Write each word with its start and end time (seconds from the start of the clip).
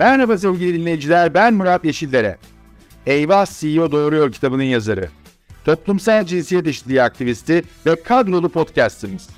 Merhaba 0.00 0.38
sevgili 0.38 0.80
dinleyiciler, 0.80 1.34
ben 1.34 1.54
Murat 1.54 1.84
Yeşildere. 1.84 2.38
Eyvah 3.06 3.46
CEO 3.46 3.92
Doğuruyor 3.92 4.32
kitabının 4.32 4.62
yazarı. 4.62 5.08
Toplumsal 5.64 6.24
cinsiyet 6.26 6.66
eşitliği 6.66 7.02
aktivisti 7.02 7.62
ve 7.86 8.02
kadrolu 8.02 8.48
podcastimiz. 8.48 9.28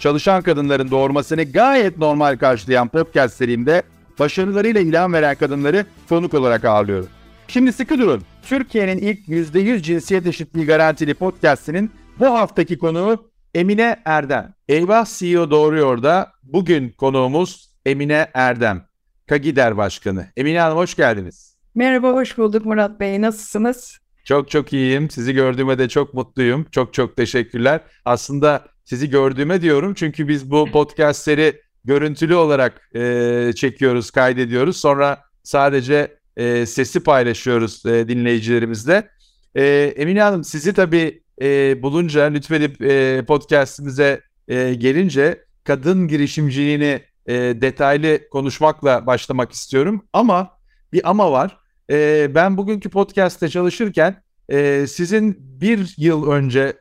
Çalışan 0.00 0.42
kadınların 0.42 0.90
doğurmasını 0.90 1.42
gayet 1.42 1.98
normal 1.98 2.36
karşılayan 2.36 2.88
podcast 2.88 3.36
serimde 3.36 3.82
başarılarıyla 4.18 4.80
ilham 4.80 5.12
veren 5.12 5.34
kadınları 5.34 5.86
konuk 6.08 6.34
olarak 6.34 6.64
ağırlıyorum. 6.64 7.08
Şimdi 7.48 7.72
sıkı 7.72 7.98
durun. 7.98 8.22
Türkiye'nin 8.42 8.98
ilk 8.98 9.28
%100 9.28 9.82
cinsiyet 9.82 10.26
eşitliği 10.26 10.66
garantili 10.66 11.14
podcastinin 11.14 11.90
bu 12.18 12.26
haftaki 12.26 12.78
konuğu 12.78 13.30
Emine 13.54 14.02
Erdem. 14.04 14.54
Eyvah 14.68 15.18
CEO 15.18 15.50
Doğuruyor 15.50 16.02
da 16.02 16.32
bugün 16.42 16.88
konuğumuz 16.88 17.70
Emine 17.86 18.30
Erdem. 18.34 18.93
Kagider 19.28 19.76
Başkanı. 19.76 20.26
Emine 20.36 20.60
Hanım 20.60 20.76
hoş 20.76 20.94
geldiniz. 20.94 21.56
Merhaba, 21.74 22.12
hoş 22.12 22.38
bulduk 22.38 22.64
Murat 22.66 23.00
Bey. 23.00 23.20
Nasılsınız? 23.22 23.98
Çok 24.24 24.50
çok 24.50 24.72
iyiyim. 24.72 25.10
Sizi 25.10 25.32
gördüğüme 25.32 25.78
de 25.78 25.88
çok 25.88 26.14
mutluyum. 26.14 26.66
Çok 26.72 26.94
çok 26.94 27.16
teşekkürler. 27.16 27.80
Aslında 28.04 28.66
sizi 28.84 29.10
gördüğüme 29.10 29.62
diyorum 29.62 29.94
çünkü 29.94 30.28
biz 30.28 30.50
bu 30.50 30.66
podcastleri 30.72 31.60
görüntülü 31.84 32.34
olarak 32.34 32.90
e, 32.94 33.52
çekiyoruz, 33.56 34.10
kaydediyoruz. 34.10 34.76
Sonra 34.76 35.22
sadece 35.42 36.16
e, 36.36 36.66
sesi 36.66 37.00
paylaşıyoruz 37.00 37.86
e, 37.86 38.08
dinleyicilerimizle. 38.08 39.08
E, 39.54 39.64
Emine 39.96 40.22
Hanım 40.22 40.44
sizi 40.44 40.72
tabii 40.72 41.22
e, 41.42 41.82
bulunca 41.82 42.24
lütfedip 42.24 42.82
e, 42.82 43.24
podcastimize 43.26 44.20
e, 44.48 44.74
gelince 44.74 45.44
kadın 45.64 46.08
girişimciliğini 46.08 47.00
e, 47.26 47.34
detaylı 47.34 48.28
konuşmakla 48.30 49.06
başlamak 49.06 49.52
istiyorum. 49.52 50.04
Ama 50.12 50.58
bir 50.92 51.10
ama 51.10 51.32
var. 51.32 51.58
E, 51.90 52.30
ben 52.34 52.56
bugünkü 52.56 52.90
podcast'te 52.90 53.48
çalışırken 53.48 54.22
e, 54.48 54.86
sizin 54.88 55.36
bir 55.60 55.94
yıl 55.98 56.30
önce 56.30 56.76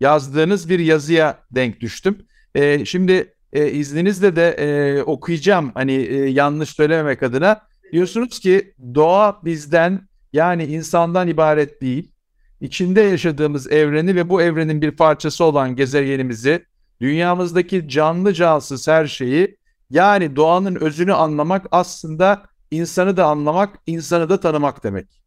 yazdığınız 0.00 0.68
bir 0.68 0.78
yazıya 0.78 1.38
denk 1.50 1.80
düştüm. 1.80 2.18
E, 2.54 2.84
şimdi 2.84 3.34
e, 3.52 3.70
izninizle 3.70 4.36
de 4.36 4.50
e, 4.50 5.02
okuyacağım 5.02 5.70
hani 5.74 5.92
e, 5.92 6.16
yanlış 6.16 6.70
söylememek 6.70 7.22
adına. 7.22 7.60
Diyorsunuz 7.92 8.40
ki 8.40 8.74
doğa 8.94 9.40
bizden 9.44 10.08
yani 10.32 10.64
insandan 10.64 11.28
ibaret 11.28 11.82
değil. 11.82 12.12
İçinde 12.60 13.00
yaşadığımız 13.00 13.72
evreni 13.72 14.14
ve 14.14 14.28
bu 14.28 14.42
evrenin 14.42 14.82
bir 14.82 14.90
parçası 14.90 15.44
olan 15.44 15.76
gezegenimizi, 15.76 16.64
dünyamızdaki 17.00 17.88
canlı 17.88 18.34
cansız 18.34 18.88
her 18.88 19.06
şeyi 19.06 19.57
yani 19.90 20.36
doğanın 20.36 20.74
özünü 20.74 21.12
anlamak 21.14 21.66
aslında 21.70 22.42
insanı 22.70 23.16
da 23.16 23.26
anlamak, 23.26 23.78
insanı 23.86 24.28
da 24.28 24.40
tanımak 24.40 24.84
demek. 24.84 25.20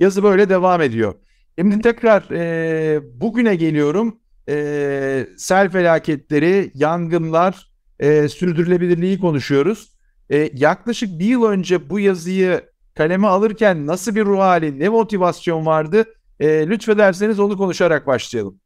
Yazı 0.00 0.22
böyle 0.22 0.48
devam 0.48 0.82
ediyor. 0.82 1.14
Şimdi 1.58 1.80
tekrar 1.80 2.30
e, 2.30 3.00
bugüne 3.20 3.54
geliyorum. 3.54 4.20
E, 4.48 5.26
sel 5.36 5.70
felaketleri, 5.70 6.70
yangınlar, 6.74 7.70
e, 8.00 8.28
sürdürülebilirliği 8.28 9.20
konuşuyoruz. 9.20 9.92
E, 10.30 10.50
yaklaşık 10.54 11.18
bir 11.18 11.24
yıl 11.24 11.44
önce 11.44 11.90
bu 11.90 12.00
yazıyı 12.00 12.62
kaleme 12.94 13.26
alırken 13.26 13.86
nasıl 13.86 14.14
bir 14.14 14.24
ruh 14.24 14.38
hali, 14.38 14.78
ne 14.78 14.88
motivasyon 14.88 15.66
vardı? 15.66 16.04
E, 16.40 16.66
lütfederseniz 16.68 17.40
onu 17.40 17.56
konuşarak 17.56 18.06
başlayalım. 18.06 18.60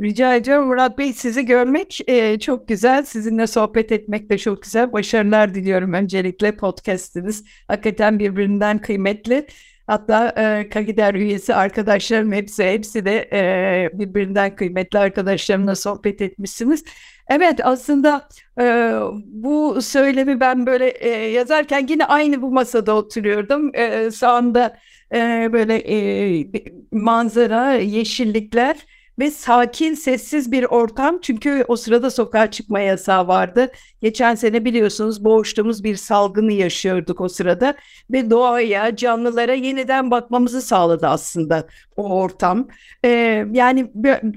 Rica 0.00 0.34
ediyorum 0.34 0.66
Murat 0.66 0.98
Bey 0.98 1.12
sizi 1.12 1.46
görmek 1.46 2.10
e, 2.10 2.38
çok 2.38 2.68
güzel. 2.68 3.04
Sizinle 3.04 3.46
sohbet 3.46 3.92
etmek 3.92 4.30
de 4.30 4.38
çok 4.38 4.62
güzel. 4.62 4.92
Başarılar 4.92 5.54
diliyorum 5.54 5.92
öncelikle 5.92 6.56
podcastiniz. 6.56 7.44
Hakikaten 7.68 8.18
birbirinden 8.18 8.78
kıymetli. 8.78 9.46
Hatta 9.86 10.28
e, 10.28 10.68
Kagider 10.68 11.14
üyesi 11.14 11.54
arkadaşlarım 11.54 12.32
hepsi 12.32 12.64
hepsi 12.64 13.04
de 13.04 13.28
e, 13.32 13.98
birbirinden 13.98 14.56
kıymetli 14.56 14.98
arkadaşlarımla 14.98 15.74
sohbet 15.74 16.20
etmişsiniz. 16.22 16.84
Evet 17.28 17.60
aslında 17.62 18.28
e, 18.60 18.92
bu 19.26 19.82
söylemi 19.82 20.40
ben 20.40 20.66
böyle 20.66 20.88
e, 20.88 21.08
yazarken 21.10 21.86
yine 21.88 22.04
aynı 22.04 22.42
bu 22.42 22.50
masada 22.50 22.96
oturuyordum. 22.96 23.74
E, 23.74 24.10
sağında 24.10 24.78
e, 25.14 25.48
böyle 25.52 25.74
e, 25.76 26.46
manzara, 26.92 27.72
yeşillikler 27.72 28.76
ve 29.18 29.30
sakin, 29.30 29.94
sessiz 29.94 30.52
bir 30.52 30.64
ortam. 30.64 31.18
Çünkü 31.22 31.64
o 31.68 31.76
sırada 31.76 32.10
sokağa 32.10 32.50
çıkma 32.50 32.80
yasağı 32.80 33.28
vardı. 33.28 33.72
Geçen 34.02 34.34
sene 34.34 34.64
biliyorsunuz 34.64 35.24
boğuştuğumuz 35.24 35.84
bir 35.84 35.96
salgını 35.96 36.52
yaşıyorduk 36.52 37.20
o 37.20 37.28
sırada 37.28 37.74
ve 38.10 38.30
doğaya, 38.30 38.96
canlılara 38.96 39.54
yeniden 39.54 40.10
bakmamızı 40.10 40.62
sağladı 40.62 41.06
aslında 41.06 41.66
o 41.96 42.02
ortam. 42.02 42.68
Ee, 43.04 43.46
yani 43.52 43.92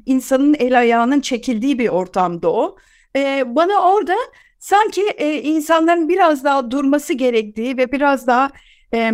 insanın 0.06 0.54
el 0.54 0.80
ayağının 0.80 1.22
çekildiği 1.22 1.80
bir 1.80 1.90
ortamdı 1.90 2.48
o. 2.48 2.78
Ee, 3.16 3.44
bana 3.48 3.92
orada 3.94 4.16
sanki 4.60 5.02
e, 5.02 5.42
insanların 5.42 6.10
biraz 6.10 6.44
daha 6.44 6.72
durması 6.72 7.14
gerektiği 7.14 7.78
ve 7.78 7.92
biraz 7.92 8.28
daha 8.28 8.52
e, 8.94 9.12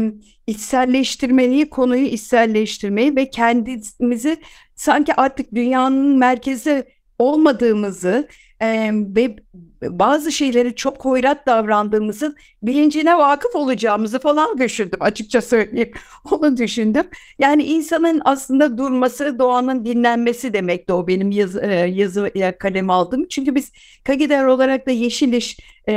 içselleştirmeyi, 0.48 1.70
konuyu 1.70 2.06
içselleştirmeyi 2.06 3.16
ve 3.16 3.30
kendimizi 3.30 4.38
sanki 4.78 5.14
artık 5.14 5.56
dünyanın 5.56 6.18
merkezi 6.18 6.86
olmadığımızı 7.20 8.28
e, 8.62 8.92
ve 8.94 9.36
bazı 9.82 10.32
şeyleri 10.32 10.76
çok 10.76 11.06
hoyrat 11.06 11.48
davrandığımızın 11.48 12.36
bilincine 12.64 13.18
vakıf 13.18 13.56
olacağımızı 13.56 14.20
falan 14.20 14.58
düşündüm 14.58 15.00
açıkça 15.02 15.42
söyleyeyim. 15.42 15.92
Onu 16.32 16.58
düşündüm. 16.58 17.04
Yani 17.40 17.64
insanın 17.64 18.22
aslında 18.26 18.78
durması, 18.78 19.40
doğanın 19.40 19.86
dinlenmesi 19.86 20.54
demekti 20.54 20.94
o 20.94 21.08
benim 21.08 21.32
yazı, 21.32 21.66
yazı 21.94 22.32
kalem 22.60 22.90
aldım. 22.90 23.28
Çünkü 23.30 23.56
biz 23.56 23.72
Kagider 24.04 24.46
olarak 24.46 24.88
da 24.88 24.92
Yeşil 24.92 25.34
İş 25.34 25.58
e, 25.88 25.94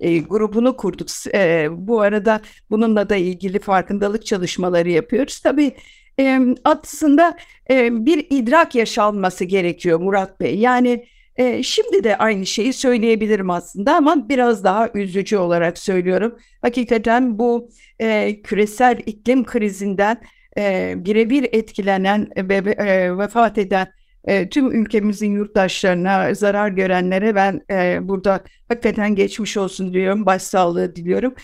e, 0.00 0.18
grubunu 0.18 0.76
kurduk. 0.76 1.08
E, 1.34 1.68
bu 1.70 2.00
arada 2.00 2.40
bununla 2.70 3.08
da 3.08 3.16
ilgili 3.16 3.58
farkındalık 3.58 4.26
çalışmaları 4.26 4.90
yapıyoruz. 4.90 5.40
Tabii 5.40 5.76
e, 6.20 6.40
aslında 6.64 7.36
e, 7.70 8.06
bir 8.06 8.26
idrak 8.30 8.74
yaşanması 8.74 9.44
gerekiyor 9.44 10.00
Murat 10.00 10.40
Bey. 10.40 10.58
Yani 10.58 11.06
e, 11.36 11.62
şimdi 11.62 12.04
de 12.04 12.18
aynı 12.18 12.46
şeyi 12.46 12.72
söyleyebilirim 12.72 13.50
aslında 13.50 13.96
ama 13.96 14.28
biraz 14.28 14.64
daha 14.64 14.90
üzücü 14.94 15.36
olarak 15.36 15.78
söylüyorum. 15.78 16.38
Hakikaten 16.62 17.38
bu 17.38 17.70
e, 18.00 18.42
küresel 18.42 18.98
iklim 19.06 19.44
krizinden 19.44 20.22
e, 20.58 20.94
birebir 20.96 21.48
etkilenen 21.52 22.28
ve 22.36 22.54
e, 22.56 23.18
vefat 23.18 23.58
eden 23.58 23.86
e, 24.24 24.48
tüm 24.48 24.72
ülkemizin 24.72 25.32
yurttaşlarına, 25.32 26.34
zarar 26.34 26.68
görenlere 26.68 27.34
ben 27.34 27.60
e, 27.70 28.08
burada 28.08 28.40
hakikaten 28.68 29.14
geçmiş 29.14 29.56
olsun 29.56 29.92
diyorum, 29.92 30.26
başsağlığı 30.26 30.96
diliyorum. 30.96 31.34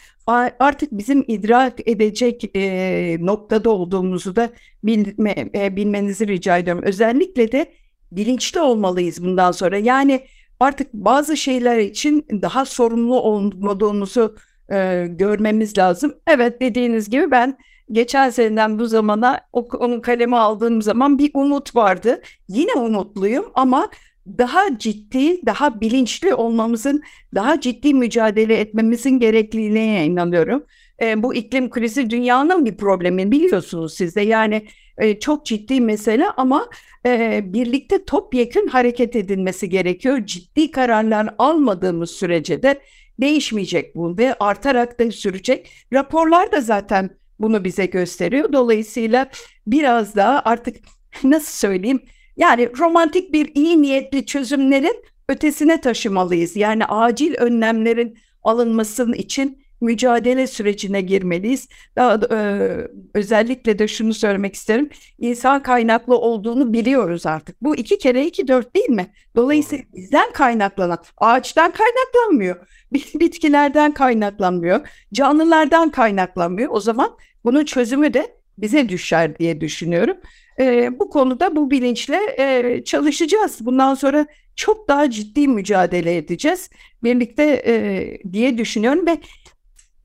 Artık 0.59 0.93
bizim 0.93 1.25
idrak 1.29 1.89
edecek 1.89 2.57
e, 2.57 3.17
noktada 3.21 3.71
olduğumuzu 3.71 4.37
da 4.37 4.51
bilme, 4.85 5.35
e, 5.55 5.77
bilmenizi 5.77 6.29
rica 6.29 6.59
ediyorum. 6.59 6.83
Özellikle 6.85 7.53
de 7.53 7.73
bilinçli 8.13 8.61
olmalıyız 8.61 9.25
bundan 9.25 9.53
sonra. 9.53 9.79
Yani 9.79 10.21
artık 10.61 10.93
bazı 10.93 11.37
şeyler 11.37 11.79
için 11.79 12.27
daha 12.43 12.65
sorumlu 12.65 13.21
olmadığımızı 13.21 14.35
e, 14.73 15.07
görmemiz 15.11 15.79
lazım. 15.79 16.15
Evet 16.27 16.61
dediğiniz 16.61 17.11
gibi 17.11 17.31
ben 17.31 17.59
geçen 17.93 18.31
seneden 18.31 18.79
bu 18.79 18.87
zamana 18.87 19.41
onu 19.53 20.03
kaleme 20.03 20.37
aldığım 20.37 20.83
zaman 20.83 21.19
bir 21.19 21.31
umut 21.35 21.77
vardı. 21.77 22.23
Yine 22.49 22.73
umutluyum 22.73 23.45
ama 23.55 23.91
daha 24.39 24.79
ciddi, 24.79 25.47
daha 25.47 25.81
bilinçli 25.81 26.35
olmamızın, 26.35 27.03
daha 27.35 27.61
ciddi 27.61 27.95
mücadele 27.95 28.61
etmemizin 28.61 29.19
gerekliliğine 29.19 30.07
inanıyorum. 30.07 30.67
E, 31.03 31.23
bu 31.23 31.35
iklim 31.35 31.71
krizi 31.71 32.11
dünyanın 32.11 32.65
bir 32.65 32.77
problemi 32.77 33.31
biliyorsunuz 33.31 33.95
siz 33.95 34.17
de. 34.17 34.21
Yani 34.21 34.67
e, 34.99 35.21
çok 35.21 35.47
ciddi 35.47 35.81
mesele 35.81 36.27
ama 36.37 36.71
e, 37.07 37.41
birlikte 37.45 38.05
topyekün 38.05 38.67
hareket 38.67 39.17
edilmesi 39.17 39.69
gerekiyor. 39.69 40.27
Ciddi 40.27 40.71
kararlar 40.71 41.35
almadığımız 41.39 42.11
sürece 42.11 42.63
de 42.63 42.81
değişmeyecek 43.21 43.97
bu 43.97 44.19
ve 44.19 44.35
artarak 44.35 45.01
da 45.01 45.11
sürecek. 45.11 45.71
Raporlar 45.93 46.53
da 46.53 46.61
zaten 46.61 47.11
bunu 47.41 47.65
bize 47.65 47.87
gösteriyor. 47.87 48.53
Dolayısıyla 48.53 49.27
biraz 49.67 50.17
daha 50.17 50.43
artık 50.45 50.77
nasıl 51.25 51.53
söyleyeyim 51.53 52.01
yani 52.37 52.69
romantik 52.79 53.33
bir 53.33 53.51
iyi 53.55 53.83
niyetli 53.83 54.27
çözümlerin 54.27 55.05
ötesine 55.29 55.81
taşımalıyız. 55.81 56.57
Yani 56.57 56.85
acil 56.85 57.35
önlemlerin 57.35 58.19
alınmasının 58.43 59.13
için 59.13 59.63
mücadele 59.81 60.47
sürecine 60.47 61.01
girmeliyiz. 61.01 61.69
Daha 61.97 62.15
e, 62.15 62.69
özellikle 63.15 63.79
de 63.79 63.89
şunu 63.89 64.15
söylemek 64.15 64.55
isterim. 64.55 64.91
İnsan 65.19 65.63
kaynaklı 65.63 66.19
olduğunu 66.19 66.73
biliyoruz 66.73 67.27
artık. 67.27 67.63
Bu 67.63 67.77
iki 67.77 67.99
kere 67.99 68.27
iki 68.27 68.49
dört 68.49 68.75
değil 68.75 68.91
mi? 68.91 69.07
Dolayısıyla 69.37 69.85
bizden 69.95 70.33
kaynaklanan, 70.33 70.99
ağaçtan 71.17 71.73
kaynaklanmıyor. 71.73 72.57
Bitkilerden 72.93 73.93
kaynaklanmıyor. 73.93 74.89
Canlılardan 75.13 75.91
kaynaklanmıyor. 75.91 76.69
O 76.73 76.81
zaman 76.81 77.17
bunun 77.45 77.65
çözümü 77.65 78.15
de 78.15 78.39
bize 78.59 78.89
düşer 78.89 79.39
diye 79.39 79.61
düşünüyorum. 79.61 80.17
E, 80.61 80.99
bu 80.99 81.11
konuda 81.11 81.57
bu 81.57 81.71
bilinçle 81.71 82.21
e, 82.39 82.85
çalışacağız. 82.85 83.59
Bundan 83.61 83.95
sonra 83.95 84.27
çok 84.57 84.89
daha 84.89 85.11
ciddi 85.11 85.49
mücadele 85.49 86.17
edeceğiz 86.17 86.71
birlikte 87.03 87.63
e, 87.67 88.33
diye 88.33 88.59
düşünüyorum 88.59 89.07
ve 89.07 89.19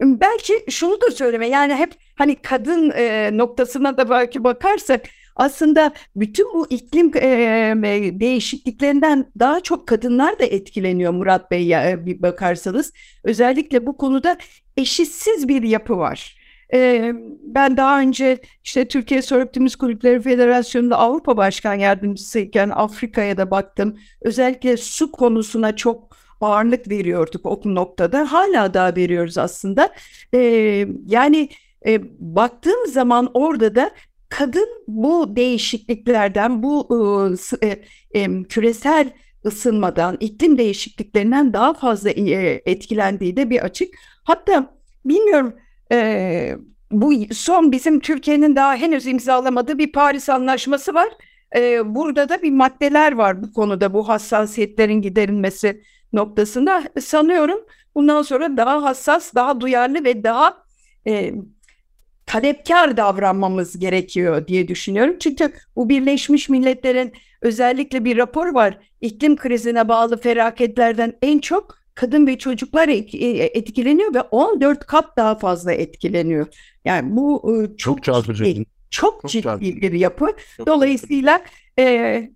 belki 0.01 0.53
şunu 0.69 1.01
da 1.01 1.11
söyleme 1.11 1.47
yani 1.47 1.75
hep 1.75 1.93
hani 2.15 2.35
kadın 2.35 2.91
e, 2.95 3.29
noktasına 3.37 3.97
da 3.97 4.09
belki 4.09 4.43
bakarsak 4.43 5.05
aslında 5.35 5.93
bütün 6.15 6.53
bu 6.53 6.67
iklim 6.69 7.11
e, 7.17 7.73
değişikliklerinden 8.19 9.25
daha 9.39 9.59
çok 9.59 9.87
kadınlar 9.87 10.39
da 10.39 10.43
etkileniyor 10.43 11.13
Murat 11.13 11.51
Bey 11.51 11.69
bir 12.05 12.21
bakarsanız. 12.21 12.93
Özellikle 13.23 13.85
bu 13.85 13.97
konuda 13.97 14.37
eşitsiz 14.77 15.47
bir 15.47 15.63
yapı 15.63 15.97
var. 15.97 16.42
Ben 17.43 17.77
daha 17.77 17.99
önce 17.99 18.37
işte 18.63 18.87
Türkiye 18.87 19.21
Soğuk 19.21 19.79
Kulüpleri 19.79 20.21
Federasyonu'nda 20.21 20.97
Avrupa 20.97 21.37
Başkan 21.37 21.73
Yardımcısıyken 21.73 22.69
Afrika'ya 22.69 23.37
da 23.37 23.51
baktım. 23.51 23.97
Özellikle 24.21 24.77
su 24.77 25.11
konusuna 25.11 25.75
çok 25.75 26.17
ağırlık 26.41 26.89
veriyorduk 26.89 27.45
o 27.45 27.61
noktada. 27.65 28.31
Hala 28.31 28.73
daha 28.73 28.95
veriyoruz 28.95 29.37
aslında. 29.37 29.89
Yani 31.05 31.49
baktığım 32.19 32.87
zaman 32.87 33.31
orada 33.33 33.75
da 33.75 33.91
kadın 34.29 34.69
bu 34.87 35.35
değişikliklerden, 35.35 36.63
bu 36.63 36.87
küresel 38.49 39.09
ısınmadan, 39.45 40.17
iklim 40.19 40.57
değişikliklerinden 40.57 41.53
daha 41.53 41.73
fazla 41.73 42.09
etkilendiği 42.65 43.37
de 43.37 43.49
bir 43.49 43.59
açık. 43.59 43.93
Hatta 44.23 44.77
bilmiyorum 45.05 45.53
e, 45.91 46.55
bu 46.91 47.13
son 47.31 47.71
bizim 47.71 47.99
Türkiye'nin 47.99 48.55
daha 48.55 48.75
henüz 48.75 49.07
imzalamadığı 49.07 49.77
bir 49.77 49.91
Paris 49.91 50.29
Anlaşması 50.29 50.93
var. 50.93 51.09
E, 51.55 51.95
burada 51.95 52.29
da 52.29 52.41
bir 52.41 52.51
maddeler 52.51 53.11
var 53.11 53.43
bu 53.43 53.53
konuda 53.53 53.93
bu 53.93 54.09
hassasiyetlerin 54.09 55.01
giderilmesi 55.01 55.81
noktasında. 56.13 56.83
Sanıyorum 57.01 57.65
bundan 57.95 58.21
sonra 58.21 58.57
daha 58.57 58.83
hassas, 58.83 59.35
daha 59.35 59.61
duyarlı 59.61 60.03
ve 60.03 60.23
daha 60.23 60.63
e, 61.07 61.33
talepkar 62.25 62.97
davranmamız 62.97 63.79
gerekiyor 63.79 64.47
diye 64.47 64.67
düşünüyorum. 64.67 65.15
Çünkü 65.19 65.53
bu 65.75 65.89
Birleşmiş 65.89 66.49
Milletler'in 66.49 67.13
özellikle 67.41 68.05
bir 68.05 68.17
rapor 68.17 68.53
var. 68.53 68.77
İklim 69.01 69.35
krizine 69.35 69.87
bağlı 69.87 70.21
felaketlerden 70.21 71.13
en 71.21 71.39
çok 71.39 71.82
kadın 71.95 72.27
ve 72.27 72.37
çocuklar 72.37 72.87
e, 72.89 72.95
etkileniyor 73.43 74.13
ve 74.13 74.21
14 74.21 74.85
kat 74.85 75.17
daha 75.17 75.35
fazla 75.35 75.73
etkileniyor. 75.73 76.47
Yani 76.85 77.15
bu 77.15 77.53
e, 77.63 77.67
çok, 77.67 77.77
çok 77.77 78.03
çarpıcı. 78.03 78.45
Ciddi, 78.45 78.65
çok, 78.89 79.21
çok 79.21 79.31
ciddi 79.31 79.43
çarpıcı. 79.43 79.81
bir 79.81 79.91
yapı. 79.91 80.27
Çok 80.57 80.67
Dolayısıyla 80.67 81.41
e, 81.79 82.29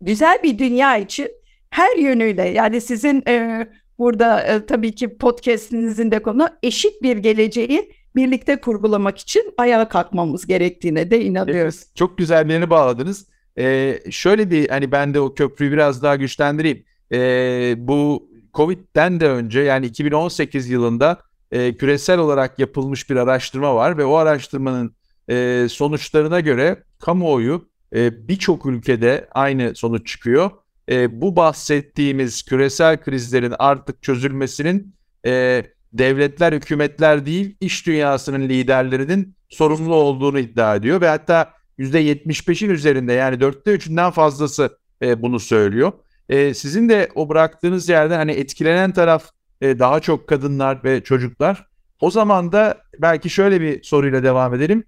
güzel 0.00 0.38
bir 0.42 0.58
dünya 0.58 0.96
için 0.96 1.28
her 1.70 1.96
yönüyle 1.96 2.48
yani 2.48 2.80
sizin 2.80 3.22
e, 3.28 3.66
burada 3.98 4.40
e, 4.40 4.66
tabii 4.66 4.94
ki 4.94 5.16
podcast'inizin 5.18 6.10
de 6.10 6.22
konu 6.22 6.48
eşit 6.62 7.02
bir 7.02 7.16
geleceği 7.16 7.92
birlikte 8.16 8.60
kurgulamak 8.60 9.18
için 9.18 9.54
ayağa 9.58 9.88
kalkmamız 9.88 10.46
gerektiğine 10.46 11.10
de 11.10 11.24
inanıyoruz. 11.24 11.74
Evet, 11.74 11.96
çok 11.96 12.18
güzel 12.18 12.48
bir 12.48 12.52
yere 12.52 12.70
bağladınız. 12.70 13.26
Ee, 13.58 13.98
şöyle 14.10 14.50
bir 14.50 14.68
hani 14.68 14.92
ben 14.92 15.14
de 15.14 15.20
o 15.20 15.34
köprüyü 15.34 15.72
biraz 15.72 16.02
daha 16.02 16.16
güçlendireyim. 16.16 16.84
Ee, 17.12 17.74
bu 17.78 18.28
Covid'den 18.54 19.20
de 19.20 19.28
önce 19.28 19.60
yani 19.60 19.86
2018 19.86 20.68
yılında 20.68 21.18
e, 21.52 21.76
küresel 21.76 22.18
olarak 22.18 22.58
yapılmış 22.58 23.10
bir 23.10 23.16
araştırma 23.16 23.74
var 23.74 23.98
ve 23.98 24.04
o 24.04 24.14
araştırmanın 24.14 24.94
e, 25.30 25.66
sonuçlarına 25.70 26.40
göre 26.40 26.82
kamuoyu 26.98 27.68
e, 27.94 28.28
birçok 28.28 28.66
ülkede 28.66 29.28
aynı 29.32 29.74
sonuç 29.74 30.06
çıkıyor. 30.06 30.50
E, 30.88 31.20
bu 31.20 31.36
bahsettiğimiz 31.36 32.42
küresel 32.42 33.02
krizlerin 33.02 33.54
artık 33.58 34.02
çözülmesinin 34.02 34.94
e, 35.26 35.62
devletler, 35.92 36.52
hükümetler 36.52 37.26
değil, 37.26 37.56
iş 37.60 37.86
dünyasının 37.86 38.48
liderlerinin 38.48 39.34
sorumlu 39.48 39.94
olduğunu 39.94 40.38
iddia 40.38 40.76
ediyor 40.76 41.00
ve 41.00 41.08
hatta 41.08 41.52
%75'in 41.78 42.70
üzerinde 42.70 43.12
yani 43.12 43.40
dörtte 43.40 43.72
üçünden 43.72 44.10
fazlası 44.10 44.78
e, 45.02 45.22
bunu 45.22 45.40
söylüyor. 45.40 45.92
E, 46.28 46.54
sizin 46.54 46.88
de 46.88 47.08
o 47.14 47.28
bıraktığınız 47.28 47.88
yerde 47.88 48.14
hani 48.16 48.32
etkilenen 48.32 48.92
taraf 48.92 49.30
e, 49.60 49.78
daha 49.78 50.00
çok 50.00 50.28
kadınlar 50.28 50.84
ve 50.84 51.04
çocuklar. 51.04 51.66
O 52.00 52.10
zaman 52.10 52.52
da 52.52 52.78
belki 52.98 53.30
şöyle 53.30 53.60
bir 53.60 53.82
soruyla 53.82 54.22
devam 54.22 54.54
edelim. 54.54 54.84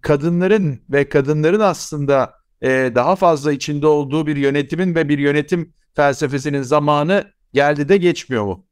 Kadınların 0.00 0.80
ve 0.90 1.08
kadınların 1.08 1.60
aslında 1.60 2.34
e, 2.62 2.68
daha 2.94 3.16
fazla 3.16 3.52
içinde 3.52 3.86
olduğu 3.86 4.26
bir 4.26 4.36
yönetimin 4.36 4.94
ve 4.94 5.08
bir 5.08 5.18
yönetim 5.18 5.74
felsefesinin 5.96 6.62
zamanı 6.62 7.24
geldi 7.52 7.88
de 7.88 7.96
geçmiyor 7.96 8.44
mu? 8.44 8.66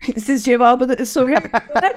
Siz 0.18 0.44
cevabını 0.44 1.06
soruya 1.06 1.42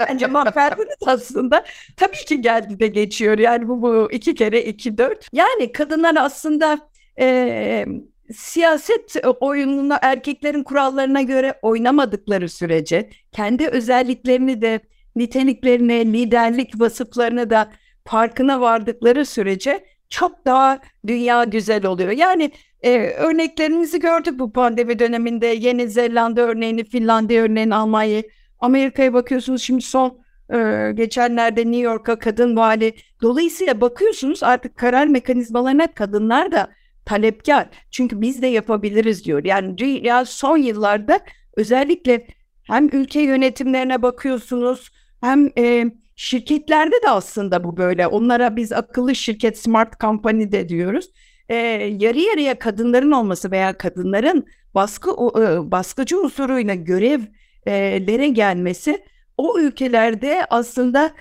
bence 0.10 0.26
cevap 0.26 0.58
verdiniz 0.58 0.98
aslında. 1.06 1.66
Tabii 1.98 2.26
ki 2.26 2.42
geldi 2.42 2.80
de 2.80 2.88
geçiyor. 2.88 3.38
Yani 3.38 3.68
bu, 3.68 3.82
bu 3.82 4.12
iki 4.12 4.36
kere 4.36 4.64
iki 4.64 4.98
dört. 4.98 5.28
Yani 5.34 5.72
kadınlar 5.72 6.16
aslında 6.20 6.80
e, 7.20 7.86
siyaset 8.32 9.16
oyununa 9.40 10.00
erkeklerin 10.02 10.64
kurallarına 10.64 11.22
göre 11.22 11.60
oynamadıkları 11.62 12.50
sürece 12.50 13.10
kendi 13.32 13.68
özelliklerini 13.68 14.62
de 14.62 14.80
niteliklerini, 15.16 16.14
liderlik 16.14 16.80
vasıflarını 16.80 17.50
da 17.50 17.72
farkına 18.06 18.62
vardıkları 18.62 19.26
sürece 19.26 19.86
çok 20.10 20.46
daha 20.46 20.80
dünya 21.08 21.44
güzel 21.44 21.86
oluyor. 21.86 22.12
Yani 22.12 22.52
e, 22.82 22.98
örneklerimizi 23.00 24.00
gördük 24.00 24.40
bu 24.40 24.54
pandemi 24.54 25.00
döneminde. 25.00 25.48
Yeni 25.48 25.90
Zelanda 25.90 26.42
örneğini, 26.42 26.84
Finlandiya 26.84 27.44
örneğini, 27.44 27.76
Almanya'yı. 27.76 28.24
Amerika'ya 28.60 29.14
bakıyorsunuz 29.14 29.62
şimdi 29.62 29.82
son 29.82 30.18
e, 30.54 30.92
geçenlerde 30.94 31.62
New 31.62 31.82
York'a 31.82 32.20
kadın 32.20 32.56
vali. 32.56 32.94
Dolayısıyla 33.22 33.82
bakıyorsunuz 33.82 34.44
artık 34.44 34.78
karar 34.78 35.08
mekanizmalarına 35.08 35.88
kadınlar 35.88 36.52
da 36.52 36.70
talepkar. 37.06 37.68
Çünkü 37.92 38.22
biz 38.22 38.42
de 38.42 38.48
yapabiliriz 38.48 39.26
diyor. 39.26 39.46
Yani 39.46 39.78
dünya 39.78 40.26
son 40.26 40.58
yıllarda 40.58 41.20
özellikle 41.58 42.28
hem 42.64 42.90
ülke 42.94 43.22
yönetimlerine 43.22 44.02
bakıyorsunuz 44.02 44.92
hem 45.22 45.50
e, 45.58 45.86
şirketlerde 46.16 46.96
de 47.06 47.10
aslında 47.10 47.64
bu 47.64 47.78
böyle. 47.78 48.08
Onlara 48.08 48.56
biz 48.56 48.72
akıllı 48.72 49.16
şirket, 49.16 49.58
smart 49.58 50.00
company 50.00 50.52
de 50.52 50.70
diyoruz. 50.70 51.10
E, 51.50 51.56
yarı 52.00 52.20
yarıya 52.20 52.60
kadınların 52.60 53.12
olması 53.12 53.52
veya 53.52 53.78
kadınların 53.78 54.46
baskı 54.76 55.10
e, 55.12 55.72
baskıcı 55.72 56.22
unsuruyla 56.22 56.74
görevlere 56.76 58.28
gelmesi 58.28 59.04
o 59.38 59.60
ülkelerde 59.60 60.46
aslında 60.50 61.12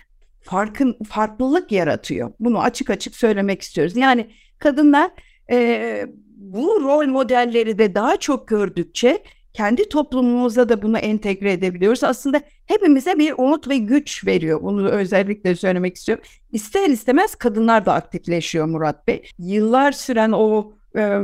farkın 0.43 0.99
farklılık 1.09 1.73
yaratıyor. 1.73 2.33
Bunu 2.41 2.62
açık 2.62 2.91
açık 2.91 3.17
söylemek 3.17 3.62
istiyoruz. 3.62 3.97
Yani 3.97 4.31
kadınlar 4.59 5.11
e, 5.51 6.07
bu 6.37 6.81
rol 6.83 7.07
modelleri 7.07 7.79
de 7.79 7.95
daha 7.95 8.17
çok 8.17 8.49
gördükçe 8.49 9.23
kendi 9.53 9.89
toplumumuza 9.89 10.69
da 10.69 10.83
bunu 10.83 10.99
entegre 10.99 11.53
edebiliyoruz. 11.53 12.05
Aslında 12.05 12.41
hepimize 12.67 13.19
bir 13.19 13.35
umut 13.39 13.69
ve 13.69 13.77
güç 13.77 14.27
veriyor. 14.27 14.63
Bunu 14.63 14.89
özellikle 14.89 15.57
söylemek 15.57 15.97
istiyorum. 15.97 16.25
İster 16.53 16.91
istemez 16.91 17.35
kadınlar 17.35 17.87
da 17.87 17.95
aktifleşiyor 17.95 18.67
Murat 18.67 19.07
Bey. 19.09 19.23
Yıllar 19.39 19.93
süren 19.93 20.33
o 20.33 20.73
e, 20.97 21.19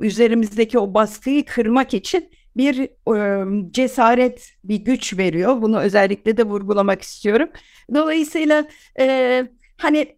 üzerimizdeki 0.00 0.78
o 0.78 0.94
baskıyı 0.94 1.44
kırmak 1.44 1.94
için 1.94 2.30
bir 2.56 2.88
e, 3.16 3.44
cesaret, 3.70 4.52
bir 4.64 4.76
güç 4.76 5.18
veriyor. 5.18 5.62
Bunu 5.62 5.80
özellikle 5.80 6.36
de 6.36 6.42
vurgulamak 6.42 7.02
istiyorum. 7.02 7.48
Dolayısıyla 7.94 8.64
e, 8.98 9.46
hani 9.76 10.16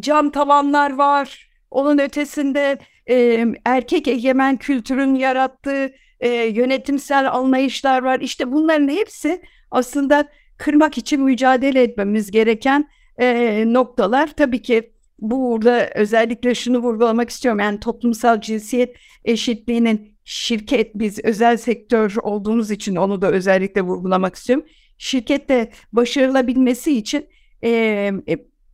cam 0.00 0.30
tavanlar 0.30 0.94
var, 0.94 1.50
onun 1.74 1.98
ötesinde 1.98 2.78
e, 3.10 3.46
erkek 3.64 4.08
egemen 4.08 4.56
kültürün 4.56 5.14
yarattığı 5.14 5.92
e, 6.20 6.28
yönetimsel 6.30 7.32
anlayışlar 7.32 8.02
var. 8.02 8.20
İşte 8.20 8.52
bunların 8.52 8.88
hepsi 8.88 9.42
aslında 9.70 10.28
kırmak 10.56 10.98
için 10.98 11.22
mücadele 11.22 11.82
etmemiz 11.82 12.30
gereken 12.30 12.88
e, 13.18 13.64
noktalar. 13.66 14.30
Tabii 14.36 14.62
ki 14.62 14.92
burada 15.18 15.90
özellikle 15.94 16.54
şunu 16.54 16.78
vurgulamak 16.78 17.30
istiyorum. 17.30 17.60
Yani 17.60 17.80
toplumsal 17.80 18.40
cinsiyet 18.40 18.96
eşitliğinin 19.24 20.14
şirket 20.24 20.94
biz 20.94 21.24
özel 21.24 21.56
sektör 21.56 22.14
olduğumuz 22.22 22.70
için 22.70 22.96
onu 22.96 23.22
da 23.22 23.30
özellikle 23.30 23.80
vurgulamak 23.82 24.34
istiyorum. 24.34 24.64
şirkette 24.98 25.70
başarılabilmesi 25.92 26.96
için 26.96 27.26
e, 27.64 28.12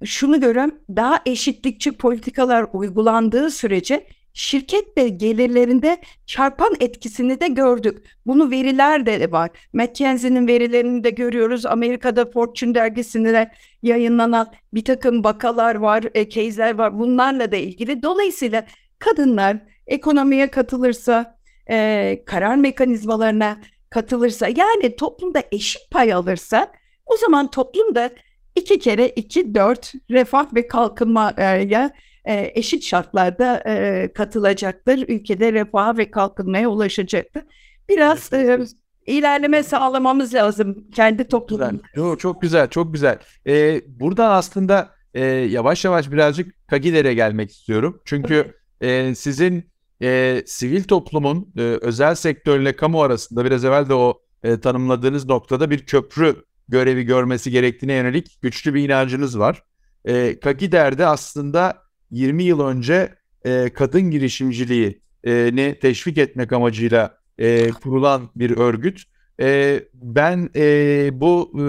şunu 0.04 0.40
görüyorum 0.40 0.74
daha 0.96 1.22
eşitlikçi 1.26 1.92
politikalar 1.92 2.66
uygulandığı 2.72 3.50
sürece 3.50 4.06
şirket 4.32 4.96
ve 4.96 5.08
gelirlerinde 5.08 5.98
çarpan 6.26 6.76
etkisini 6.80 7.40
de 7.40 7.48
gördük. 7.48 8.04
Bunu 8.26 8.50
veriler 8.50 9.06
de 9.06 9.32
var. 9.32 9.50
McKinsey'nin 9.72 10.48
verilerini 10.48 11.04
de 11.04 11.10
görüyoruz. 11.10 11.66
Amerika'da 11.66 12.30
Fortune 12.30 12.74
dergisinde 12.74 13.50
yayınlanan 13.82 14.52
bir 14.74 14.84
takım 14.84 15.24
bakalar 15.24 15.74
var, 15.74 16.04
e, 16.14 16.28
case'ler 16.28 16.74
var. 16.74 16.98
Bunlarla 16.98 17.52
da 17.52 17.56
ilgili. 17.56 18.02
Dolayısıyla 18.02 18.66
kadınlar 18.98 19.56
ekonomiye 19.86 20.46
katılırsa, 20.50 21.38
e, 21.70 22.22
karar 22.26 22.56
mekanizmalarına 22.56 23.58
katılırsa, 23.90 24.48
yani 24.48 24.96
toplumda 24.96 25.42
eşit 25.52 25.90
pay 25.90 26.12
alırsa 26.12 26.72
o 27.06 27.16
zaman 27.16 27.50
toplumda 27.50 28.10
iki 28.56 28.78
kere 28.78 29.08
iki 29.08 29.54
dört 29.54 29.92
refah 30.10 30.54
ve 30.54 30.66
kalkınmaya 30.66 31.90
e, 32.24 32.52
eşit 32.54 32.84
şartlarda 32.84 33.62
e, 33.66 34.08
katılacaktır. 34.12 35.08
Ülkede 35.08 35.52
refaha 35.52 35.96
ve 35.96 36.10
kalkınmaya 36.10 36.68
ulaşacaktır. 36.68 37.42
Biraz 37.88 38.32
e, 38.32 38.58
ilerleme 39.06 39.62
sağlamamız 39.62 40.34
lazım 40.34 40.84
kendi 40.94 41.28
toplumumuzda. 41.28 41.86
Yo, 41.94 42.16
çok 42.16 42.42
güzel, 42.42 42.68
çok 42.68 42.92
güzel. 42.92 43.18
Ee, 43.46 43.80
buradan 43.86 44.30
aslında 44.30 44.90
e, 45.14 45.24
yavaş 45.24 45.84
yavaş 45.84 46.12
birazcık 46.12 46.68
Kagiler'e 46.68 47.14
gelmek 47.14 47.50
istiyorum. 47.50 48.00
Çünkü 48.04 48.54
e, 48.80 49.14
sizin 49.14 49.70
e, 50.02 50.42
sivil 50.46 50.84
toplumun 50.84 51.52
e, 51.56 51.62
özel 51.62 52.14
sektörle 52.14 52.76
kamu 52.76 53.02
arasında 53.02 53.44
biraz 53.44 53.64
evvel 53.64 53.88
de 53.88 53.94
o 53.94 54.20
e, 54.42 54.60
tanımladığınız 54.60 55.26
noktada 55.26 55.70
bir 55.70 55.86
köprü 55.86 56.36
görevi 56.70 57.02
görmesi 57.02 57.50
gerektiğine 57.50 57.94
yönelik 57.94 58.42
güçlü 58.42 58.74
bir 58.74 58.84
inancınız 58.84 59.38
var. 59.38 59.62
E, 60.04 60.40
Kagider'de 60.40 61.06
aslında 61.06 61.82
20 62.10 62.42
yıl 62.42 62.60
önce 62.60 63.14
e, 63.44 63.70
kadın 63.74 64.10
girişimciliğini 64.10 65.78
teşvik 65.80 66.18
etmek 66.18 66.52
amacıyla 66.52 67.18
e, 67.38 67.70
kurulan 67.70 68.30
bir 68.36 68.50
örgüt. 68.50 69.02
E, 69.40 69.80
ben 69.94 70.50
e, 70.56 71.10
bu 71.12 71.52
e, 71.54 71.64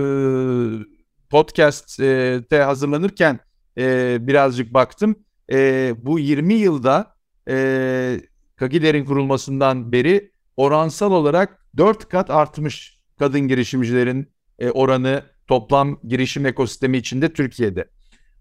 podcast'te 1.29 2.58
hazırlanırken 2.65 3.39
e, 3.77 4.17
birazcık 4.27 4.74
baktım. 4.74 5.15
E, 5.51 5.93
bu 5.98 6.20
20 6.20 6.53
yılda 6.53 7.15
e, 7.50 8.22
Kagiler'in 8.55 9.05
kurulmasından 9.05 9.91
beri 9.91 10.31
oransal 10.58 11.12
olarak 11.12 11.65
4 11.77 12.10
kat 12.10 12.29
artmış 12.29 13.00
kadın 13.20 13.39
girişimcilerin 13.39 14.31
e, 14.62 14.72
oranı 14.72 15.24
toplam 15.48 16.00
girişim 16.08 16.46
ekosistemi 16.46 16.98
içinde 16.98 17.34
Türkiye'de. 17.34 17.86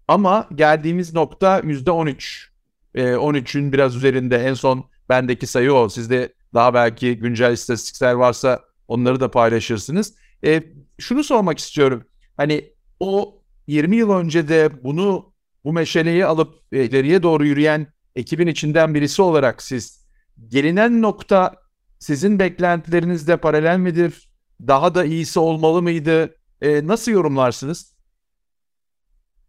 Ama 0.07 0.49
geldiğimiz 0.55 1.13
nokta 1.13 1.59
%13. 1.59 2.47
E, 2.95 3.03
13'ün 3.03 3.73
biraz 3.73 3.95
üzerinde 3.95 4.37
en 4.37 4.53
son 4.53 4.85
bendeki 5.09 5.47
sayı 5.47 5.73
o. 5.73 5.89
Sizde 5.89 6.33
daha 6.53 6.73
belki 6.73 7.17
güncel 7.17 7.53
istatistikler 7.53 8.13
varsa 8.13 8.59
onları 8.87 9.19
da 9.19 9.31
paylaşırsınız. 9.31 10.13
E, 10.45 10.63
şunu 10.99 11.23
sormak 11.23 11.59
istiyorum. 11.59 12.03
Hani 12.37 12.73
o 12.99 13.41
20 13.67 13.95
yıl 13.95 14.11
önce 14.11 14.47
de 14.47 14.83
bunu 14.83 15.33
bu 15.63 15.73
meşaleyi 15.73 16.25
alıp 16.25 16.55
e, 16.71 16.85
ileriye 16.85 17.23
doğru 17.23 17.45
yürüyen 17.45 17.87
ekibin 18.15 18.47
içinden 18.47 18.95
birisi 18.95 19.21
olarak 19.21 19.61
siz 19.61 20.05
gelinen 20.47 21.01
nokta 21.01 21.55
sizin 21.99 22.39
beklentilerinizle 22.39 23.37
paralel 23.37 23.77
midir? 23.77 24.30
Daha 24.67 24.95
da 24.95 25.05
iyisi 25.05 25.39
olmalı 25.39 25.81
mıydı? 25.81 26.35
E, 26.61 26.87
nasıl 26.87 27.11
yorumlarsınız? 27.11 27.95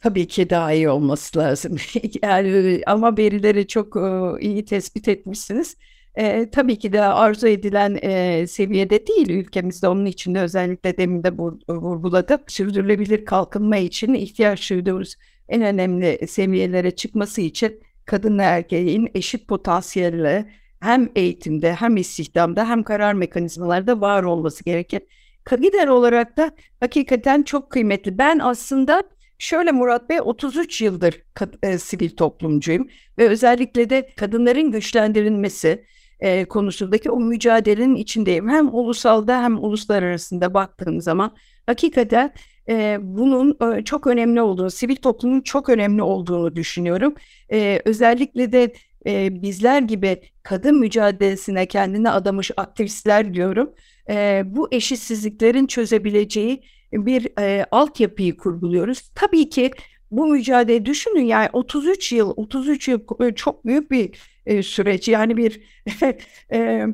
Tabii 0.01 0.29
ki 0.29 0.51
daha 0.51 0.73
iyi 0.73 0.89
olması 0.89 1.39
lazım. 1.39 1.77
yani 2.23 2.83
ama 2.87 3.17
verileri 3.17 3.67
çok 3.67 3.97
e, 3.97 4.41
iyi 4.41 4.65
tespit 4.65 5.09
etmişsiniz. 5.09 5.77
E, 6.15 6.51
tabii 6.51 6.79
ki 6.79 6.93
de 6.93 7.03
arzu 7.03 7.47
edilen 7.47 7.99
e, 8.03 8.47
seviyede 8.47 9.07
değil 9.07 9.31
ülkemizde. 9.31 9.89
Onun 9.89 10.07
için 10.07 10.35
de 10.35 10.41
özellikle 10.41 10.97
demin 10.97 11.25
de 11.25 11.33
vurguladım. 11.69 12.41
Sürdürülebilir 12.47 13.25
kalkınma 13.25 13.77
için 13.77 14.15
ihtiyaç 14.15 14.71
duyduğumuz 14.71 15.17
en 15.49 15.63
önemli 15.63 16.29
seviyelere 16.29 16.91
çıkması 16.91 17.41
için 17.41 17.81
kadınla 18.05 18.43
erkeğin 18.43 19.11
eşit 19.15 19.49
potansiyelle 19.49 20.62
hem 20.83 21.09
eğitimde 21.17 21.75
hem 21.75 21.97
istihdamda 21.97 22.69
hem 22.69 22.83
karar 22.83 23.13
mekanizmalarda 23.15 24.01
var 24.01 24.23
olması 24.23 24.65
gerekir. 24.65 25.03
Kagider 25.45 25.89
olarak 25.89 26.37
da 26.37 26.51
hakikaten 26.81 27.43
çok 27.43 27.71
kıymetli. 27.71 28.19
Ben 28.19 28.39
aslında 28.39 29.03
Şöyle 29.43 29.73
Murat 29.73 30.09
Bey 30.09 30.19
33 30.21 30.81
yıldır 30.81 31.23
e, 31.63 31.79
sivil 31.79 32.11
toplumcuyum 32.11 32.89
ve 33.19 33.29
özellikle 33.29 33.91
de 33.91 34.09
kadınların 34.17 34.71
güçlendirilmesi 34.71 35.85
e, 36.21 36.45
konusundaki 36.45 37.11
o 37.11 37.21
mücadelenin 37.21 37.95
içindeyim. 37.95 38.49
Hem 38.49 38.75
ulusalda 38.75 39.43
hem 39.43 39.65
uluslararasında 39.65 40.55
baktığım 40.55 41.01
zaman 41.01 41.37
hakikaten 41.67 42.33
e, 42.69 42.99
bunun 43.03 43.59
e, 43.77 43.85
çok 43.85 44.07
önemli 44.07 44.43
olduğunu, 44.43 44.71
sivil 44.71 44.97
toplumun 44.97 45.41
çok 45.41 45.69
önemli 45.69 46.03
olduğunu 46.03 46.57
düşünüyorum. 46.57 47.15
E, 47.53 47.83
özellikle 47.85 48.53
de 48.53 48.73
e, 49.07 49.43
bizler 49.43 49.83
gibi 49.83 50.23
kadın 50.43 50.79
mücadelesine 50.79 51.67
kendini 51.67 52.11
adamış 52.11 52.51
aktivistler 52.57 53.35
diyorum. 53.35 53.75
E, 54.11 54.43
bu 54.47 54.69
eşitsizliklerin 54.73 55.67
çözebileceği 55.67 56.63
bir 56.93 57.39
e, 57.41 57.67
altyapıyı 57.71 58.37
kurguluyoruz. 58.37 59.11
Tabii 59.15 59.49
ki 59.49 59.71
bu 60.11 60.27
mücadele 60.27 60.87
düşünün 60.87 61.25
yani 61.25 61.49
33 61.53 62.13
yıl 62.13 62.33
33 62.37 62.89
yıl 62.89 63.01
çok 63.37 63.67
büyük 63.67 63.91
bir 63.91 64.11
e, 64.47 64.63
süreç 64.63 65.09
yani 65.09 65.37
bir 65.37 65.61
e, 66.53 66.87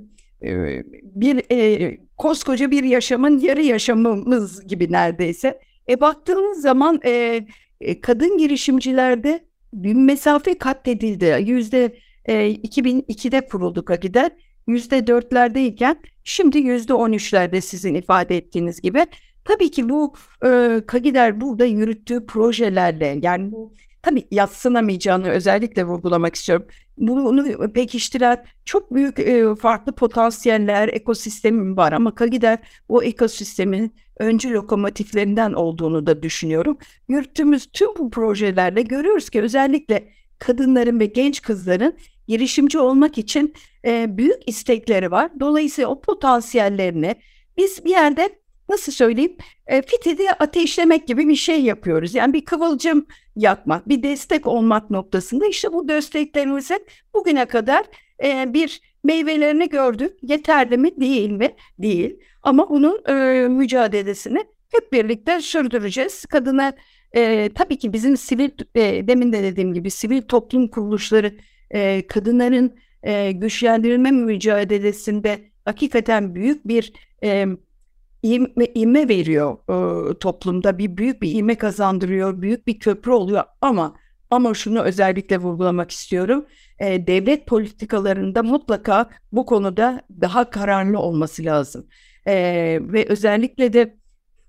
bir 1.03 1.43
e, 1.53 1.99
koskoca 2.17 2.71
bir 2.71 2.85
yaşamın 2.85 3.39
yarı 3.39 3.63
yaşamımız 3.63 4.67
gibi 4.67 4.93
neredeyse. 4.93 5.61
E 5.89 6.01
baktığınız 6.01 6.61
zaman 6.61 7.01
e, 7.05 7.47
kadın 8.03 8.39
girişimcilerde 8.39 9.48
bir 9.73 9.95
mesafe 9.95 10.59
katledildi. 10.59 11.45
Yüzde 11.47 11.99
e, 12.25 12.53
2002'de 12.53 13.47
kurulduk 13.47 13.91
Akider. 13.91 14.31
Yüzde 14.67 15.07
dörtlerdeyken 15.07 15.97
şimdi 16.25 16.59
yüzde 16.59 16.95
on 16.95 17.13
üçlerde 17.13 17.61
sizin 17.61 17.95
ifade 17.95 18.37
ettiğiniz 18.37 18.81
gibi. 18.81 19.07
Tabii 19.45 19.71
ki 19.71 19.89
bu 19.89 20.15
e, 20.45 20.81
Kagider 20.87 21.41
burada 21.41 21.65
yürüttüğü 21.65 22.27
projelerle 22.27 23.19
yani 23.23 23.53
bu 23.53 23.75
tabii 24.03 24.25
yatsınamayacağını 24.31 25.29
özellikle 25.29 25.85
vurgulamak 25.85 26.35
istiyorum. 26.35 26.67
Bunu 26.99 27.73
pekiştiren 27.73 28.45
çok 28.65 28.95
büyük 28.95 29.19
e, 29.19 29.55
farklı 29.55 29.93
potansiyeller, 29.93 30.89
ekosistemi 30.89 31.77
var 31.77 31.93
ama 31.93 32.15
Kagider 32.15 32.59
o 32.89 33.03
ekosistemin 33.03 33.95
öncü 34.19 34.53
lokomotiflerinden 34.53 35.53
olduğunu 35.53 36.07
da 36.07 36.23
düşünüyorum. 36.23 36.79
Yürüttüğümüz 37.09 37.67
tüm 37.73 37.89
bu 37.99 38.11
projelerle 38.11 38.83
görüyoruz 38.83 39.31
ki 39.31 39.43
özellikle 39.43 40.09
kadınların 40.39 41.01
ve 41.01 41.07
genç 41.07 41.43
kızların 41.43 41.95
girişimci 42.29 42.79
olmak 42.79 43.19
için 43.19 43.55
e, 43.85 44.17
büyük 44.19 44.49
istekleri 44.49 45.11
var. 45.11 45.31
Dolayısıyla 45.41 45.91
o 45.91 46.01
potansiyellerini 46.01 47.15
biz 47.57 47.85
bir 47.85 47.91
yerde 47.91 48.39
nasıl 48.69 48.93
söyleyeyim 48.93 49.37
e, 49.67 49.83
fitili 49.83 50.31
ateşlemek 50.31 51.07
gibi 51.07 51.29
bir 51.29 51.37
şey 51.37 51.63
yapıyoruz. 51.63 52.15
Yani 52.15 52.33
bir 52.33 52.45
kıvılcım 52.45 53.07
yakmak, 53.37 53.89
bir 53.89 54.03
destek 54.03 54.47
olmak 54.47 54.91
noktasında 54.91 55.47
işte 55.47 55.73
bu 55.73 55.89
desteklerimizin 55.89 56.87
bugüne 57.15 57.45
kadar 57.45 57.85
e, 58.25 58.55
bir 58.55 58.81
meyvelerini 59.05 59.69
gördük. 59.69 60.13
Yeterli 60.23 60.77
mi 60.79 61.01
değil 61.01 61.31
mi? 61.31 61.55
Değil. 61.79 62.21
Ama 62.43 62.71
bunun 62.71 63.03
e, 63.09 63.49
mücadelesini 63.49 64.39
hep 64.73 64.93
birlikte 64.93 65.41
sürdüreceğiz. 65.41 66.27
Kadına 66.27 66.73
e, 67.17 67.51
tabii 67.55 67.79
ki 67.79 67.93
bizim 67.93 68.17
sivil 68.17 68.51
e, 68.75 69.09
demin 69.09 69.33
de 69.33 69.43
dediğim 69.43 69.75
gibi 69.75 69.91
sivil 69.91 70.23
toplum 70.23 70.69
kuruluşları 70.69 71.35
e, 71.71 72.07
kadınların 72.07 72.77
e, 73.03 73.33
güçlendirilme 73.33 74.11
mücadelesinde 74.11 75.39
hakikaten 75.65 76.35
büyük 76.35 76.69
bir 76.69 76.93
e, 77.23 77.47
ivme, 78.25 78.67
ivme 78.75 79.09
veriyor 79.09 79.59
e, 79.69 80.19
toplumda 80.19 80.79
bir 80.79 80.97
büyük 80.97 81.23
bir 81.23 81.35
ivme 81.35 81.55
kazandırıyor 81.55 82.43
büyük 82.43 82.67
bir 82.67 82.79
köprü 82.79 83.11
oluyor 83.11 83.45
ama 83.61 83.97
ama 84.31 84.55
şunu 84.55 84.83
özellikle 84.83 85.39
vurgulamak 85.39 85.91
istiyorum 85.91 86.47
e, 86.79 87.07
devlet 87.07 87.47
politikalarında 87.47 88.43
mutlaka 88.43 89.11
bu 89.33 89.47
konuda 89.47 90.03
daha 90.21 90.51
kararlı 90.51 90.99
olması 90.99 91.45
lazım 91.45 91.87
e, 92.27 92.35
ve 92.83 93.07
özellikle 93.09 93.73
de 93.73 93.97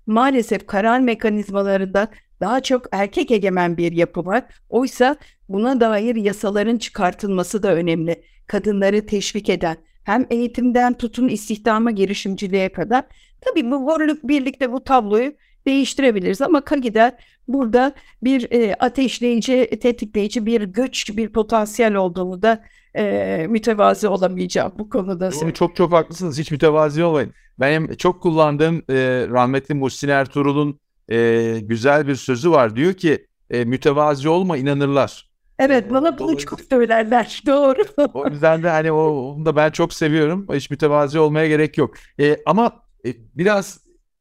maalesef 0.06 0.66
karar 0.66 1.00
mekanizmalarında 1.00 2.08
daha 2.40 2.62
çok 2.62 2.86
erkek 2.92 3.30
egemen 3.30 3.76
bir 3.76 3.92
yapı 3.92 4.26
var. 4.26 4.44
Oysa 4.68 5.16
buna 5.48 5.80
dair 5.80 6.16
yasaların 6.16 6.78
çıkartılması 6.78 7.62
da 7.62 7.74
önemli. 7.74 8.22
Kadınları 8.46 9.06
teşvik 9.06 9.48
eden 9.48 9.76
hem 10.04 10.26
eğitimden 10.30 10.98
tutun 10.98 11.28
istihdama 11.28 11.90
girişimciliğe 11.90 12.72
kadar 12.72 13.04
Tabii 13.40 13.70
bu 13.70 13.86
varlık 13.86 14.28
birlikte 14.28 14.72
bu 14.72 14.84
tabloyu 14.84 15.32
değiştirebiliriz 15.66 16.42
ama 16.42 16.64
Kagi'de 16.64 17.16
burada 17.48 17.92
bir 18.22 18.52
e, 18.52 18.74
ateşleyici, 18.74 19.70
tetikleyici 19.82 20.46
bir 20.46 20.62
güç, 20.62 21.16
bir 21.16 21.32
potansiyel 21.32 21.94
olduğunu 21.94 22.42
da 22.42 22.64
e, 22.96 23.46
mütevazi 23.48 24.08
olamayacağım 24.08 24.72
bu 24.78 24.90
konuda. 24.90 25.32
Doğru, 25.32 25.52
çok 25.54 25.76
çok 25.76 25.92
haklısınız. 25.92 26.38
Hiç 26.38 26.50
mütevazi 26.50 27.04
olmayın. 27.04 27.32
Benim 27.60 27.96
çok 27.96 28.22
kullandığım 28.22 28.76
e, 28.90 29.26
rahmetli 29.30 29.74
Muhsin 29.74 30.08
Ertuğrul'un 30.08 30.80
e, 31.08 31.58
güzel 31.62 32.06
bir 32.06 32.14
sözü 32.14 32.50
var. 32.50 32.76
Diyor 32.76 32.94
ki 32.94 33.26
e, 33.50 33.64
mütevazi 33.64 34.28
olma 34.28 34.56
inanırlar. 34.56 35.30
Evet 35.58 35.90
bana 35.90 36.18
bunu 36.18 36.38
çok 36.38 36.60
söylerler. 36.60 37.42
Doğru. 37.46 37.82
o 38.14 38.28
yüzden 38.28 38.62
de 38.62 38.68
hani 38.68 38.92
o, 38.92 39.02
onu 39.10 39.46
da 39.46 39.56
ben 39.56 39.70
çok 39.70 39.92
seviyorum. 39.92 40.46
Hiç 40.52 40.70
mütevazi 40.70 41.18
olmaya 41.18 41.48
gerek 41.48 41.78
yok. 41.78 41.94
E, 42.20 42.36
ama 42.46 42.82
e, 43.06 43.14
biraz 43.34 43.80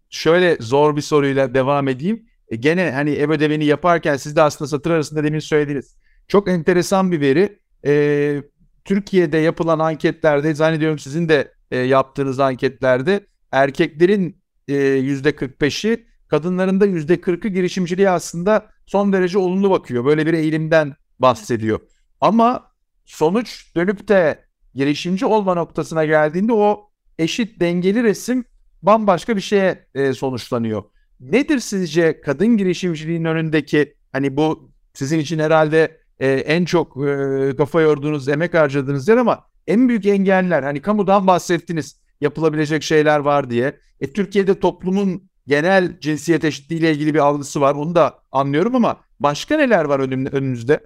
şöyle 0.09 0.57
zor 0.59 0.95
bir 0.95 1.01
soruyla 1.01 1.53
devam 1.53 1.87
edeyim. 1.87 2.25
E, 2.49 2.55
gene 2.55 2.91
hani 2.91 3.11
ev 3.11 3.29
ödevini 3.29 3.65
yaparken 3.65 4.17
siz 4.17 4.35
de 4.35 4.41
aslında 4.41 4.69
satır 4.69 4.91
arasında 4.91 5.23
demin 5.23 5.39
söylediniz. 5.39 5.95
Çok 6.27 6.47
enteresan 6.47 7.11
bir 7.11 7.21
veri. 7.21 7.59
E, 7.85 8.43
Türkiye'de 8.85 9.37
yapılan 9.37 9.79
anketlerde 9.79 10.53
zannediyorum 10.53 10.99
sizin 10.99 11.29
de 11.29 11.53
e, 11.71 11.77
yaptığınız 11.77 12.39
anketlerde 12.39 13.27
erkeklerin 13.51 14.41
e, 14.67 14.73
%45'i 14.73 16.05
kadınların 16.27 16.81
da 16.81 16.87
%40'ı 16.87 17.47
girişimciliğe 17.47 18.09
aslında 18.09 18.69
son 18.85 19.13
derece 19.13 19.37
olumlu 19.37 19.69
bakıyor. 19.69 20.05
Böyle 20.05 20.25
bir 20.25 20.33
eğilimden 20.33 20.95
bahsediyor. 21.19 21.79
Ama 22.21 22.71
sonuç 23.05 23.75
dönüp 23.75 24.07
de 24.07 24.45
girişimci 24.75 25.25
olma 25.25 25.53
noktasına 25.53 26.05
geldiğinde 26.05 26.53
o 26.53 26.89
eşit 27.19 27.59
dengeli 27.59 28.03
resim 28.03 28.45
bambaşka 28.83 29.35
bir 29.35 29.41
şeye 29.41 29.85
e, 29.95 30.13
sonuçlanıyor. 30.13 30.83
Nedir 31.19 31.59
sizce 31.59 32.21
kadın 32.21 32.57
girişimciliğin 32.57 33.25
önündeki 33.25 33.95
hani 34.11 34.37
bu 34.37 34.71
sizin 34.93 35.19
için 35.19 35.39
herhalde 35.39 35.97
e, 36.19 36.27
en 36.31 36.65
çok 36.65 37.07
e, 37.07 37.55
kafa 37.57 37.81
yorduğunuz, 37.81 38.29
emek 38.29 38.53
harcadığınız 38.53 39.07
yer 39.07 39.17
ama 39.17 39.45
en 39.67 39.89
büyük 39.89 40.05
engeller 40.05 40.63
hani 40.63 40.81
kamudan 40.81 41.27
bahsettiniz 41.27 41.99
yapılabilecek 42.21 42.83
şeyler 42.83 43.19
var 43.19 43.49
diye. 43.49 43.77
E, 44.01 44.13
Türkiye'de 44.13 44.59
toplumun 44.59 45.29
genel 45.47 45.99
cinsiyet 45.99 46.43
eşitliği 46.43 46.79
ile 46.79 46.91
ilgili 46.91 47.13
bir 47.13 47.19
algısı 47.19 47.61
var. 47.61 47.75
Onu 47.75 47.95
da 47.95 48.19
anlıyorum 48.31 48.75
ama 48.75 48.97
başka 49.19 49.57
neler 49.57 49.85
var 49.85 49.99
önümüzde? 50.33 50.79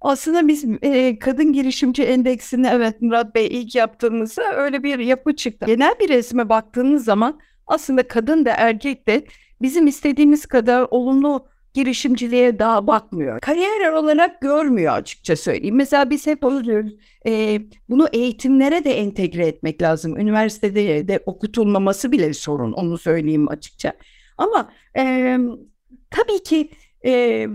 Aslında 0.00 0.48
biz 0.48 0.64
e, 0.82 1.18
kadın 1.18 1.52
girişimci 1.52 2.02
endeksini 2.02 2.68
evet 2.72 3.02
Murat 3.02 3.34
Bey 3.34 3.46
ilk 3.50 3.74
yaptığımızda 3.74 4.54
öyle 4.56 4.82
bir 4.82 4.98
yapı 4.98 5.36
çıktı. 5.36 5.66
Genel 5.66 5.94
bir 6.00 6.08
resme 6.08 6.48
baktığınız 6.48 7.04
zaman 7.04 7.40
aslında 7.66 8.08
kadın 8.08 8.44
da 8.44 8.50
erkek 8.50 9.06
de 9.06 9.24
bizim 9.62 9.86
istediğimiz 9.86 10.46
kadar 10.46 10.86
olumlu 10.90 11.46
girişimciliğe 11.74 12.58
daha 12.58 12.86
bakmıyor. 12.86 13.40
Kariyer 13.40 13.92
olarak 13.92 14.40
görmüyor 14.40 14.92
açıkça 14.92 15.36
söyleyeyim. 15.36 15.76
Mesela 15.76 16.10
biz 16.10 16.26
hep 16.26 16.44
oluyoruz. 16.44 16.92
E, 17.26 17.60
bunu 17.88 18.08
eğitimlere 18.12 18.84
de 18.84 18.90
entegre 18.90 19.46
etmek 19.46 19.82
lazım. 19.82 20.16
Üniversitede 20.18 21.08
de 21.08 21.20
okutulmaması 21.26 22.12
bile 22.12 22.34
sorun. 22.34 22.72
Onu 22.72 22.98
söyleyeyim 22.98 23.48
açıkça. 23.48 23.92
Ama 24.38 24.72
e, 24.96 25.38
tabii 26.10 26.42
ki 26.42 26.70
e, 27.04 27.46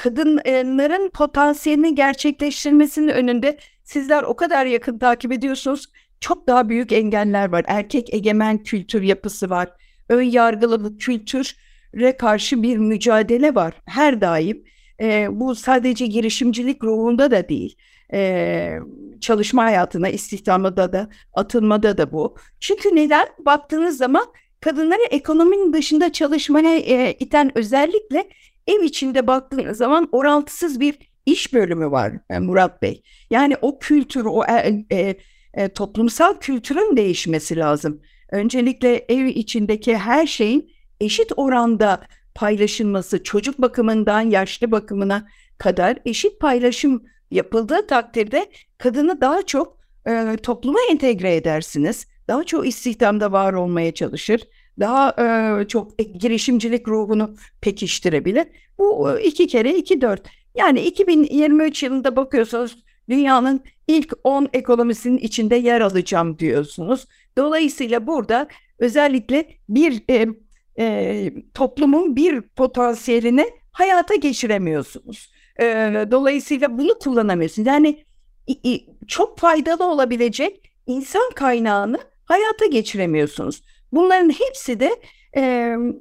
kadınların 0.00 1.10
potansiyelini 1.10 1.94
gerçekleştirmesinin 1.94 3.08
önünde 3.08 3.58
sizler 3.84 4.22
o 4.22 4.36
kadar 4.36 4.66
yakın 4.66 4.98
takip 4.98 5.32
ediyorsunuz. 5.32 5.86
Çok 6.20 6.46
daha 6.46 6.68
büyük 6.68 6.92
engeller 6.92 7.52
var. 7.52 7.64
Erkek 7.68 8.14
egemen 8.14 8.62
kültür 8.62 9.02
yapısı 9.02 9.50
var. 9.50 9.68
Ön 10.08 10.22
yargılı 10.22 10.98
kültüre 10.98 12.16
karşı 12.16 12.62
bir 12.62 12.76
mücadele 12.76 13.54
var 13.54 13.74
her 13.84 14.20
daim. 14.20 14.64
E, 15.00 15.28
bu 15.30 15.54
sadece 15.54 16.06
girişimcilik 16.06 16.84
ruhunda 16.84 17.30
da 17.30 17.48
değil. 17.48 17.76
E, 18.12 18.78
çalışma 19.20 19.64
hayatına, 19.64 20.08
istihdamda 20.08 20.92
da, 20.92 21.08
atılmada 21.34 21.98
da 21.98 22.12
bu. 22.12 22.36
Çünkü 22.60 22.96
neden? 22.96 23.26
Baktığınız 23.38 23.96
zaman 23.96 24.24
kadınları 24.60 25.02
ekonominin 25.10 25.72
dışında 25.72 26.12
çalışmaya 26.12 26.78
e, 26.78 27.12
iten 27.12 27.58
özellikle 27.58 28.28
ev 28.70 28.82
içinde 28.82 29.26
baktığınız 29.26 29.78
zaman 29.78 30.08
orantısız 30.12 30.80
bir 30.80 30.98
iş 31.26 31.54
bölümü 31.54 31.90
var 31.90 32.12
e, 32.30 32.38
Murat 32.38 32.82
Bey. 32.82 33.02
Yani 33.30 33.56
o 33.62 33.78
kültür, 33.78 34.24
o 34.24 34.44
e, 34.44 34.84
e, 34.90 35.16
e, 35.54 35.68
toplumsal 35.68 36.34
kültürün 36.40 36.96
değişmesi 36.96 37.56
lazım. 37.56 38.02
Öncelikle 38.30 39.04
ev 39.08 39.24
içindeki 39.26 39.96
her 39.96 40.26
şeyin 40.26 40.72
eşit 41.00 41.32
oranda 41.36 42.00
paylaşılması, 42.34 43.22
çocuk 43.22 43.58
bakımından 43.58 44.20
yaşlı 44.20 44.70
bakımına 44.70 45.28
kadar 45.58 45.98
eşit 46.04 46.40
paylaşım 46.40 47.04
yapıldığı 47.30 47.86
takdirde 47.86 48.50
kadını 48.78 49.20
daha 49.20 49.42
çok 49.42 49.78
e, 50.06 50.36
topluma 50.42 50.78
entegre 50.90 51.36
edersiniz. 51.36 52.06
Daha 52.28 52.44
çok 52.44 52.66
istihdamda 52.66 53.32
var 53.32 53.52
olmaya 53.52 53.94
çalışır 53.94 54.40
daha 54.80 55.14
e, 55.18 55.68
çok 55.68 55.98
girişimcilik 55.98 56.88
ruhunu 56.88 57.34
pekiştirebilir. 57.60 58.46
Bu 58.78 59.18
iki 59.20 59.46
kere 59.46 59.76
iki 59.76 60.00
dört. 60.00 60.22
Yani 60.54 60.80
2023 60.80 61.82
yılında 61.82 62.16
bakıyorsunuz 62.16 62.84
dünyanın 63.08 63.64
ilk 63.88 64.12
10 64.24 64.48
ekonomisinin 64.52 65.18
içinde 65.18 65.56
yer 65.56 65.80
alacağım 65.80 66.38
diyorsunuz. 66.38 67.06
Dolayısıyla 67.38 68.06
burada 68.06 68.48
özellikle 68.78 69.46
bir 69.68 70.02
e, 70.10 70.26
e, 70.78 71.32
toplumun 71.54 72.16
bir 72.16 72.40
potansiyelini 72.40 73.46
hayata 73.72 74.14
geçiremiyorsunuz. 74.14 75.32
E, 75.60 75.64
dolayısıyla 76.10 76.78
bunu 76.78 76.98
kullanamıyorsunuz. 76.98 77.66
Yani 77.66 78.04
çok 79.06 79.38
faydalı 79.38 79.84
olabilecek 79.84 80.72
insan 80.86 81.30
kaynağını 81.34 81.98
hayata 82.24 82.66
geçiremiyorsunuz. 82.66 83.62
Bunların 83.92 84.30
hepsi 84.30 84.80
de 84.80 84.96
e, 85.36 85.42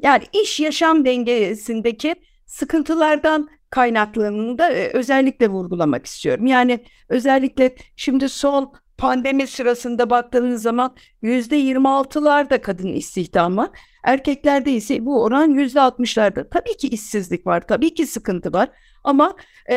yani 0.04 0.24
iş 0.44 0.60
yaşam 0.60 1.06
dengesindeki 1.06 2.16
sıkıntılardan 2.46 3.50
kaynaklandığını 3.70 4.58
da 4.58 4.70
e, 4.70 4.90
özellikle 4.94 5.50
vurgulamak 5.50 6.06
istiyorum. 6.06 6.48
Yani 6.48 6.80
özellikle 7.10 7.76
şimdi 7.96 8.30
son 8.30 8.74
pandemi 8.98 9.48
sırasında 9.48 10.10
baktığınız 10.10 10.62
zaman 10.62 10.96
yüzde 11.22 11.56
yirmi 11.56 11.90
altılarda 11.90 12.62
kadın 12.62 12.94
istihdamı, 12.94 13.72
erkeklerde 14.04 14.72
ise 14.72 15.06
bu 15.06 15.24
oran 15.24 15.50
yüzde 15.50 15.82
altmışlarda. 15.82 16.50
Tabii 16.50 16.78
ki 16.78 16.88
işsizlik 16.88 17.48
var, 17.48 17.68
tabii 17.68 17.94
ki 17.94 18.08
sıkıntı 18.08 18.54
var 18.54 18.70
ama 19.04 19.36
e, 19.66 19.76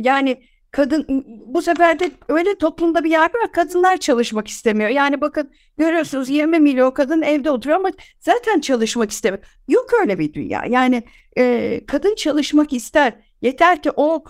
yani 0.00 0.42
kadın 0.74 1.24
bu 1.46 1.62
sefer 1.62 1.98
de 1.98 2.10
öyle 2.28 2.58
toplumda 2.58 3.04
bir 3.04 3.10
yer 3.10 3.20
var 3.22 3.52
kadınlar 3.52 3.96
çalışmak 3.96 4.48
istemiyor. 4.48 4.90
Yani 4.90 5.20
bakın 5.20 5.50
görüyorsunuz 5.78 6.28
20 6.28 6.60
milyon 6.60 6.90
kadın 6.90 7.22
evde 7.22 7.50
oturuyor 7.50 7.78
ama 7.78 7.90
zaten 8.20 8.60
çalışmak 8.60 9.10
istemiyor. 9.10 9.44
Yok 9.68 9.90
öyle 10.00 10.18
bir 10.18 10.32
dünya. 10.32 10.64
Yani 10.68 11.02
e, 11.38 11.80
kadın 11.86 12.14
çalışmak 12.14 12.72
ister. 12.72 13.12
Yeter 13.42 13.82
ki 13.82 13.90
o 13.96 14.24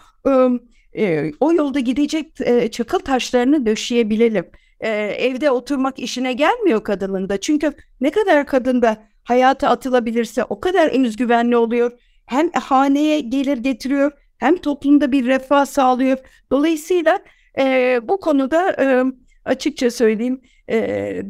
e, 0.97 1.33
o 1.41 1.53
yolda 1.53 1.81
gidecek 1.81 2.41
e, 2.41 2.71
çakıl 2.71 2.99
taşlarını 2.99 3.67
döşeyebilelim. 3.67 4.47
E, 4.81 4.91
evde 5.01 5.51
oturmak 5.51 5.99
işine 5.99 6.33
gelmiyor 6.33 6.85
kadının 6.85 7.29
da. 7.29 7.41
Çünkü 7.41 7.73
ne 8.01 8.11
kadar 8.11 8.47
kadın 8.47 8.83
da 8.83 8.97
hayata 9.25 9.69
atılabilirse 9.69 10.45
o 10.45 10.61
kadar 10.61 11.05
özgüvenli 11.05 11.57
oluyor. 11.57 11.93
Hem 12.27 12.51
haneye 12.53 13.21
gelir 13.21 13.59
getiriyor 13.59 14.13
hem 14.45 14.57
toplumda 14.57 15.13
bir 15.13 15.27
refah 15.27 15.67
sağlıyor. 15.67 16.19
Dolayısıyla 16.51 17.19
e, 17.59 18.01
bu 18.03 18.21
konuda 18.21 18.71
e, 18.83 19.05
açıkça 19.45 19.91
söyleyeyim 19.91 20.41
e, 20.69 20.79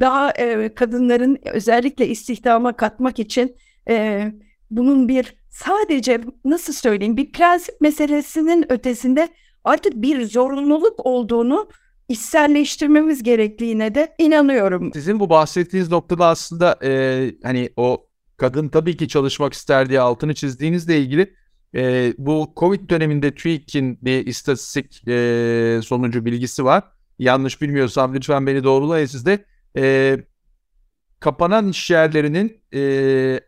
daha 0.01 0.31
e, 0.31 0.75
kadınların 0.75 1.39
özellikle 1.45 2.09
istihdama 2.09 2.73
katmak 2.73 3.19
için 3.19 3.57
e, 3.89 4.25
bunun 4.71 5.09
bir 5.09 5.37
sadece 5.51 6.21
nasıl 6.45 6.73
söyleyeyim 6.73 7.17
bir 7.17 7.33
prensip 7.33 7.81
meselesinin 7.81 8.73
ötesinde 8.73 9.29
artık 9.65 9.95
bir 9.95 10.25
zorunluluk 10.25 11.07
olduğunu 11.07 11.69
içselleştirmemiz 12.09 13.23
gerektiğine 13.23 13.95
de 13.95 14.15
inanıyorum. 14.19 14.93
Sizin 14.93 15.21
bu 15.21 15.31
bahsettiğiniz 15.31 15.91
noktada 15.91 16.27
aslında 16.27 16.79
e, 16.85 16.91
hani 17.43 17.71
o 17.77 18.07
kadın 18.37 18.69
tabii 18.69 18.97
ki 18.97 19.09
çalışmak 19.09 19.53
ister 19.53 19.89
diye 19.89 20.01
altını 20.01 20.35
çizdiğinizle 20.35 20.99
ilgili 20.99 21.35
e, 21.75 22.15
bu 22.19 22.53
Covid 22.57 22.91
döneminde 22.91 23.35
TÜİK'in 23.35 23.99
bir 24.03 24.27
istatistik 24.27 25.09
e, 25.09 25.81
sonucu 25.83 26.25
bilgisi 26.25 26.65
var. 26.65 26.85
Yanlış 27.19 27.63
bilmiyorsam 27.63 28.15
lütfen 28.15 28.47
beni 28.47 28.65
doğrulayın 28.65 29.07
siz 29.07 29.27
de. 29.27 29.45
E, 29.77 30.17
kapanan 31.21 31.69
iş 31.69 31.91
yerlerinin 31.91 32.61
e, 32.75 32.81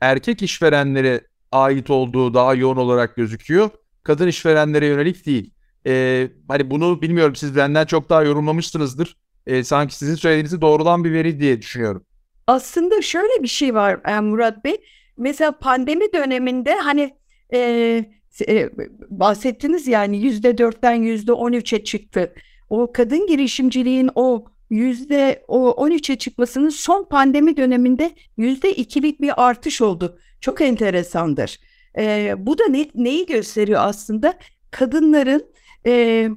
erkek 0.01 0.43
işverenlere 0.43 1.21
ait 1.53 1.91
olduğu 1.91 2.35
daha 2.35 2.55
yoğun 2.55 2.77
olarak 2.77 3.17
gözüküyor. 3.17 3.71
Kadın 4.03 4.29
işverenlere 4.29 4.87
yönelik 4.87 5.27
değil. 5.27 5.51
E, 5.87 6.29
hani 6.49 6.71
bunu 6.71 7.03
bilmiyorum 7.03 7.37
siz 7.37 7.57
benden 7.57 7.87
çok 7.87 8.09
daha 8.09 8.23
yorumlamışsınızdır. 8.23 9.17
E, 9.47 9.65
sanki 9.65 9.95
sizin 9.95 10.15
söylediğinizi 10.15 10.61
doğrulan 10.61 11.05
bir 11.05 11.13
veri 11.13 11.41
diye 11.41 11.63
düşünüyorum. 11.63 12.05
aslında 12.47 13.03
şöyle 13.03 13.43
bir 13.43 13.49
şey 13.49 13.75
var 13.75 14.01
e, 14.09 14.21
Murat 14.21 14.65
Bey. 14.65 14.77
Mesela 15.17 15.59
pandemi 15.59 16.13
döneminde 16.13 16.75
hani 16.75 17.17
e, 17.53 18.05
e, 18.49 18.71
bahsettiniz 19.11 19.87
yani 19.87 20.19
yüzde 20.19 20.59
dörtten 20.59 20.95
yüzde 20.95 21.33
on 21.33 21.53
üçe 21.53 21.85
çıktı. 21.85 22.35
O 22.71 22.93
kadın 22.93 23.27
girişimciliğin 23.27 24.11
o 24.15 24.45
yüzde 24.71 25.45
o 25.49 25.71
13'e 25.71 26.17
çıkmasının 26.17 26.69
son 26.69 27.05
pandemi 27.05 27.57
döneminde 27.57 28.11
yüzde 28.37 28.73
ikilik 28.75 29.21
bir 29.21 29.47
artış 29.47 29.81
oldu. 29.81 30.19
Çok 30.41 30.61
enteresandır. 30.61 31.61
E, 31.99 32.35
bu 32.39 32.59
da 32.59 32.67
ne, 32.69 32.91
neyi 32.95 33.27
gösteriyor 33.27 33.81
aslında? 33.83 34.35
Kadınların 34.71 35.47
e, 35.87 36.29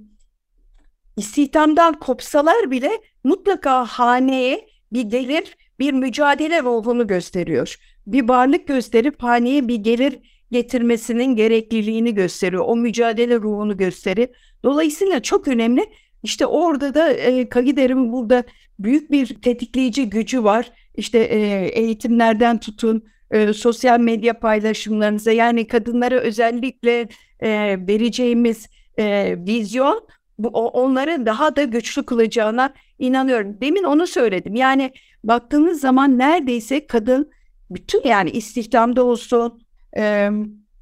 istihdamdan 1.17 1.99
kopsalar 1.99 2.71
bile 2.71 2.91
mutlaka 3.23 3.85
haneye 3.85 4.67
bir 4.93 5.01
gelir, 5.01 5.57
bir 5.79 5.93
mücadele 5.93 6.63
ruhunu 6.63 7.07
gösteriyor. 7.07 7.75
Bir 8.07 8.29
varlık 8.29 8.67
gösterip 8.67 9.23
haneye 9.23 9.67
bir 9.67 9.75
gelir 9.75 10.19
getirmesinin 10.51 11.35
gerekliliğini 11.35 12.13
gösteriyor. 12.13 12.63
O 12.67 12.75
mücadele 12.75 13.35
ruhunu 13.35 13.77
gösteriyor. 13.77 14.27
Dolayısıyla 14.63 15.21
çok 15.21 15.47
önemli. 15.47 15.85
İşte 16.23 16.45
orada 16.45 16.93
da 16.93 17.13
e, 17.13 17.49
Kagider'in 17.49 18.13
burada 18.13 18.43
büyük 18.79 19.11
bir 19.11 19.41
tetikleyici 19.41 20.09
gücü 20.09 20.43
var. 20.43 20.71
İşte 20.95 21.19
e, 21.19 21.67
eğitimlerden 21.67 22.59
tutun, 22.59 23.03
e, 23.31 23.53
sosyal 23.53 23.99
medya 23.99 24.39
paylaşımlarınıza 24.39 25.31
yani 25.31 25.67
kadınlara 25.67 26.15
özellikle 26.15 27.07
e, 27.39 27.49
vereceğimiz 27.87 28.67
e, 28.99 29.35
vizyon 29.37 30.07
bu, 30.39 30.47
onları 30.47 31.25
daha 31.25 31.55
da 31.55 31.63
güçlü 31.63 32.05
kılacağına 32.05 32.73
inanıyorum. 32.99 33.61
Demin 33.61 33.83
onu 33.83 34.07
söyledim. 34.07 34.55
Yani 34.55 34.91
baktığınız 35.23 35.81
zaman 35.81 36.17
neredeyse 36.17 36.87
kadın 36.87 37.31
bütün 37.71 38.01
yani 38.05 38.29
istihdamda 38.29 39.03
olsun, 39.03 39.61
e, 39.97 40.29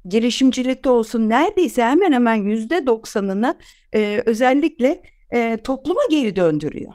girişimcilikte 0.04 0.90
olsun 0.90 1.28
neredeyse 1.28 1.84
hemen 1.84 2.12
hemen 2.12 2.34
yüzde 2.34 2.86
doksanını 2.86 3.58
e, 3.94 4.22
özellikle 4.26 5.02
e, 5.32 5.58
topluma 5.64 6.00
geri 6.10 6.36
döndürüyor. 6.36 6.92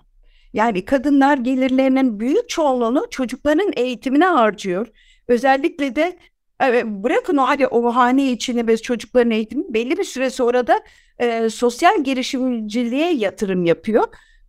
Yani 0.54 0.86
kadınlar 0.86 1.38
gelirlerinin 1.38 2.19
büyük 2.19 2.49
çoğunluğunu 2.49 3.08
çocukların 3.10 3.71
eğitimine 3.76 4.26
harcıyor. 4.26 4.88
Özellikle 5.28 5.95
de 5.95 6.17
bırakın 6.86 7.38
o 7.38 7.47
hadi 7.47 7.67
o 7.67 7.95
hane 7.95 8.32
içine 8.32 8.67
ve 8.67 8.78
çocukların 8.78 9.32
eğitimi 9.32 9.63
belli 9.69 9.97
bir 9.97 10.04
süre 10.04 10.30
sonra 10.30 10.67
da 10.67 10.84
e, 11.19 11.49
sosyal 11.49 12.04
girişimciliğe 12.04 13.13
yatırım 13.13 13.65
yapıyor. 13.65 14.04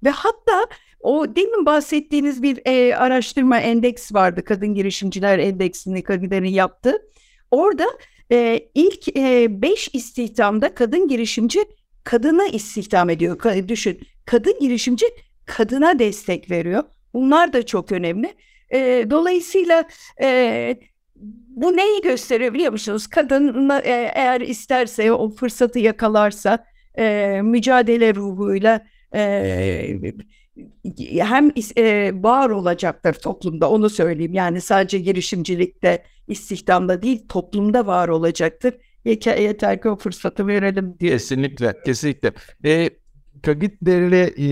Ve 0.05 0.11
hatta 0.11 0.66
o 1.00 1.37
demin 1.37 1.66
bahsettiğiniz 1.66 2.42
bir 2.42 2.61
e, 2.66 2.96
araştırma 2.96 3.59
endeks 3.59 4.12
vardı. 4.14 4.44
Kadın 4.44 4.74
Girişimciler 4.74 5.38
Endeksini 5.38 6.03
Kagider'in 6.03 6.48
yaptı. 6.48 7.03
Orada 7.55 7.87
e, 8.33 8.69
ilk 8.75 9.17
5 9.17 9.17
e, 9.17 9.62
beş 9.62 9.88
istihdamda 9.93 10.75
kadın 10.75 11.09
girişimci 11.09 11.64
kadına 12.05 12.47
istihdam 12.47 13.11
ediyor. 13.11 13.69
Düşün 13.69 14.01
kadın 14.25 14.59
girişimci 14.61 15.07
kadına 15.47 15.99
destek 15.99 16.51
veriyor. 16.51 16.83
Bunlar 17.14 17.53
da 17.53 17.67
çok 17.67 17.93
önemli. 17.93 18.35
E, 18.71 19.07
dolayısıyla 19.11 19.85
e, 20.23 20.79
bu 21.49 21.77
neyi 21.77 22.03
gösteriyor 22.03 22.55
biliyor 22.55 22.73
musunuz? 22.73 23.07
Kadın 23.07 23.71
e, 23.71 24.12
eğer 24.14 24.40
isterse 24.40 25.12
o 25.12 25.29
fırsatı 25.31 25.79
yakalarsa 25.79 26.64
e, 26.99 27.40
mücadele 27.43 28.14
ruhuyla 28.14 28.87
e, 29.14 30.01
hem 31.19 31.53
e, 31.77 32.12
var 32.14 32.51
olacaktır 32.51 33.14
toplumda 33.14 33.71
onu 33.71 33.90
söyleyeyim. 33.90 34.35
Yani 34.35 34.61
sadece 34.61 34.99
girişimcilikte, 34.99 36.03
istihdamda 36.29 37.03
değil 37.03 37.29
toplumda 37.29 37.87
var 37.87 38.09
olacaktır. 38.09 38.75
Yeter, 39.05 39.37
yeter 39.37 39.83
ki 39.83 39.89
o 39.89 39.97
fırsatı 39.97 40.47
verelim 40.47 40.97
diye. 41.01 41.11
Kesinlikle, 41.11 41.75
kesinlikle. 41.85 42.33
E, 42.65 42.91
Kagitlerle 43.43 44.23
e, 44.39 44.49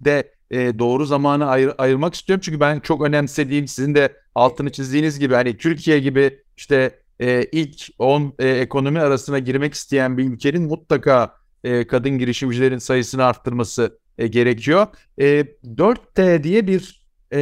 de 0.00 0.32
e, 0.50 0.78
doğru 0.78 1.06
zamanı 1.06 1.46
ayır, 1.46 1.72
ayırmak 1.78 2.14
istiyorum. 2.14 2.42
Çünkü 2.44 2.60
ben 2.60 2.80
çok 2.80 3.02
önemsediğim 3.02 3.68
sizin 3.68 3.94
de 3.94 4.12
altını 4.34 4.72
çizdiğiniz 4.72 5.18
gibi 5.18 5.34
hani 5.34 5.56
Türkiye 5.56 5.98
gibi 5.98 6.42
işte 6.56 7.00
e, 7.20 7.44
ilk 7.52 7.82
10 7.98 8.34
e, 8.38 8.48
ekonomi 8.48 9.00
arasına 9.00 9.38
girmek 9.38 9.74
isteyen 9.74 10.18
bir 10.18 10.24
ülkenin 10.24 10.62
mutlaka 10.62 11.34
e, 11.64 11.86
kadın 11.86 12.18
girişimcilerin 12.18 12.78
sayısını 12.78 13.24
arttırması 13.24 13.98
e, 14.18 14.26
gerekiyor. 14.26 14.86
E, 15.20 15.44
4T 15.64 16.42
diye 16.42 16.66
bir 16.66 17.06
e, 17.32 17.40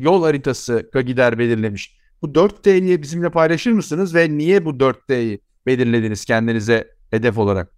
yol 0.00 0.22
haritası 0.22 0.90
Kagider 0.92 1.38
belirlemiş. 1.38 1.95
Bu 2.22 2.26
4T'yi 2.26 3.02
bizimle 3.02 3.30
paylaşır 3.30 3.72
mısınız 3.72 4.14
ve 4.14 4.38
niye 4.38 4.64
bu 4.64 4.70
4T'yi 4.70 5.40
belirlediniz 5.66 6.24
kendinize 6.24 6.88
hedef 7.10 7.38
olarak? 7.38 7.76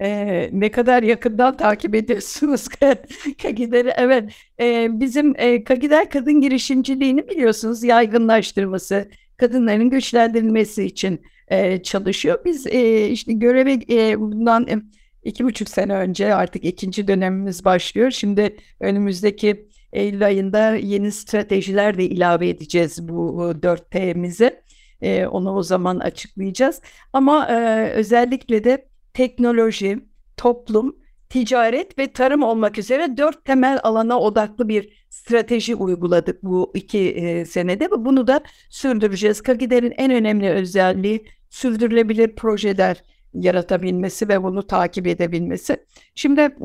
Ee, 0.00 0.50
ne 0.52 0.70
kadar 0.70 1.02
yakından 1.02 1.56
takip 1.56 1.94
ediyorsunuz 1.94 2.68
Kagider'i. 3.42 3.92
Evet, 3.96 4.32
ee, 4.60 4.88
bizim 4.92 5.34
e, 5.38 5.64
Kagider 5.64 6.10
kadın 6.10 6.40
girişimciliğini 6.40 7.28
biliyorsunuz 7.28 7.82
yaygınlaştırması, 7.84 9.08
kadınların 9.36 9.90
güçlendirilmesi 9.90 10.84
için 10.84 11.20
e, 11.48 11.82
çalışıyor. 11.82 12.38
Biz 12.44 12.66
e, 12.66 13.08
işte 13.08 13.32
göreve 13.32 13.78
e, 13.90 14.20
bundan 14.20 14.68
e, 14.68 14.78
iki 15.22 15.44
buçuk 15.44 15.68
sene 15.68 15.94
önce 15.94 16.34
artık 16.34 16.64
ikinci 16.64 17.08
dönemimiz 17.08 17.64
başlıyor. 17.64 18.10
Şimdi 18.10 18.56
önümüzdeki 18.80 19.68
Eylül 19.92 20.26
ayında 20.26 20.74
yeni 20.74 21.12
stratejiler 21.12 21.98
de 21.98 22.04
ilave 22.04 22.48
edeceğiz 22.48 23.08
bu 23.08 23.52
4T'mize. 23.62 24.62
E, 25.02 25.26
onu 25.26 25.56
o 25.56 25.62
zaman 25.62 25.98
açıklayacağız. 25.98 26.80
Ama 27.12 27.46
e, 27.46 27.90
özellikle 27.90 28.64
de 28.64 28.88
teknoloji, 29.14 29.98
toplum, 30.36 30.96
ticaret 31.28 31.98
ve 31.98 32.12
tarım 32.12 32.42
olmak 32.42 32.78
üzere 32.78 33.16
dört 33.16 33.44
temel 33.44 33.80
alana 33.82 34.20
odaklı 34.20 34.68
bir 34.68 35.06
strateji 35.10 35.74
uyguladık 35.74 36.42
bu 36.42 36.70
iki 36.74 36.98
e, 36.98 37.44
senede 37.44 37.90
bunu 37.90 38.26
da 38.26 38.40
sürdüreceğiz. 38.70 39.40
Kagider'in 39.40 39.94
en 39.96 40.10
önemli 40.10 40.50
özelliği 40.50 41.24
sürdürülebilir 41.50 42.34
projeler 42.34 43.02
yaratabilmesi 43.34 44.28
ve 44.28 44.42
bunu 44.42 44.66
takip 44.66 45.06
edebilmesi. 45.06 45.84
Şimdi 46.14 46.56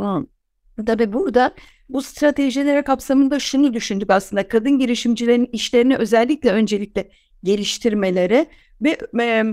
tabii 0.86 1.14
burada 1.14 1.56
bu 1.90 2.02
stratejiler 2.02 2.86
kapsamında 2.86 3.40
şunu 3.40 3.74
düşündük 3.74 4.10
aslında 4.10 4.48
kadın 4.48 4.80
girişimcilerin 4.80 5.50
işlerini 5.52 5.98
özellikle 5.98 6.52
öncelikle 6.52 7.10
geliştirmeleri 7.44 8.46
ve 8.82 8.98
e, 9.20 9.44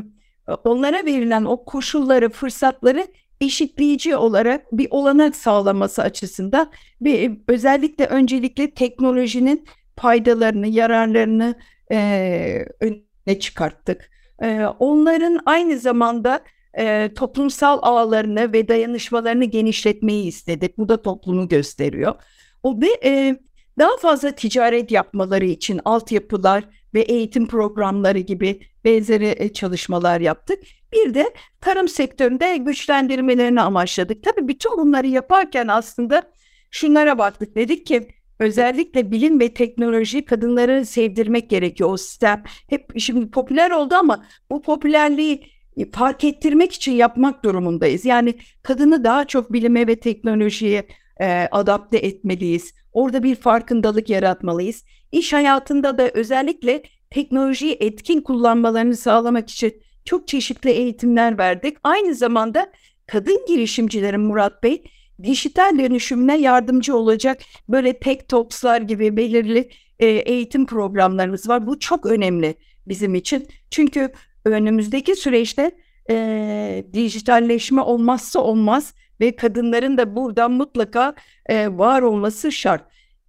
onlara 0.65 1.05
verilen 1.05 1.45
o 1.45 1.65
koşulları, 1.65 2.29
fırsatları 2.31 3.07
eşitleyici 3.41 4.17
olarak 4.17 4.73
bir 4.73 4.87
olanak 4.91 5.37
sağlaması 5.37 6.03
açısından 6.03 6.71
ve 7.03 7.31
özellikle 7.49 8.07
öncelikle 8.07 8.71
teknolojinin 8.71 9.67
faydalarını, 9.97 10.69
yararlarını 10.69 11.55
e, 11.93 12.67
öne 12.81 13.39
çıkarttık. 13.41 14.11
E, 14.43 14.67
onların 14.79 15.41
aynı 15.47 15.79
zamanda 15.79 16.41
e, 16.79 17.11
toplumsal 17.17 17.79
ağlarını 17.83 18.53
ve 18.53 18.69
dayanışmalarını 18.69 19.45
genişletmeyi 19.45 20.27
istedik. 20.27 20.79
Bu 20.79 20.89
da 20.89 21.03
toplumu 21.03 21.49
gösteriyor. 21.49 22.15
O 22.63 22.81
ve 22.81 22.89
e, 23.05 23.37
daha 23.79 23.97
fazla 23.97 24.31
ticaret 24.31 24.91
yapmaları 24.91 25.45
için 25.45 25.81
altyapılar 25.85 26.65
ve 26.95 27.01
eğitim 27.01 27.47
programları 27.47 28.19
gibi 28.19 28.61
benzeri 28.85 29.35
e, 29.39 29.53
çalışmalar 29.53 30.21
yaptık. 30.21 30.59
Bir 30.93 31.15
de 31.15 31.35
tarım 31.61 31.89
sektöründe 31.89 32.57
güçlendirmelerini 32.57 33.61
amaçladık. 33.61 34.23
Tabii 34.23 34.49
bütün 34.49 34.79
bunları 34.79 35.07
yaparken 35.07 35.69
aslında 35.69 36.23
şunlara 36.71 37.19
baktık. 37.19 37.57
Dedik 37.57 37.87
ki 37.87 38.09
özellikle 38.39 39.11
bilim 39.11 39.41
ve 39.41 39.55
teknoloji 39.55 40.25
kadınları 40.25 40.87
sevdirmek 40.87 41.51
gerekiyor. 41.51 41.91
O 41.91 41.97
sistem 41.97 42.43
hep 42.69 43.01
şimdi 43.01 43.31
popüler 43.31 43.71
oldu 43.71 43.95
ama 43.95 44.25
bu 44.51 44.63
popülerliği 44.63 45.52
fark 45.93 46.25
ettirmek 46.25 46.73
için 46.73 46.93
yapmak 46.93 47.45
durumundayız. 47.45 48.05
Yani 48.05 48.35
kadını 48.63 49.05
daha 49.05 49.25
çok 49.25 49.53
bilime 49.53 49.87
ve 49.87 49.97
teknolojiye 49.97 50.87
e, 51.21 51.49
adapte 51.51 51.99
etmeliyiz. 51.99 52.75
Orada 52.93 53.23
bir 53.23 53.35
farkındalık 53.35 54.11
yaratmalıyız. 54.11 54.85
İş 55.13 55.33
hayatında 55.33 55.99
da 55.99 56.11
özellikle 56.15 56.83
teknolojiyi 57.11 57.77
etkin 57.81 58.21
kullanmalarını 58.21 58.97
sağlamak 58.97 59.51
için 59.51 59.83
çok 60.05 60.29
çeşitli 60.29 60.71
eğitimler 60.71 61.39
verdik. 61.39 61.77
Aynı 61.85 62.15
zamanda 62.15 62.73
kadın 63.07 63.47
girişimcilerin 63.49 64.21
Murat 64.21 64.63
Bey 64.63 64.85
dijital 65.23 65.79
dönüşümüne 65.79 66.39
yardımcı 66.39 66.97
olacak 66.97 67.39
böyle 67.69 67.99
tech 67.99 68.29
talks'lar 68.29 68.81
gibi 68.81 69.17
belirli 69.17 69.71
e, 69.99 70.07
eğitim 70.07 70.67
programlarımız 70.67 71.49
var. 71.49 71.67
Bu 71.67 71.79
çok 71.79 72.07
önemli 72.07 72.55
bizim 72.89 73.15
için. 73.15 73.49
Çünkü 73.71 74.13
önümüzdeki 74.45 75.17
süreçte 75.17 75.71
e, 76.11 76.85
dijitalleşme 76.93 77.81
olmazsa 77.81 78.41
olmaz 78.41 78.95
ve 79.21 79.37
kadınların 79.37 79.99
da 79.99 80.17
buradan 80.17 80.53
mutlaka 80.53 81.15
e, 81.47 81.69
var 81.69 82.03
olması 82.03 82.53
şart. 82.53 82.85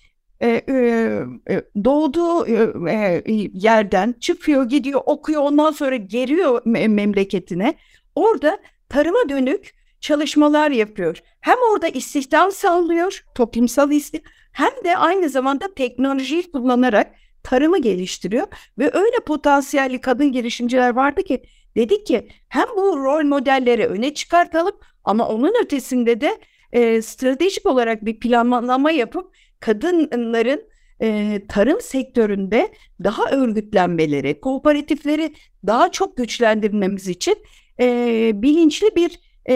e, 0.40 0.49
e, 0.49 0.75
e, 1.51 1.62
doğduğu 1.85 2.47
e, 2.47 2.92
e, 2.92 3.33
yerden 3.53 4.14
çıkıyor, 4.20 4.68
gidiyor, 4.68 5.01
okuyor, 5.07 5.42
ondan 5.42 5.70
sonra 5.70 5.97
geliyor 5.97 6.62
me- 6.62 6.88
memleketine. 6.88 7.75
Orada 8.14 8.59
tarıma 8.88 9.29
dönük 9.29 9.75
çalışmalar 10.01 10.70
yapıyor. 10.70 11.18
Hem 11.40 11.57
orada 11.73 11.88
istihdam 11.88 12.53
sağlıyor, 12.53 13.25
toplumsal 13.35 13.92
istihdam, 13.92 14.33
hem 14.53 14.70
de 14.85 14.97
aynı 14.97 15.29
zamanda 15.29 15.75
teknolojiyi 15.75 16.51
kullanarak 16.51 17.14
tarımı 17.42 17.79
geliştiriyor 17.79 18.47
ve 18.79 18.90
öyle 18.94 19.16
potansiyelli 19.27 20.01
kadın 20.01 20.33
girişimciler 20.33 20.90
vardı 20.90 21.23
ki 21.23 21.42
dedik 21.76 22.06
ki 22.06 22.28
hem 22.48 22.66
bu 22.76 22.96
rol 22.96 23.24
modelleri 23.24 23.87
öne 23.87 24.14
çıkartalım 24.14 24.74
ama 25.04 25.28
onun 25.28 25.64
ötesinde 25.64 26.20
de 26.20 26.38
e, 26.72 27.02
stratejik 27.02 27.66
olarak 27.66 28.04
bir 28.04 28.20
planlama 28.20 28.90
yapıp 28.90 29.37
kadınların 29.60 30.62
e, 31.02 31.40
tarım 31.48 31.80
sektöründe 31.80 32.72
daha 33.04 33.30
örgütlenmeleri, 33.30 34.40
kooperatifleri 34.40 35.34
daha 35.66 35.90
çok 35.90 36.16
güçlendirmemiz 36.16 37.08
için 37.08 37.37
e, 37.80 38.30
bilinçli 38.34 38.96
bir 38.96 39.20
e, 39.46 39.54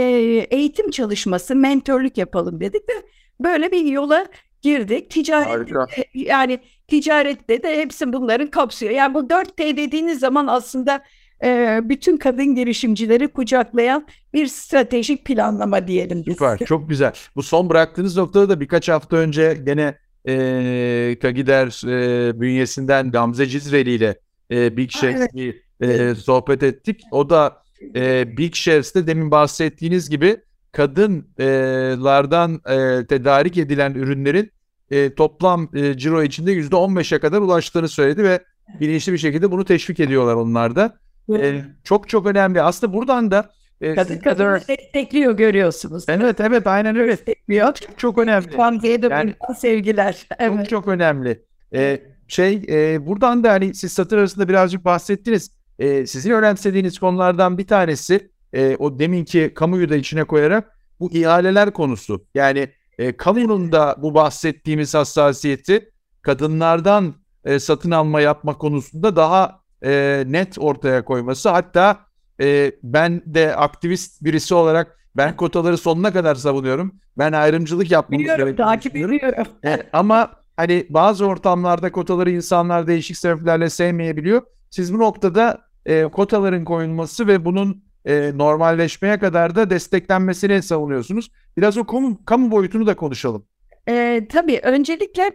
eğitim 0.51 0.91
çalışması, 0.91 1.55
mentörlük 1.55 2.19
yapalım 2.19 2.61
dedik 2.61 2.89
ve 2.89 2.93
böyle 3.41 3.73
bir 3.73 3.85
yola 3.85 4.27
girdik. 4.63 5.11
Ticaret 5.11 5.69
yani 6.15 6.59
ticarette 6.89 7.63
de 7.63 7.79
hepsi 7.79 8.13
bunların 8.13 8.47
kapsıyor. 8.47 8.93
Yani 8.93 9.15
bu 9.15 9.19
4T 9.19 9.77
dediğiniz 9.77 10.19
zaman 10.19 10.47
aslında 10.47 11.03
e, 11.45 11.81
bütün 11.85 12.17
kadın 12.17 12.55
girişimcileri 12.55 13.29
kucaklayan 13.29 14.07
bir 14.35 14.47
stratejik 14.47 15.25
planlama 15.25 15.89
diyelim 15.89 16.23
biz. 16.27 16.33
Süper, 16.33 16.59
çok 16.59 16.89
güzel. 16.89 17.13
Bu 17.37 17.43
son 17.43 17.71
bıraktığınız 17.71 18.17
noktada 18.17 18.49
da 18.49 18.61
birkaç 18.61 18.89
hafta 18.89 19.17
önce 19.17 19.59
gene 19.67 19.95
e, 20.29 21.17
Kagider 21.23 21.87
e, 21.87 22.41
bünyesinden 22.41 23.11
Gamze 23.11 23.47
Cizreli 23.47 23.91
ile 23.91 24.19
e, 24.51 24.77
Big 24.77 24.91
Chefs 24.91 25.27
evet. 25.35 25.55
e, 25.81 26.15
sohbet 26.15 26.63
ettik. 26.63 27.03
O 27.11 27.31
da 27.31 27.63
e, 27.95 28.37
Big 28.37 28.55
Chefs'te 28.55 29.07
demin 29.07 29.31
bahsettiğiniz 29.31 30.11
gibi 30.11 30.37
kadınlardan 30.73 32.55
e, 32.55 33.07
tedarik 33.07 33.59
edilen 33.59 33.95
ürünlerin 33.95 34.51
e, 34.91 35.15
toplam 35.15 35.69
e, 35.75 35.99
ciro 35.99 36.23
içinde 36.23 36.53
%15'e 36.53 37.19
kadar 37.19 37.41
ulaştığını 37.41 37.89
söyledi 37.89 38.25
ve 38.25 38.45
bilinçli 38.81 39.13
bir 39.13 39.19
şekilde 39.19 39.51
bunu 39.51 39.65
teşvik 39.65 40.01
ediyorlar 40.01 40.35
onlar 40.35 40.77
da. 40.77 40.99
E, 41.37 41.65
çok 41.85 42.09
çok 42.09 42.27
önemli. 42.27 42.63
Aslında 42.63 42.93
buradan 42.93 43.31
da 43.31 43.51
e, 43.81 43.95
Kadın 43.95 44.19
kadını 44.19 44.61
destekliyor 44.69 45.33
görüyorsunuz. 45.33 46.05
Evet 46.09 46.41
evet 46.41 46.67
aynen 46.67 46.97
öyle. 46.97 47.13
Destekliyor. 47.13 47.75
Çok, 47.75 47.99
çok 47.99 48.19
önemli. 48.19 48.47
Gamze'ye 48.47 49.03
de 49.03 49.07
Yani- 49.07 49.35
sevgiler. 49.59 50.27
Evet. 50.39 50.59
Çok 50.59 50.69
çok 50.69 50.89
önemli. 50.89 51.43
Ee, 51.75 52.03
şey 52.29 52.63
e, 52.69 53.07
buradan 53.07 53.45
da 53.45 53.53
hani 53.53 53.75
siz 53.75 53.93
satır 53.93 54.19
arasında 54.19 54.49
birazcık 54.49 54.85
bahsettiniz. 54.85 55.51
Ee, 55.79 56.07
sizin 56.07 56.31
önemsediğiniz 56.31 56.99
konulardan 56.99 57.59
bir 57.59 57.67
tanesi 57.67 58.31
e, 58.53 58.77
o 58.77 58.99
deminki 58.99 59.53
kamuyu 59.55 59.89
da 59.89 59.97
içine 59.97 60.25
koyarak 60.25 60.79
bu 61.01 61.13
ihaleler 61.13 61.73
konusu. 61.73 62.27
Yani 62.35 62.69
e, 62.99 63.17
kamunun 63.17 63.73
da 63.73 63.97
bu 63.99 64.15
bahsettiğimiz 64.15 64.95
hassasiyeti 64.95 65.91
kadınlardan 66.23 67.15
e, 67.45 67.59
satın 67.59 67.91
alma 67.91 68.21
yapma 68.21 68.59
konusunda 68.59 69.17
daha 69.17 69.61
e, 69.85 70.25
net 70.27 70.59
ortaya 70.59 71.05
koyması. 71.05 71.49
Hatta 71.49 72.01
e, 72.41 72.73
ben 72.83 73.23
de 73.27 73.57
aktivist 73.57 74.25
birisi 74.25 74.55
olarak 74.55 74.99
ben 75.17 75.37
kotaları 75.37 75.79
sonuna 75.79 76.13
kadar 76.13 76.35
savunuyorum. 76.35 76.95
Ben 77.19 77.33
ayrımcılık 77.33 77.91
yapmamız 77.91 78.27
gerektiğini 78.27 78.57
takip 78.57 78.97
ediyorum. 78.97 79.47
Evet, 79.63 79.87
ama 79.93 80.31
hani 80.57 80.87
bazı 80.91 81.27
ortamlarda 81.27 81.93
kotaları 81.93 82.31
insanlar 82.31 82.87
değişik 82.87 83.17
sebeplerle 83.17 83.71
sevmeyebiliyor. 83.71 84.43
Siz 84.71 84.95
bu 84.95 84.99
noktada 84.99 85.61
e, 85.87 86.03
kotaların 86.03 86.65
koyulması 86.65 87.27
ve 87.27 87.45
bunun 87.45 87.85
e, 88.05 88.33
normalleşmeye 88.35 89.19
kadar 89.19 89.55
da 89.55 89.71
desteklenmesini 89.71 90.63
savunuyorsunuz. 90.63 91.31
Biraz 91.57 91.77
o 91.77 91.85
kamu, 91.85 92.25
kamu 92.25 92.51
boyutunu 92.51 92.87
da 92.87 92.97
konuşalım. 92.97 93.47
Ee, 93.89 94.27
tabii 94.33 94.61
öncelikle 94.63 95.33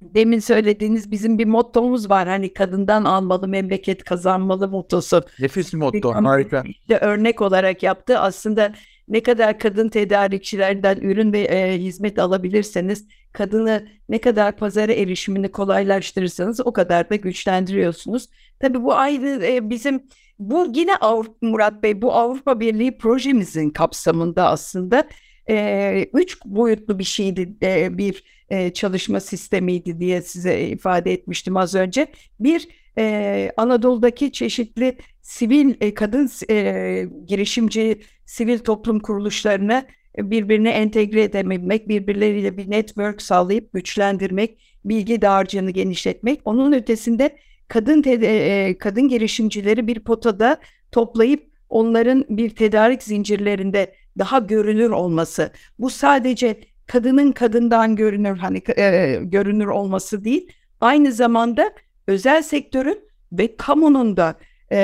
demin 0.00 0.38
söylediğiniz 0.38 1.10
bizim 1.10 1.38
bir 1.38 1.44
mottomuz 1.44 2.10
var. 2.10 2.28
Hani 2.28 2.52
kadından 2.52 3.04
almalı 3.04 3.48
memleket 3.48 4.04
kazanmalı 4.04 4.68
mottosu. 4.68 5.22
Nefis 5.40 5.74
motto. 5.74 6.14
Harika. 6.14 6.64
işte 6.66 6.98
örnek 6.98 7.40
olarak 7.40 7.82
yaptı. 7.82 8.18
Aslında 8.18 8.72
ne 9.08 9.22
kadar 9.22 9.58
kadın 9.58 9.88
tedarikçilerden 9.88 10.96
ürün 10.96 11.32
ve 11.32 11.40
e, 11.40 11.78
hizmet 11.78 12.18
alabilirseniz, 12.18 13.08
kadını 13.32 13.88
ne 14.08 14.20
kadar 14.20 14.56
pazara 14.56 14.92
erişimini 14.92 15.50
kolaylaştırırsanız 15.50 16.60
o 16.66 16.72
kadar 16.72 17.10
da 17.10 17.16
güçlendiriyorsunuz. 17.16 18.28
Tabii 18.60 18.82
bu 18.82 18.94
ayrı 18.94 19.46
e, 19.46 19.70
bizim 19.70 20.02
bu 20.38 20.66
yine 20.74 20.96
Avrupa, 20.96 21.46
Murat 21.46 21.82
Bey 21.82 22.02
bu 22.02 22.12
Avrupa 22.12 22.60
Birliği 22.60 22.98
projemizin 22.98 23.70
kapsamında 23.70 24.48
aslında 24.48 25.04
e, 25.50 26.06
üç 26.14 26.44
boyutlu 26.44 26.98
bir 26.98 27.04
şeydi 27.04 27.54
e, 27.62 27.98
bir 27.98 28.24
e, 28.50 28.72
çalışma 28.72 29.20
sistemiydi 29.20 30.00
diye 30.00 30.22
size 30.22 30.60
ifade 30.68 31.12
etmiştim 31.12 31.56
az 31.56 31.74
önce. 31.74 32.06
Bir 32.40 32.68
e, 32.98 33.52
Anadolu'daki 33.56 34.32
çeşitli 34.32 34.96
sivil 35.22 35.74
e, 35.80 35.94
kadın 35.94 36.30
e, 36.50 37.06
girişimci 37.26 38.00
sivil 38.26 38.58
toplum 38.58 39.00
kuruluşlarını 39.00 39.86
birbirine 40.18 40.70
entegre 40.70 41.22
edebilmek, 41.22 41.88
birbirleriyle 41.88 42.56
bir 42.56 42.70
network 42.70 43.22
sağlayıp 43.22 43.72
güçlendirmek, 43.72 44.58
bilgi 44.84 45.22
dağarcığını 45.22 45.70
genişletmek. 45.70 46.40
Onun 46.44 46.72
ötesinde 46.72 47.36
kadın 47.68 48.04
e, 48.06 48.78
kadın 48.78 49.08
girişimcileri 49.08 49.86
bir 49.86 50.00
potada 50.00 50.60
toplayıp 50.92 51.50
onların 51.68 52.24
bir 52.28 52.50
tedarik 52.50 53.02
zincirlerinde 53.02 53.94
daha 54.18 54.38
görünür 54.38 54.90
olması. 54.90 55.52
Bu 55.78 55.90
sadece 55.90 56.60
kadının 56.86 57.32
kadından 57.32 57.96
görünür 57.96 58.36
hani 58.36 58.62
e, 58.76 59.18
görünür 59.22 59.66
olması 59.66 60.24
değil, 60.24 60.52
aynı 60.80 61.12
zamanda 61.12 61.72
özel 62.06 62.42
sektörün 62.42 63.08
ve 63.32 63.56
kamunun 63.56 64.16
da 64.16 64.34
e, 64.70 64.78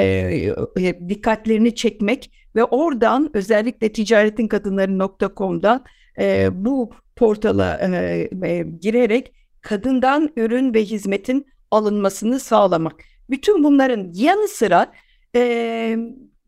e, 0.78 1.08
dikkatlerini 1.08 1.74
çekmek 1.74 2.30
ve 2.56 2.64
oradan 2.64 3.30
özellikle 3.34 3.92
ticaretin 3.92 4.48
kadınları.com'dan 4.48 5.84
e, 6.18 6.48
bu 6.52 6.90
portala 7.16 7.78
e, 7.78 8.28
e, 8.42 8.62
girerek 8.80 9.32
kadından 9.60 10.30
ürün 10.36 10.74
ve 10.74 10.84
hizmetin 10.84 11.46
alınmasını 11.70 12.40
sağlamak. 12.40 12.94
Bütün 13.30 13.64
bunların 13.64 14.10
yanı 14.14 14.48
sıra 14.48 14.92
e, 15.36 15.96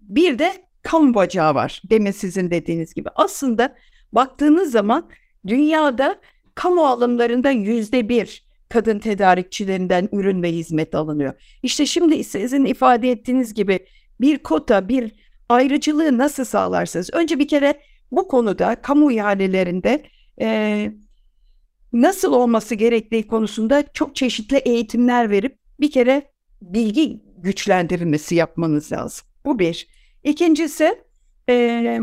bir 0.01 0.39
de 0.39 0.53
kamu 0.89 1.15
bacağı 1.15 1.55
var. 1.55 1.83
Demin 1.91 2.11
sizin 2.11 2.51
dediğiniz 2.51 2.95
gibi. 2.95 3.09
Aslında 3.15 3.75
baktığınız 4.13 4.71
zaman 4.71 5.11
dünyada 5.47 6.21
kamu 6.55 6.87
alımlarında 6.87 7.51
yüzde 7.51 8.09
bir 8.09 8.47
kadın 8.69 8.99
tedarikçilerinden 8.99 10.09
ürün 10.13 10.43
ve 10.43 10.53
hizmet 10.53 10.95
alınıyor. 10.95 11.59
İşte 11.63 11.87
şimdi 11.87 12.25
sizin 12.25 12.65
ifade 12.65 13.11
ettiğiniz 13.11 13.55
gibi 13.55 13.79
bir 14.21 14.39
kota, 14.39 14.89
bir 14.89 15.13
ayrıcılığı 15.49 16.19
nasıl 16.19 16.45
sağlarsınız? 16.45 17.11
Önce 17.13 17.39
bir 17.39 17.49
kere 17.49 17.81
bu 18.13 18.29
konuda 18.29 18.83
kamu 18.83 19.13
ihalelerinde 19.13 20.03
e, 20.41 20.91
nasıl 21.93 22.33
olması 22.33 22.75
gerektiği 22.75 23.27
konusunda 23.27 23.85
çok 23.95 24.17
çeşitli 24.17 24.57
eğitimler 24.57 25.31
verip 25.31 25.59
bir 25.81 25.91
kere 25.91 26.33
bilgi 26.63 27.23
güçlendirilmesi 27.37 28.35
yapmanız 28.35 28.93
lazım. 28.93 29.27
Bu 29.45 29.59
bir. 29.59 29.98
İkincisi 30.25 31.05
e, 31.49 32.01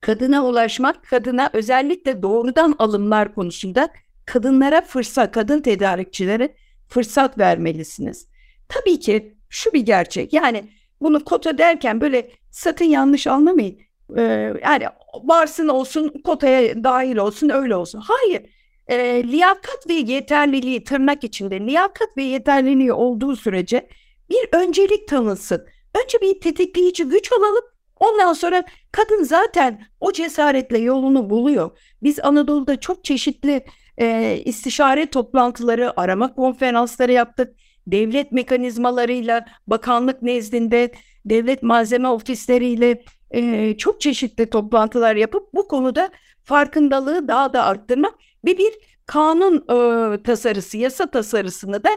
kadına 0.00 0.44
ulaşmak, 0.44 1.04
kadına 1.04 1.50
özellikle 1.52 2.22
doğrudan 2.22 2.74
alımlar 2.78 3.34
konusunda 3.34 3.88
kadınlara 4.26 4.80
fırsat, 4.80 5.32
kadın 5.32 5.60
tedarikçilere 5.60 6.54
fırsat 6.88 7.38
vermelisiniz. 7.38 8.28
Tabii 8.68 9.00
ki 9.00 9.36
şu 9.48 9.72
bir 9.72 9.80
gerçek 9.80 10.32
yani 10.32 10.64
bunu 11.00 11.24
kota 11.24 11.58
derken 11.58 12.00
böyle 12.00 12.30
sakın 12.50 12.84
yanlış 12.84 13.26
anlamayın. 13.26 13.78
Ee, 14.16 14.22
yani 14.62 14.84
varsın 15.22 15.68
olsun 15.68 16.22
kotaya 16.24 16.84
dahil 16.84 17.16
olsun 17.16 17.48
öyle 17.48 17.76
olsun. 17.76 18.02
Hayır. 18.04 18.42
E, 18.88 19.22
liyakat 19.28 19.88
ve 19.88 19.92
yeterliliği 19.92 20.84
tırnak 20.84 21.24
içinde 21.24 21.60
liyakat 21.60 22.16
ve 22.16 22.22
yeterliliği 22.22 22.92
olduğu 22.92 23.36
sürece 23.36 23.88
bir 24.30 24.48
öncelik 24.52 25.08
tanınsın. 25.08 25.66
Önce 25.94 26.20
bir 26.20 26.40
tetikleyici 26.40 27.04
güç 27.04 27.32
alalım. 27.32 27.64
Ondan 28.00 28.32
sonra 28.32 28.64
kadın 28.92 29.22
zaten 29.22 29.86
o 30.00 30.12
cesaretle 30.12 30.78
yolunu 30.78 31.30
buluyor. 31.30 31.78
Biz 32.02 32.20
Anadolu'da 32.20 32.80
çok 32.80 33.04
çeşitli 33.04 33.64
e, 33.98 34.38
istişare 34.44 35.06
toplantıları, 35.06 36.00
arama 36.00 36.34
konferansları 36.34 37.12
yaptık. 37.12 37.56
Devlet 37.86 38.32
mekanizmalarıyla, 38.32 39.46
bakanlık 39.66 40.22
nezdinde, 40.22 40.92
devlet 41.24 41.62
malzeme 41.62 42.08
ofisleriyle 42.08 43.04
e, 43.30 43.76
çok 43.76 44.00
çeşitli 44.00 44.50
toplantılar 44.50 45.16
yapıp 45.16 45.54
bu 45.54 45.68
konuda 45.68 46.10
farkındalığı 46.44 47.28
daha 47.28 47.52
da 47.52 47.64
arttırmak 47.64 48.14
ve 48.44 48.58
bir 48.58 48.72
kanun 49.06 49.56
e, 49.56 50.22
tasarısı, 50.22 50.76
yasa 50.76 51.10
tasarısını 51.10 51.84
da 51.84 51.90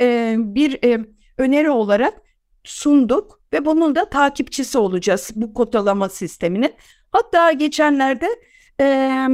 e, 0.00 0.34
bir 0.38 0.84
e, 0.84 1.06
öneri 1.38 1.70
olarak 1.70 2.22
sunduk 2.64 3.41
ve 3.52 3.64
bunun 3.64 3.94
da 3.94 4.04
takipçisi 4.04 4.78
olacağız 4.78 5.30
bu 5.34 5.54
kotalama 5.54 6.08
sisteminin. 6.08 6.74
Hatta 7.12 7.52
geçenlerde 7.52 8.26
e, 8.80 9.28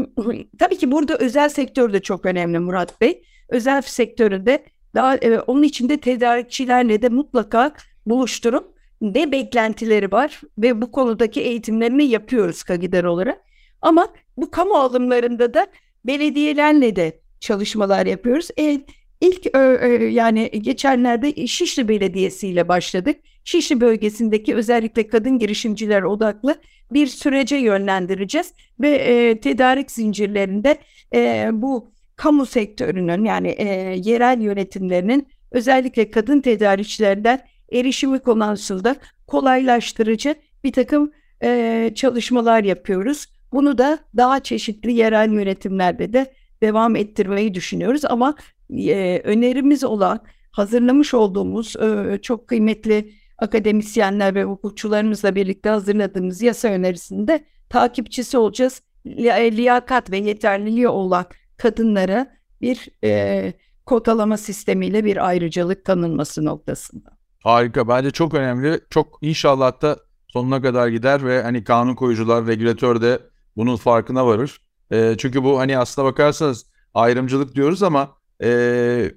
tabii 0.59 0.79
ki 0.79 0.93
burada 0.93 1.17
özel 1.17 1.49
sektör 1.49 1.93
de 1.93 2.01
çok 2.01 2.27
önemli 2.27 2.59
Murat 2.59 3.01
Bey. 3.01 3.23
Özel 3.49 3.83
sektöründe 3.83 4.65
daha 4.95 5.17
e, 5.17 5.41
onun 5.41 5.63
içinde 5.63 5.97
tedarikçilerle 5.97 7.03
de 7.03 7.09
mutlaka 7.09 7.73
buluşturup 8.07 8.79
ne 9.01 9.33
beklentileri 9.33 10.13
var 10.13 10.41
ve 10.59 10.83
bu 10.83 10.93
konudaki 10.93 11.41
eğitimlerini 11.41 12.05
yapıyoruz 12.05 12.63
KAGİDER 12.63 13.05
olarak. 13.05 13.41
Ama 13.83 14.09
bu 14.37 14.51
kamu 14.51 14.75
alımlarında 14.75 15.55
da 15.55 15.67
belediyelerle 16.05 16.97
de 16.97 17.21
çalışmalar 17.41 18.07
yapıyoruz. 18.07 18.49
E, 18.59 18.81
ilk 19.21 19.47
e, 19.47 19.59
e, 19.59 19.89
yani 20.05 20.51
geçenlerde 20.51 21.47
Şişli 21.47 21.89
Belediyesi 21.89 22.49
ile 22.49 22.69
başladık. 22.69 23.17
Şişli 23.49 23.81
bölgesindeki 23.81 24.55
özellikle 24.55 25.09
kadın 25.09 25.39
girişimciler 25.39 26.03
odaklı 26.03 26.57
bir 26.93 27.07
sürece 27.07 27.57
yönlendireceğiz 27.57 28.53
ve 28.81 28.91
e, 28.91 29.41
tedarik 29.41 29.91
zincirlerinde 29.91 30.79
e, 31.15 31.51
bu 31.53 31.91
kamu 32.17 32.47
sektörünün 32.47 33.25
yani 33.25 33.49
e, 33.49 33.65
yerel 34.05 34.41
yönetimlerinin 34.41 35.29
özellikle 35.51 36.11
kadın 36.11 36.41
tedarikçilerden 36.41 37.41
erişimi 37.73 38.19
konusunda 38.19 38.97
kolaylaştırıcı 39.27 40.35
bir 40.65 40.73
takım 40.73 41.13
e, 41.43 41.91
çalışmalar 41.95 42.65
yapıyoruz. 42.65 43.27
Bunu 43.53 43.79
da 43.79 43.99
daha 44.17 44.41
çeşitli 44.41 44.93
yerel 44.93 45.33
yönetimlerde 45.33 46.13
de 46.13 46.33
devam 46.63 46.97
ettirmeyi 46.97 47.55
düşünüyoruz 47.55 48.05
ama 48.05 48.35
e, 48.71 49.21
önerimiz 49.25 49.85
olan 49.85 50.21
hazırlamış 50.51 51.15
olduğumuz 51.15 51.77
e, 51.77 52.19
çok 52.23 52.49
kıymetli 52.49 53.13
akademisyenler 53.39 54.35
ve 54.35 54.45
hukukçularımızla 54.45 55.35
birlikte 55.35 55.69
hazırladığımız 55.69 56.43
yasa 56.43 56.69
önerisinde 56.69 57.45
takipçisi 57.69 58.39
olacağız. 58.39 58.83
Li- 59.07 59.57
liyakat 59.57 60.11
ve 60.11 60.17
yeterliliği 60.19 60.89
olan 60.89 61.27
kadınlara 61.57 62.27
bir 62.61 62.89
e, 63.05 63.53
kotalama 63.87 64.37
sistemiyle 64.37 65.05
bir 65.05 65.29
ayrıcalık 65.29 65.85
tanınması 65.85 66.45
noktasında. 66.45 67.11
Harika. 67.43 67.89
Bence 67.89 68.11
çok 68.11 68.35
önemli. 68.35 68.81
Çok 68.91 69.19
inşallah 69.21 69.83
da 69.83 69.97
sonuna 70.29 70.63
kadar 70.63 70.89
gider 70.89 71.25
ve 71.25 71.43
hani 71.43 71.65
kanun 71.65 71.95
koyucular, 71.95 72.47
regülatör 72.47 73.03
de 73.03 73.19
bunun 73.57 73.77
farkına 73.77 74.27
varır. 74.27 74.61
E, 74.91 75.15
çünkü 75.19 75.45
bu 75.45 75.59
hani 75.59 75.79
aslına 75.79 76.07
bakarsanız 76.07 76.67
ayrımcılık 76.95 77.55
diyoruz 77.55 77.83
ama 77.83 78.17
e, 78.43 79.11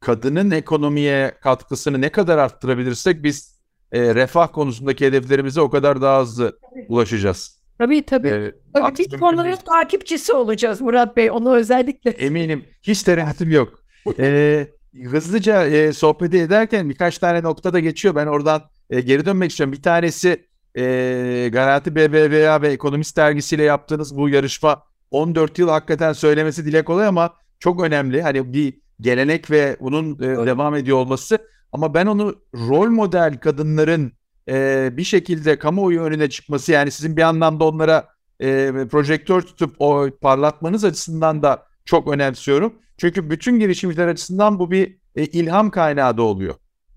kadının 0.00 0.50
ekonomiye 0.50 1.34
katkısını 1.40 2.00
ne 2.00 2.08
kadar 2.08 2.38
arttırabilirsek 2.38 3.22
biz 3.22 3.58
e, 3.92 4.14
refah 4.14 4.52
konusundaki 4.52 5.06
hedeflerimize 5.06 5.60
o 5.60 5.70
kadar 5.70 6.02
daha 6.02 6.20
hızlı 6.20 6.58
ulaşacağız. 6.88 7.58
Tabii 7.78 8.06
tabii. 8.06 8.28
Ee, 8.28 8.52
tabii 8.74 8.98
biz 8.98 9.20
konuların 9.20 9.56
takipçisi 9.56 10.32
olacağız 10.32 10.80
Murat 10.80 11.16
Bey. 11.16 11.30
Onu 11.30 11.56
özellikle. 11.56 12.10
Eminim. 12.10 12.64
Hiç 12.82 13.02
tereddütüm 13.02 13.50
yok. 13.50 13.82
ee, 14.18 14.66
hızlıca 15.04 15.66
e, 15.66 15.92
sohbet 15.92 16.34
ederken 16.34 16.90
birkaç 16.90 17.18
tane 17.18 17.42
nokta 17.42 17.72
da 17.72 17.80
geçiyor. 17.80 18.14
Ben 18.14 18.26
oradan 18.26 18.62
e, 18.90 19.00
geri 19.00 19.26
dönmek 19.26 19.50
istiyorum. 19.50 19.72
Bir 19.72 19.82
tanesi 19.82 20.46
e, 20.74 21.48
Garanti 21.52 21.94
BBVA 21.94 22.62
ve 22.62 22.68
Ekonomist 22.68 23.16
dergisiyle 23.16 23.62
yaptığınız 23.62 24.16
bu 24.16 24.28
yarışma 24.28 24.82
14 25.10 25.58
yıl 25.58 25.68
hakikaten 25.68 26.12
söylemesi 26.12 26.64
dile 26.66 26.84
kolay 26.84 27.06
ama 27.06 27.34
çok 27.58 27.82
önemli. 27.82 28.22
Hani 28.22 28.52
bir 28.52 28.80
gelenek 29.00 29.50
ve 29.50 29.76
bunun 29.80 30.14
e, 30.14 30.46
devam 30.46 30.74
ediyor 30.74 30.96
olması. 30.96 31.38
Ama 31.72 31.94
ben 31.94 32.06
onu 32.06 32.34
rol 32.54 32.90
model 32.90 33.38
kadınların 33.40 34.12
e, 34.48 34.88
bir 34.96 35.04
şekilde 35.04 35.58
kamuoyu 35.58 36.00
önüne 36.00 36.30
çıkması 36.30 36.72
yani 36.72 36.90
sizin 36.90 37.16
bir 37.16 37.22
anlamda 37.22 37.64
onlara 37.64 38.08
e, 38.40 38.72
projektör 38.90 39.42
tutup 39.42 39.76
o 39.78 40.08
parlatmanız 40.20 40.84
açısından 40.84 41.42
da 41.42 41.66
çok 41.84 42.08
önemsiyorum. 42.08 42.74
Çünkü 42.98 43.30
bütün 43.30 43.58
girişimciler 43.58 44.08
açısından 44.08 44.58
bu 44.58 44.70
bir 44.70 44.96
e, 45.16 45.24
ilham 45.24 45.70
kaynağı 45.70 46.16
da 46.16 46.22
oluyor. 46.22 46.54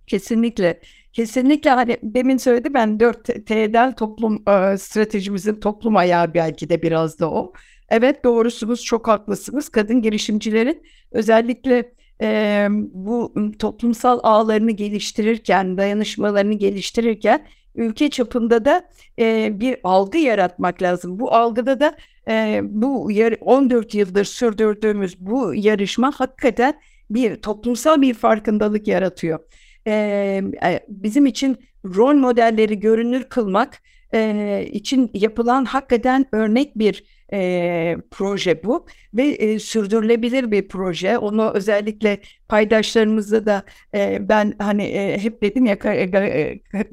Kesinlikle. 0.07 0.81
Kesinlikle 1.13 1.69
hani 1.69 1.97
demin 2.03 2.37
söyledi 2.37 2.73
ben 2.73 2.97
4T'den 2.97 3.95
toplum 3.95 4.43
e, 4.49 4.77
stratejimizin 4.77 5.55
toplum 5.55 5.97
ayağı 5.97 6.33
belki 6.33 6.69
de 6.69 6.81
biraz 6.81 7.19
da 7.19 7.31
o. 7.31 7.53
Evet 7.89 8.23
doğrusunuz 8.23 8.83
çok 8.83 9.07
haklısınız. 9.07 9.69
Kadın 9.69 10.01
girişimcilerin 10.01 10.83
özellikle 11.11 11.93
e, 12.21 12.67
bu 12.93 13.33
toplumsal 13.59 14.19
ağlarını 14.23 14.71
geliştirirken, 14.71 15.77
dayanışmalarını 15.77 16.53
geliştirirken 16.53 17.47
ülke 17.75 18.09
çapında 18.09 18.65
da 18.65 18.89
e, 19.19 19.59
bir 19.59 19.77
algı 19.83 20.17
yaratmak 20.17 20.81
lazım. 20.81 21.19
Bu 21.19 21.33
algıda 21.33 21.79
da 21.79 21.95
e, 22.27 22.59
bu 22.63 23.11
yar- 23.11 23.37
14 23.41 23.95
yıldır 23.95 24.25
sürdürdüğümüz 24.25 25.19
bu 25.19 25.53
yarışma 25.55 26.11
hakikaten 26.15 26.73
bir 27.09 27.35
toplumsal 27.35 28.01
bir 28.01 28.13
farkındalık 28.13 28.87
yaratıyor. 28.87 29.39
E, 29.87 30.41
bizim 30.87 31.25
için 31.25 31.57
rol 31.85 32.13
modelleri 32.13 32.79
görünür 32.79 33.23
kılmak 33.23 33.81
e, 34.13 34.65
için 34.71 35.11
yapılan 35.13 35.65
hakikaten 35.65 36.25
örnek 36.31 36.77
bir 36.77 37.03
e, 37.33 37.97
proje 38.11 38.63
bu 38.63 38.85
ve 39.13 39.23
e, 39.23 39.59
sürdürülebilir 39.59 40.51
bir 40.51 40.67
proje. 40.67 41.17
Onu 41.17 41.51
özellikle 41.53 42.19
paydaşlarımızda 42.47 43.45
da 43.45 43.63
e, 43.95 44.29
ben 44.29 44.53
hani 44.59 44.83
e, 44.83 45.17
hep 45.17 45.41
dedim 45.41 45.65
ya 45.65 45.79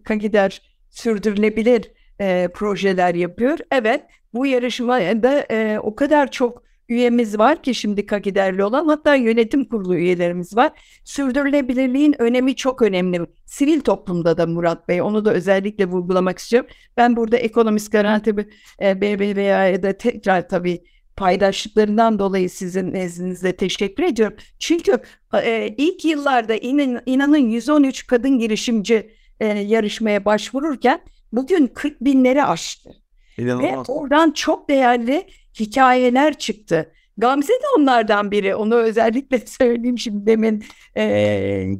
Kagider 0.04 0.62
sürdürülebilir 0.90 1.92
e, 2.20 2.48
projeler 2.54 3.14
yapıyor. 3.14 3.58
Evet 3.72 4.04
bu 4.34 4.46
yarışmada 4.46 5.46
e, 5.50 5.78
o 5.78 5.94
kadar 5.94 6.30
çok 6.30 6.67
üyemiz 6.88 7.38
var 7.38 7.62
ki 7.62 7.74
şimdi 7.74 8.06
KAKİDER'li 8.06 8.64
olan 8.64 8.88
hatta 8.88 9.14
yönetim 9.14 9.64
kurulu 9.64 9.96
üyelerimiz 9.96 10.56
var. 10.56 10.72
Sürdürülebilirliğin 11.04 12.22
önemi 12.22 12.56
çok 12.56 12.82
önemli. 12.82 13.20
Sivil 13.46 13.80
toplumda 13.80 14.38
da 14.38 14.46
Murat 14.46 14.88
Bey 14.88 15.02
onu 15.02 15.24
da 15.24 15.34
özellikle 15.34 15.86
vurgulamak 15.86 16.38
istiyorum. 16.38 16.70
Ben 16.96 17.16
burada 17.16 17.36
ekonomist 17.36 17.92
garanti 17.92 18.48
e, 18.82 19.00
BBVA'ya 19.00 19.82
da 19.82 19.92
tekrar 19.92 20.48
tabii 20.48 20.82
paydaşlıklarından 21.16 22.18
dolayı 22.18 22.50
sizin 22.50 22.92
nezdinizde 22.92 23.56
teşekkür 23.56 24.02
ediyorum. 24.02 24.36
Çünkü 24.58 24.98
e, 25.42 25.74
ilk 25.78 26.04
yıllarda 26.04 26.54
inan, 26.56 27.02
inanın 27.06 27.48
113 27.48 28.06
kadın 28.06 28.38
girişimci 28.38 29.10
e, 29.40 29.46
yarışmaya 29.46 30.24
başvururken 30.24 31.00
bugün 31.32 31.66
40 31.66 32.00
binleri 32.00 32.44
aştı. 32.44 32.90
İnanılmaz. 33.38 33.88
Ve 33.88 33.92
oradan 33.92 34.30
çok 34.30 34.68
değerli 34.68 35.26
hikayeler 35.60 36.38
çıktı. 36.38 36.92
Gamze 37.18 37.52
de 37.52 37.66
onlardan 37.78 38.30
biri. 38.30 38.54
Onu 38.54 38.74
özellikle 38.74 39.38
söyleyeyim 39.46 39.98
şimdi 39.98 40.26
demin 40.26 40.64
e, 40.96 41.04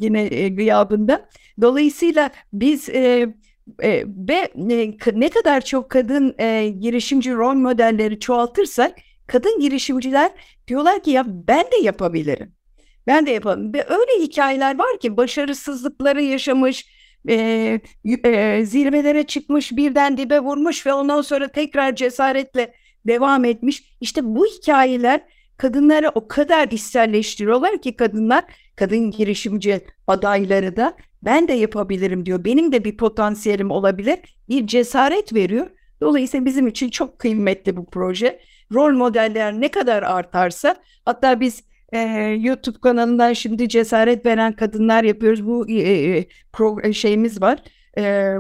yine 0.01 0.23
e, 0.23 0.49
gıyabında. 0.49 1.29
Dolayısıyla 1.61 2.31
biz 2.53 2.89
e, 2.89 3.35
e, 3.83 4.05
ve 4.07 4.53
e, 4.75 4.97
ne 5.15 5.29
kadar 5.31 5.61
çok 5.61 5.91
kadın 5.91 6.35
e, 6.39 6.69
girişimci 6.69 7.35
rol 7.35 7.55
modelleri 7.55 8.21
çoğaltırsak 8.21 8.95
kadın 9.27 9.61
girişimciler 9.61 10.31
diyorlar 10.69 11.03
ki 11.03 11.11
ya 11.11 11.25
ben 11.27 11.65
de 11.65 11.77
yapabilirim. 11.83 12.53
Ben 13.07 13.27
de 13.27 13.31
yapalım. 13.31 13.75
Ve 13.75 13.87
öyle 13.89 14.23
hikayeler 14.23 14.79
var 14.79 14.99
ki 15.01 15.17
başarısızlıkları 15.17 16.23
yaşamış, 16.23 16.87
e, 17.29 17.35
e, 18.25 18.65
zirvelere 18.65 19.23
çıkmış, 19.27 19.73
birden 19.73 20.17
dibe 20.17 20.41
vurmuş 20.41 20.87
ve 20.87 20.93
ondan 20.93 21.23
sonra 21.23 21.49
tekrar 21.49 21.97
cesaretle 21.97 22.75
devam 23.07 23.45
etmiş. 23.45 23.97
İşte 24.01 24.21
bu 24.25 24.47
hikayeler 24.47 25.21
kadınları 25.57 26.09
o 26.15 26.29
kadar 26.29 26.69
içselleştiriyorlar 26.69 27.83
ki 27.83 27.97
kadınlar, 27.97 28.45
kadın 28.77 29.11
girişimci 29.11 29.81
adayları 30.07 30.77
da 30.77 30.97
ben 31.23 31.49
de 31.49 31.53
yapabilirim 31.53 32.27
diyor. 32.27 32.45
Benim 32.45 32.73
de 32.73 32.85
bir 32.85 32.97
potansiyelim 32.97 33.71
olabilir. 33.71 34.19
Bir 34.49 34.67
cesaret 34.67 35.35
veriyor. 35.35 35.67
Dolayısıyla 36.01 36.47
bizim 36.47 36.67
için 36.67 36.91
çok 36.91 37.19
kıymetli 37.19 37.77
bu 37.77 37.87
proje. 37.87 38.41
Rol 38.73 38.93
modeller 38.93 39.61
ne 39.61 39.69
kadar 39.69 40.03
artarsa 40.03 40.77
hatta 41.05 41.41
biz 41.41 41.63
e, 41.93 41.99
YouTube 42.41 42.81
kanalından 42.81 43.33
şimdi 43.33 43.69
cesaret 43.69 44.27
veren 44.27 44.53
kadınlar 44.53 45.05
yapıyoruz. 45.05 45.47
Bu 45.47 45.71
e, 45.71 45.75
e, 46.19 46.27
pro, 46.53 46.93
şeyimiz 46.93 47.43
var. 47.43 47.59
E, 47.99 48.35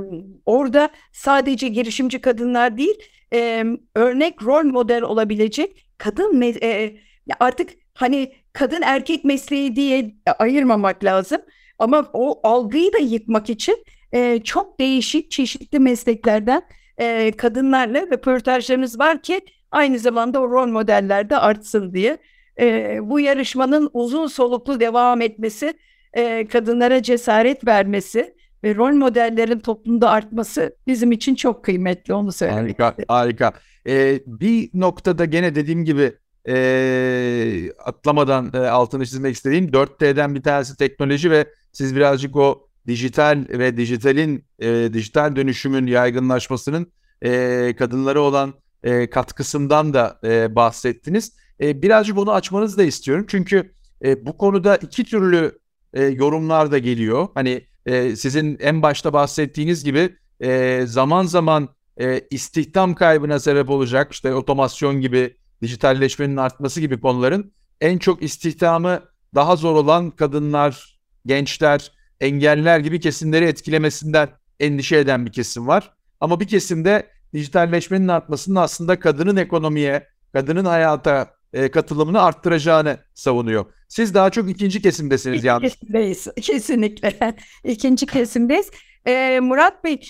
orada 0.47 0.89
sadece 1.13 1.69
girişimci 1.69 2.21
kadınlar 2.21 2.77
değil 2.77 2.95
e, 3.33 3.65
örnek 3.95 4.43
rol 4.43 4.65
model 4.65 5.03
olabilecek 5.03 5.87
kadın 5.99 6.43
e, 6.63 6.97
artık 7.41 7.71
hani 7.95 8.33
kadın 8.53 8.83
erkek 8.83 9.25
mesleği 9.25 9.77
diye 9.77 10.15
ayırmamak 10.39 11.05
lazım. 11.05 11.41
Ama 11.79 12.11
o 12.13 12.41
algıyı 12.49 12.93
da 12.93 12.99
yıkmak 12.99 13.51
için 13.51 13.85
e, 14.13 14.41
çok 14.45 14.81
değişik 14.81 15.31
çeşitli 15.31 15.79
mesleklerden 15.79 16.63
e, 16.99 17.33
kadınlarla 17.37 18.01
röportajlarımız 18.01 18.99
var 18.99 19.23
ki 19.23 19.41
aynı 19.71 19.99
zamanda 19.99 20.41
o 20.41 20.51
rol 20.51 20.67
modeller 20.67 21.31
de 21.31 21.39
artsın 21.39 21.95
diye. 21.95 22.19
E, 22.61 22.99
bu 23.03 23.21
yarışmanın 23.21 23.91
uzun 23.93 24.27
soluklu 24.27 24.81
devam 24.81 25.21
etmesi, 25.21 25.75
e, 26.13 26.47
kadınlara 26.47 27.03
cesaret 27.03 27.67
vermesi 27.67 28.35
ve 28.65 28.75
rol 28.75 28.93
modellerin 28.93 29.59
toplumda 29.59 30.11
artması 30.11 30.77
bizim 30.87 31.13
için 31.13 31.35
çok 31.35 31.65
kıymetli 31.65 32.15
onu 32.15 32.33
söylemek 32.33 32.79
Harika, 32.79 33.05
harika. 33.09 33.53
Ee, 33.87 34.21
bir 34.27 34.71
noktada 34.75 35.25
gene 35.25 35.55
dediğim 35.55 35.85
gibi 35.85 36.13
e, 36.49 37.71
atlamadan 37.85 38.51
e, 38.55 38.59
altını 38.59 39.07
çizmek 39.07 39.35
istediğim 39.35 39.67
4T'den 39.67 40.35
bir 40.35 40.43
tanesi 40.43 40.77
teknoloji 40.77 41.31
ve 41.31 41.47
siz 41.73 41.97
birazcık 41.97 42.37
o 42.37 42.69
dijital 42.87 43.45
ve 43.49 43.77
dijitalin 43.77 44.45
e, 44.59 44.91
dijital 44.93 45.37
dönüşümün 45.37 45.87
yaygınlaşmasının 45.87 46.93
e, 47.23 47.75
kadınlara 47.79 48.21
olan 48.21 48.55
e, 48.83 49.11
katkısından 49.11 49.95
da 49.95 50.21
e, 50.25 50.55
bahsettiniz. 50.55 51.33
E, 51.61 51.83
birazcık 51.83 52.19
onu 52.19 52.33
açmanızı 52.33 52.79
da 52.79 52.83
istiyorum 52.83 53.25
çünkü 53.29 53.73
e, 54.05 54.27
bu 54.27 54.39
konuda 54.39 54.77
iki 54.77 55.05
türlü 55.05 55.59
e, 55.95 56.05
yorumlar 56.05 56.73
da 56.73 56.79
geliyor. 56.79 57.29
Hani 57.35 57.68
e, 57.89 58.17
sizin 58.17 58.59
en 58.61 58.83
başta 58.83 59.13
bahsettiğiniz 59.13 59.85
gibi 59.85 60.17
e, 60.41 60.83
zaman 60.87 61.25
zaman 61.25 61.69
e, 62.01 62.21
istihdam 62.31 62.95
kaybına 62.95 63.41
sebep 63.41 63.71
olacak 63.71 64.13
işte 64.13 64.35
otomasyon 64.35 65.01
gibi 65.01 65.37
dijitalleşmenin 65.63 66.37
artması 66.37 66.81
gibi 66.81 67.01
konuların 67.01 67.53
en 67.81 67.99
çok 67.99 68.23
istihdamı 68.23 69.01
daha 69.35 69.57
zor 69.57 69.75
olan 69.75 70.11
kadınlar, 70.11 70.99
gençler, 71.27 71.93
engeller 72.21 72.79
gibi 72.79 73.01
kesimleri 73.01 73.45
etkilemesinden 73.45 74.29
endişe 74.61 74.97
eden 74.97 75.27
bir 75.27 75.33
kesim 75.33 75.67
var. 75.67 75.93
Ama 76.21 76.41
bir 76.41 76.49
kesimde 76.49 77.07
dijitalleşmenin 77.33 78.09
artmasının 78.09 78.57
aslında 78.57 79.01
kadının 79.01 79.37
ekonomiye, 79.37 80.07
kadının 80.33 80.65
hayata 80.65 81.35
e, 81.53 81.71
katılımını 81.71 82.23
arttıracağını 82.23 82.99
savunuyor. 83.15 83.67
Siz 83.89 84.15
daha 84.15 84.31
çok 84.31 84.51
ikinci 84.51 84.83
kesimdesiniz 84.83 85.45
yani. 85.45 85.63
Kesimdeyiz. 85.63 86.29
Kesinlikle. 86.43 87.15
ikinci 87.65 88.07
kesimdeyiz. 88.07 88.71
Ee, 89.07 89.41
Murat 89.41 89.85
Bey 89.85 90.01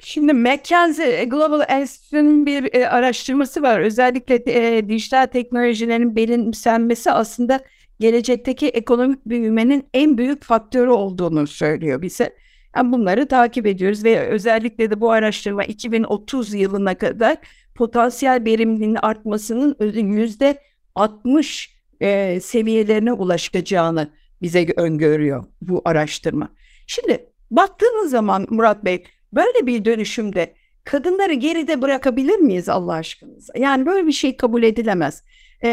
Şimdi 0.00 0.32
McKinsey 0.32 1.24
Global 1.28 1.80
Institute'nin 1.80 2.46
bir 2.46 2.74
e, 2.74 2.88
araştırması 2.88 3.62
var. 3.62 3.80
Özellikle 3.80 4.42
e, 4.46 4.88
dijital 4.88 5.26
teknolojilerin 5.26 6.16
benimsenmesi 6.16 7.12
aslında 7.12 7.60
gelecekteki 8.00 8.68
ekonomik 8.68 9.26
büyümenin 9.26 9.88
en 9.94 10.18
büyük 10.18 10.44
faktörü 10.44 10.90
olduğunu 10.90 11.46
söylüyor 11.46 12.02
bize. 12.02 12.36
Yani 12.76 12.92
bunları 12.92 13.28
takip 13.28 13.66
ediyoruz 13.66 14.04
ve 14.04 14.28
özellikle 14.28 14.90
de 14.90 15.00
bu 15.00 15.10
araştırma 15.10 15.64
2030 15.64 16.54
yılına 16.54 16.94
kadar 16.94 17.36
potansiyel 17.78 18.44
verimliliğin 18.44 18.98
artmasının 19.02 19.76
yüzde 19.94 20.58
60 20.94 21.76
e, 22.00 22.40
seviyelerine 22.40 23.12
ulaşacağını 23.12 24.10
bize 24.42 24.66
öngörüyor 24.76 25.44
bu 25.62 25.82
araştırma. 25.84 26.48
Şimdi 26.86 27.26
baktığınız 27.50 28.10
zaman 28.10 28.46
Murat 28.50 28.84
Bey 28.84 29.04
böyle 29.32 29.66
bir 29.66 29.84
dönüşümde 29.84 30.54
kadınları 30.84 31.32
geride 31.32 31.82
bırakabilir 31.82 32.38
miyiz 32.38 32.68
Allah 32.68 32.92
aşkınıza? 32.92 33.52
Yani 33.58 33.86
böyle 33.86 34.06
bir 34.06 34.12
şey 34.12 34.36
kabul 34.36 34.62
edilemez. 34.62 35.22
E, 35.64 35.68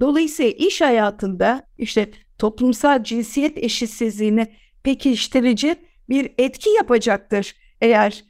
dolayısıyla 0.00 0.50
iş 0.50 0.80
hayatında 0.80 1.66
işte 1.78 2.10
toplumsal 2.38 3.04
cinsiyet 3.04 3.58
eşitsizliğini 3.58 4.46
pekiştirici 4.82 5.76
bir 6.08 6.32
etki 6.38 6.70
yapacaktır 6.70 7.54
eğer 7.80 8.24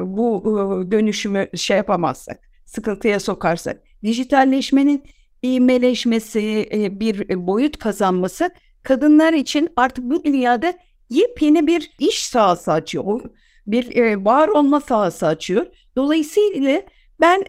bu 0.00 0.44
dönüşümü 0.90 1.48
şey 1.54 1.76
yapamazsak, 1.76 2.40
sıkıntıya 2.64 3.20
sokarsak. 3.20 3.82
Dijitalleşmenin 4.02 5.04
ivmeleşmesi, 5.44 6.68
e, 6.72 7.00
bir 7.00 7.46
boyut 7.46 7.78
kazanması 7.78 8.50
kadınlar 8.82 9.32
için 9.32 9.68
artık 9.76 10.04
bu 10.04 10.24
dünyada 10.24 10.74
yepyeni 11.10 11.66
bir 11.66 11.90
iş 11.98 12.24
sahası 12.24 12.72
açıyor. 12.72 13.20
Bir 13.66 14.16
var 14.24 14.48
olma 14.48 14.80
sahası 14.80 15.26
açıyor. 15.26 15.66
Dolayısıyla 15.96 16.82
ben 17.20 17.40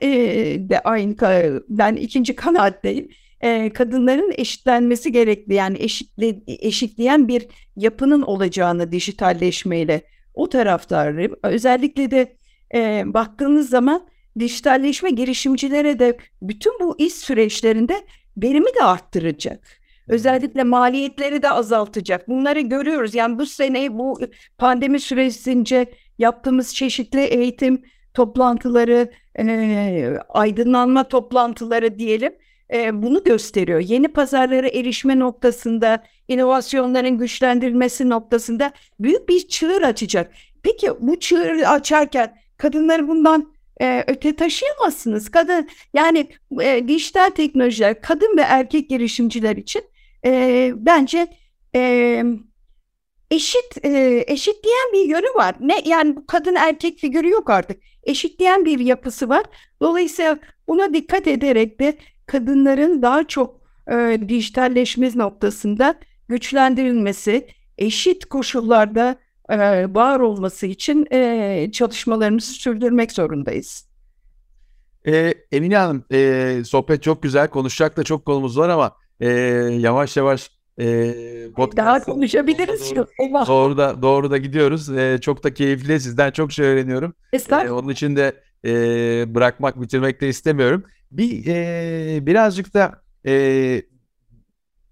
de 0.69 0.79
aynı 0.83 1.15
ben 1.69 1.95
ikinci 1.95 2.35
kanaatteyim. 2.35 3.09
Kadınların 3.73 4.33
eşitlenmesi 4.37 5.11
gerekli 5.11 5.53
yani 5.53 5.77
eşitle, 5.79 6.41
eşitleyen 6.47 7.27
bir 7.27 7.47
yapının 7.75 8.21
olacağını 8.21 8.91
dijitalleşmeyle 8.91 10.01
o 10.33 10.49
taraftarıyım. 10.49 11.35
Özellikle 11.43 12.11
de 12.11 12.37
e, 12.73 13.03
baktığınız 13.05 13.69
zaman 13.69 14.07
dijitalleşme 14.39 15.09
girişimcilere 15.09 15.99
de 15.99 16.17
bütün 16.41 16.73
bu 16.79 16.95
iş 16.99 17.13
süreçlerinde 17.13 18.01
verimi 18.37 18.75
de 18.79 18.83
arttıracak. 18.83 19.81
Özellikle 20.07 20.63
maliyetleri 20.63 21.41
de 21.41 21.49
azaltacak. 21.49 22.27
Bunları 22.29 22.59
görüyoruz. 22.59 23.15
Yani 23.15 23.39
bu 23.39 23.45
sene 23.45 23.97
bu 23.97 24.19
pandemi 24.57 24.99
süresince 24.99 25.85
yaptığımız 26.17 26.75
çeşitli 26.75 27.21
eğitim 27.21 27.81
toplantıları, 28.13 29.11
e, 29.39 30.17
aydınlanma 30.29 31.07
toplantıları 31.07 31.99
diyelim 31.99 32.33
e, 32.71 33.01
bunu 33.01 33.23
gösteriyor. 33.23 33.79
Yeni 33.79 34.07
pazarlara 34.07 34.67
erişme 34.67 35.19
noktasında, 35.19 36.03
inovasyonların 36.27 37.17
güçlendirilmesi 37.17 38.09
noktasında 38.09 38.71
büyük 38.99 39.29
bir 39.29 39.47
çığır 39.47 39.81
açacak. 39.81 40.33
Peki 40.63 40.91
bu 40.99 41.19
çığır 41.19 41.59
açarken 41.59 42.37
kadınları 42.57 43.07
bundan 43.07 43.53
e, 43.81 44.03
öte 44.07 44.35
taşıyamazsınız. 44.35 45.29
Kadın 45.29 45.69
yani 45.93 46.27
e, 46.61 46.87
dijital 46.87 47.29
teknolojiler 47.29 48.01
kadın 48.01 48.37
ve 48.37 48.41
erkek 48.41 48.89
girişimciler 48.89 49.55
için 49.55 49.83
e, 50.25 50.71
bence 50.75 51.27
e, 51.75 52.23
eşit 53.31 53.85
e, 53.85 54.23
eşitleyen 54.27 54.93
bir 54.93 55.09
yönü 55.09 55.35
var. 55.35 55.55
Ne 55.59 55.81
yani 55.85 56.15
bu 56.15 56.25
kadın 56.25 56.55
erkek 56.55 56.97
figürü 56.97 57.29
yok 57.29 57.49
artık. 57.49 57.81
Eşitleyen 58.03 58.65
bir 58.65 58.79
yapısı 58.79 59.29
var. 59.29 59.43
Dolayısıyla 59.81 60.39
buna 60.67 60.93
dikkat 60.93 61.27
ederek 61.27 61.79
de 61.79 61.97
kadınların 62.31 63.01
daha 63.01 63.27
çok 63.27 63.61
e, 63.91 64.19
dijitalleşme 64.27 65.11
noktasında 65.15 65.95
güçlendirilmesi, 66.27 67.47
eşit 67.77 68.25
koşullarda 68.25 69.15
e, 69.49 69.57
var 69.93 70.19
olması 70.19 70.67
için 70.67 71.07
e, 71.11 71.69
çalışmalarımızı 71.71 72.51
sürdürmek 72.51 73.11
zorundayız. 73.11 73.87
E, 75.07 75.33
Emine 75.51 75.77
Hanım, 75.77 76.03
e, 76.11 76.61
sohbet 76.65 77.03
çok 77.03 77.23
güzel, 77.23 77.47
konuşacak 77.47 77.97
da 77.97 78.03
çok 78.03 78.25
konumuz 78.25 78.57
var 78.57 78.69
ama 78.69 78.91
e, 79.19 79.29
yavaş 79.79 80.17
yavaş 80.17 80.51
e, 80.79 80.85
daha 81.77 82.03
konuşabiliriz. 82.03 82.95
Doğru, 82.95 83.07
doğru 83.47 83.77
da 83.77 84.01
doğru 84.01 84.31
da 84.31 84.37
gidiyoruz. 84.37 84.89
E, 84.89 85.17
çok 85.21 85.43
da 85.43 85.53
keyifli. 85.53 85.99
Sizden 85.99 86.31
çok 86.31 86.51
şey 86.51 86.65
öğreniyorum. 86.65 87.13
E, 87.67 87.71
onun 87.71 87.89
için 87.89 88.15
de 88.15 88.35
e, 88.65 88.71
bırakmak, 89.35 89.81
bitirmek 89.81 90.21
de 90.21 90.29
istemiyorum. 90.29 90.83
Bir 91.11 91.45
e, 91.47 92.25
birazcık 92.25 92.73
da 92.73 93.03
e, 93.25 93.81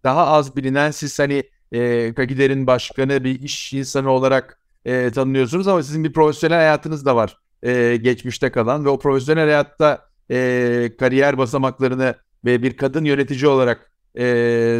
daha 0.03 0.27
az 0.27 0.55
bilinen 0.55 0.91
siz 0.91 1.19
hani 1.19 1.43
e, 1.71 2.13
Kagider'in 2.13 2.67
başkanı 2.67 3.23
bir 3.23 3.41
iş 3.41 3.73
insanı 3.73 4.09
olarak 4.11 4.59
e, 4.85 5.11
tanınıyorsunuz 5.11 5.67
ama 5.67 5.83
sizin 5.83 6.03
bir 6.03 6.13
profesyonel 6.13 6.57
hayatınız 6.57 7.05
da 7.05 7.15
var 7.15 7.37
e, 7.63 7.95
geçmişte 8.01 8.51
kalan 8.51 8.85
ve 8.85 8.89
o 8.89 8.99
profesyonel 8.99 9.43
hayatta 9.43 10.09
e, 10.31 10.91
kariyer 10.99 11.37
basamaklarını 11.37 12.15
ve 12.45 12.63
bir 12.63 12.77
kadın 12.77 13.05
yönetici 13.05 13.47
olarak 13.47 13.91
e, 14.15 14.23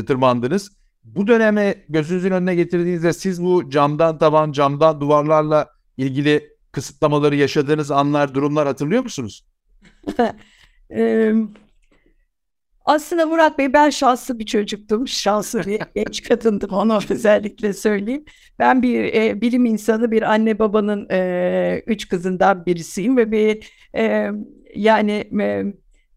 tırmandınız. 0.08 0.72
Bu 1.04 1.28
döneme 1.28 1.86
gözünüzün 1.90 2.32
önüne 2.32 2.56
getirdiğinizde 2.56 3.14
siz 3.14 3.44
bu 3.44 3.70
camdan 3.70 4.18
tavan, 4.18 4.52
camdan 4.52 5.02
duvarlarla 5.02 5.70
ilgili 5.98 6.50
kısıtlamaları 6.72 7.36
yaşadığınız 7.36 7.92
anlar, 7.92 8.34
durumlar 8.34 8.68
hatırlıyor 8.68 9.04
musunuz? 9.04 9.46
Ee, 10.96 11.34
aslında 12.86 13.26
Murat 13.26 13.58
Bey 13.58 13.74
ben 13.74 13.90
şanslı 13.90 14.40
bir 14.40 14.46
çocuktum. 14.46 15.08
Şanslı 15.08 15.66
bir 15.66 15.82
genç 15.96 16.24
kadındım 16.24 16.72
onu 16.72 17.00
özellikle 17.10 17.74
söyleyeyim. 17.74 18.26
Ben 18.60 18.82
bir 18.82 19.14
e, 19.14 19.42
bilim 19.42 19.66
insanı, 19.66 20.12
bir 20.12 20.22
anne 20.22 20.60
babanın 20.60 21.08
e, 21.12 21.84
üç 21.88 22.08
kızından 22.08 22.66
birisiyim 22.66 23.18
ve 23.18 23.32
bir 23.32 23.72
e, 23.96 24.32
yani 24.76 25.12
e, 25.42 25.64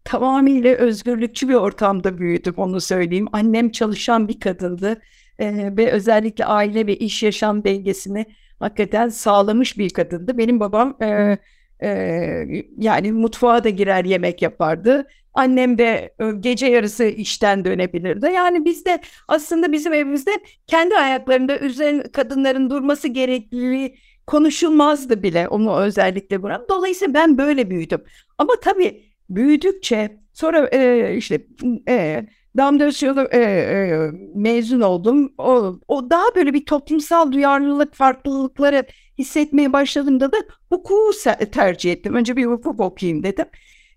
tamamıyla 0.03 0.75
özgürlükçü 0.75 1.49
bir 1.49 1.53
ortamda 1.53 2.17
büyüdüm 2.17 2.53
onu 2.57 2.81
söyleyeyim. 2.81 3.27
Annem 3.31 3.71
çalışan 3.71 4.27
bir 4.27 4.39
kadındı 4.39 5.01
e, 5.39 5.77
ve 5.77 5.91
özellikle 5.91 6.45
aile 6.45 6.87
ve 6.87 6.97
iş 6.97 7.23
yaşam 7.23 7.63
dengesini 7.63 8.25
hakikaten 8.59 9.09
sağlamış 9.09 9.77
bir 9.77 9.89
kadındı. 9.89 10.37
Benim 10.37 10.59
babam 10.59 10.97
e, 11.03 11.37
ee, 11.83 12.45
yani 12.77 13.11
mutfağa 13.11 13.63
da 13.63 13.69
girer 13.69 14.05
yemek 14.05 14.41
yapardı. 14.41 15.07
Annem 15.33 15.77
de 15.77 16.15
gece 16.39 16.65
yarısı 16.65 17.03
işten 17.05 17.65
dönebilirdi. 17.65 18.25
Yani 18.25 18.65
bizde 18.65 18.99
aslında 19.27 19.71
bizim 19.71 19.93
evimizde 19.93 20.31
kendi 20.67 20.95
ayaklarında 20.95 21.59
üzerine 21.59 22.03
kadınların 22.03 22.69
durması 22.69 23.07
gerekliliği 23.07 23.95
konuşulmazdı 24.27 25.23
bile 25.23 25.47
onu 25.47 25.79
özellikle 25.79 26.41
buran. 26.43 26.65
Dolayısıyla 26.69 27.13
ben 27.13 27.37
böyle 27.37 27.69
büyüdüm. 27.69 28.03
Ama 28.37 28.53
tabii 28.61 29.03
büyüdükçe 29.29 30.17
sonra 30.33 30.67
e, 30.67 31.15
işte 31.17 31.45
e, 31.87 32.25
Damdösyolu 32.57 33.27
e, 33.31 33.39
e, 33.39 34.11
mezun 34.35 34.81
oldum. 34.81 35.33
O, 35.37 35.79
o 35.87 36.09
daha 36.09 36.25
böyle 36.35 36.53
bir 36.53 36.65
toplumsal 36.65 37.31
duyarlılık 37.31 37.95
farklılıkları 37.95 38.83
hissetmeye 39.17 39.73
başladığımda 39.73 40.31
da 40.31 40.37
hukuku 40.69 41.11
tercih 41.51 41.91
ettim. 41.91 42.15
Önce 42.15 42.35
bir 42.35 42.45
hukuk 42.45 42.79
okuyayım 42.79 43.23
dedim. 43.23 43.45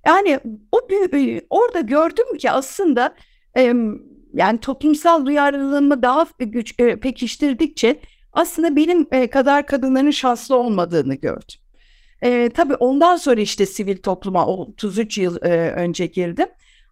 Yani 0.07 0.41
o 0.73 0.79
orada 1.51 1.81
gördüm 1.81 2.37
ki 2.39 2.51
aslında 2.51 3.15
e, 3.57 3.75
yani 4.35 4.59
toplumsal 4.61 5.27
duyarlılığımı 5.27 6.03
daha 6.03 6.27
güç 6.39 6.75
e, 6.81 7.01
pekiştirdikçe 7.01 8.01
aslında 8.33 8.77
benim 8.77 9.07
e, 9.13 9.31
kadar 9.31 9.67
kadınların 9.67 10.11
şanslı 10.11 10.57
olmadığını 10.57 11.15
gördüm. 11.15 11.59
E, 12.23 12.51
tabii 12.51 12.75
ondan 12.75 13.17
sonra 13.17 13.41
işte 13.41 13.67
sivil 13.67 13.97
topluma 13.97 14.47
33 14.47 15.19
yıl 15.19 15.37
e, 15.43 15.71
önce 15.71 16.07
girdim. 16.07 16.49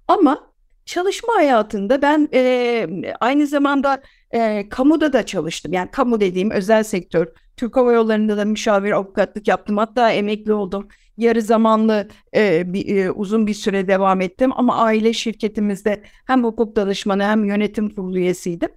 Ama 0.08 0.53
çalışma 0.86 1.34
hayatında 1.36 2.02
ben 2.02 2.28
e, 2.34 2.86
aynı 3.20 3.46
zamanda 3.46 4.02
e, 4.30 4.68
kamuda 4.68 5.12
da 5.12 5.26
çalıştım. 5.26 5.72
Yani 5.72 5.90
kamu 5.90 6.20
dediğim 6.20 6.50
özel 6.50 6.82
sektör. 6.82 7.26
Türk 7.56 7.76
Hava 7.76 7.92
Yolları'nda 7.92 8.36
da 8.36 8.44
müşavir 8.44 8.92
avukatlık 8.92 9.48
yaptım. 9.48 9.76
Hatta 9.76 10.10
emekli 10.10 10.52
oldum. 10.52 10.88
Yarı 11.16 11.42
zamanlı 11.42 12.08
e, 12.36 12.72
bir, 12.72 12.96
e, 12.96 13.10
uzun 13.10 13.46
bir 13.46 13.54
süre 13.54 13.88
devam 13.88 14.20
ettim. 14.20 14.50
Ama 14.56 14.76
aile 14.76 15.12
şirketimizde 15.12 16.02
hem 16.26 16.44
hukuk 16.44 16.76
danışmanı 16.76 17.24
hem 17.24 17.44
yönetim 17.44 17.94
kurulu 17.94 18.18
üyesiydim. 18.18 18.68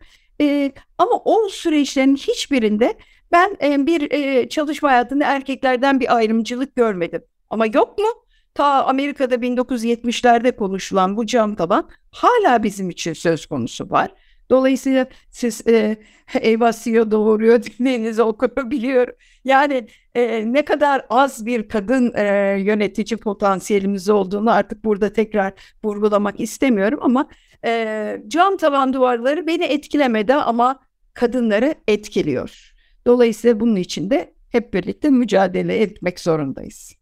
E, 0.42 0.72
ama 0.98 1.22
o 1.26 1.50
süreçlerin 1.50 2.16
hiçbirinde 2.16 2.98
ben 3.32 3.58
e, 3.64 3.86
bir 3.86 4.12
e, 4.12 4.50
çalışma 4.50 4.90
hayatında 4.90 5.26
erkeklerden 5.26 6.00
bir 6.00 6.16
ayrımcılık 6.16 6.76
görmedim. 6.76 7.22
Ama 7.50 7.66
yok 7.66 7.98
mu? 7.98 8.27
Ta 8.58 8.86
Amerika'da 8.86 9.36
1970'lerde 9.36 10.56
konuşulan 10.56 11.18
bu 11.18 11.26
cam 11.26 11.56
taban 11.56 11.90
hala 12.12 12.64
bizim 12.64 12.90
için 12.90 13.14
söz 13.14 13.46
konusu 13.46 13.90
var. 13.90 14.12
Dolayısıyla 14.50 15.08
siz 15.32 15.68
e, 15.68 15.98
eyvah 16.42 16.84
CEO 16.84 17.12
doğuruyor 17.12 17.64
dediğinizi 17.64 18.22
okuyabiliyorum. 18.22 19.14
Yani 19.46 19.88
e, 20.16 20.54
ne 20.54 20.66
kadar 20.66 21.06
az 21.10 21.46
bir 21.46 21.70
kadın 21.70 22.14
e, 22.16 22.24
yönetici 22.60 23.18
potansiyelimiz 23.18 24.10
olduğunu 24.10 24.52
artık 24.52 24.86
burada 24.86 25.14
tekrar 25.14 25.54
vurgulamak 25.84 26.40
istemiyorum 26.40 27.00
ama 27.02 27.30
e, 27.66 28.22
cam 28.28 28.58
tavan 28.58 28.94
duvarları 28.94 29.48
beni 29.48 29.64
etkilemedi 29.64 30.34
ama 30.34 30.80
kadınları 31.14 31.76
etkiliyor. 31.88 32.74
Dolayısıyla 33.08 33.60
bunun 33.60 33.76
için 33.76 34.10
de 34.10 34.34
hep 34.50 34.74
birlikte 34.74 35.10
mücadele 35.10 35.78
etmek 35.82 36.20
zorundayız. 36.20 36.98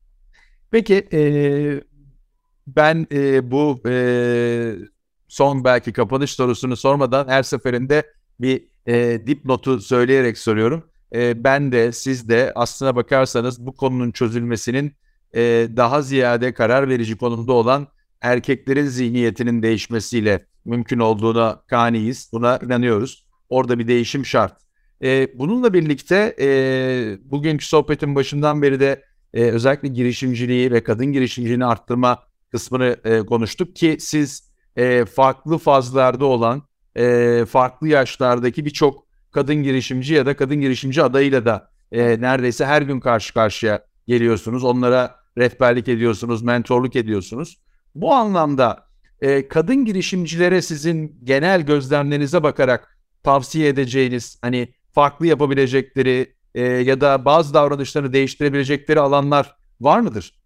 Peki 0.75 1.07
e, 1.13 1.21
ben 2.67 3.07
e, 3.11 3.51
bu 3.51 3.81
e, 3.87 4.75
son 5.27 5.63
belki 5.63 5.93
kapanış 5.93 6.31
sorusunu 6.31 6.75
sormadan 6.75 7.27
her 7.27 7.43
seferinde 7.43 8.03
bir 8.39 8.67
e, 8.87 9.27
dipnotu 9.27 9.79
söyleyerek 9.79 10.37
soruyorum. 10.37 10.83
E, 11.13 11.43
ben 11.43 11.71
de 11.71 11.91
siz 11.91 12.29
de 12.29 12.51
aslına 12.55 12.95
bakarsanız 12.95 13.65
bu 13.65 13.75
konunun 13.75 14.11
çözülmesinin 14.11 14.93
e, 15.35 15.41
daha 15.75 16.01
ziyade 16.01 16.53
karar 16.53 16.89
verici 16.89 17.17
konumda 17.17 17.53
olan 17.53 17.87
erkeklerin 18.21 18.85
zihniyetinin 18.85 19.63
değişmesiyle 19.63 20.45
mümkün 20.65 20.99
olduğuna 20.99 21.61
kaniyiz. 21.67 22.29
Buna 22.33 22.57
inanıyoruz. 22.57 23.25
Orada 23.49 23.79
bir 23.79 23.87
değişim 23.87 24.25
şart. 24.25 24.53
E, 25.03 25.39
bununla 25.39 25.73
birlikte 25.73 26.35
e, 26.39 26.47
bugünkü 27.31 27.65
sohbetin 27.65 28.15
başından 28.15 28.61
beri 28.61 28.79
de 28.79 29.03
e, 29.35 29.41
özellikle 29.43 29.87
girişimciliği 29.87 30.71
ve 30.71 30.83
kadın 30.83 31.05
girişimciliğini 31.05 31.65
arttırma 31.65 32.23
kısmını 32.51 32.97
e, 33.03 33.19
konuştuk 33.19 33.75
ki 33.75 33.97
siz 33.99 34.51
e, 34.75 35.05
farklı 35.05 35.57
fazlarda 35.57 36.25
olan 36.25 36.63
e, 36.95 37.45
farklı 37.49 37.87
yaşlardaki 37.87 38.65
birçok 38.65 39.05
kadın 39.31 39.55
girişimci 39.55 40.13
ya 40.13 40.25
da 40.25 40.35
kadın 40.35 40.61
girişimci 40.61 41.03
adayıyla 41.03 41.45
da 41.45 41.69
e, 41.91 42.21
neredeyse 42.21 42.65
her 42.65 42.81
gün 42.81 42.99
karşı 42.99 43.33
karşıya 43.33 43.85
geliyorsunuz. 44.07 44.63
Onlara 44.63 45.15
rehberlik 45.37 45.87
ediyorsunuz, 45.87 46.41
mentorluk 46.41 46.95
ediyorsunuz. 46.95 47.59
Bu 47.95 48.13
anlamda 48.13 48.87
e, 49.21 49.47
kadın 49.47 49.85
girişimcilere 49.85 50.61
sizin 50.61 51.19
genel 51.23 51.61
gözlemlerinize 51.61 52.43
bakarak 52.43 52.97
tavsiye 53.23 53.67
edeceğiniz 53.67 54.37
hani 54.41 54.73
farklı 54.93 55.27
yapabilecekleri 55.27 56.34
e, 56.55 56.61
ya 56.63 57.01
da 57.01 57.25
bazı 57.25 57.53
davranışlarını 57.53 58.13
değiştirebilecekleri 58.13 58.99
alanlar 58.99 59.55
var 59.81 59.99
mıdır? 59.99 60.41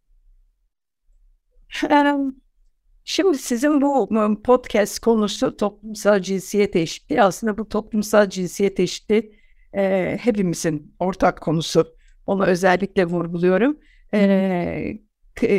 Şimdi 3.03 3.37
sizin 3.37 3.81
bu 3.81 4.09
podcast 4.43 4.99
konusu 4.99 5.57
toplumsal 5.57 6.21
cinsiyet 6.21 6.75
eşitliği. 6.75 7.23
Aslında 7.23 7.57
bu 7.57 7.69
toplumsal 7.69 8.29
cinsiyet 8.29 8.79
eşitliği 8.79 9.35
e, 9.73 10.17
hepimizin 10.21 10.95
ortak 10.99 11.41
konusu 11.41 11.95
Onu 12.25 12.45
özellikle 12.45 13.05
vurguluyorum. 13.05 13.77
E, 14.13 14.99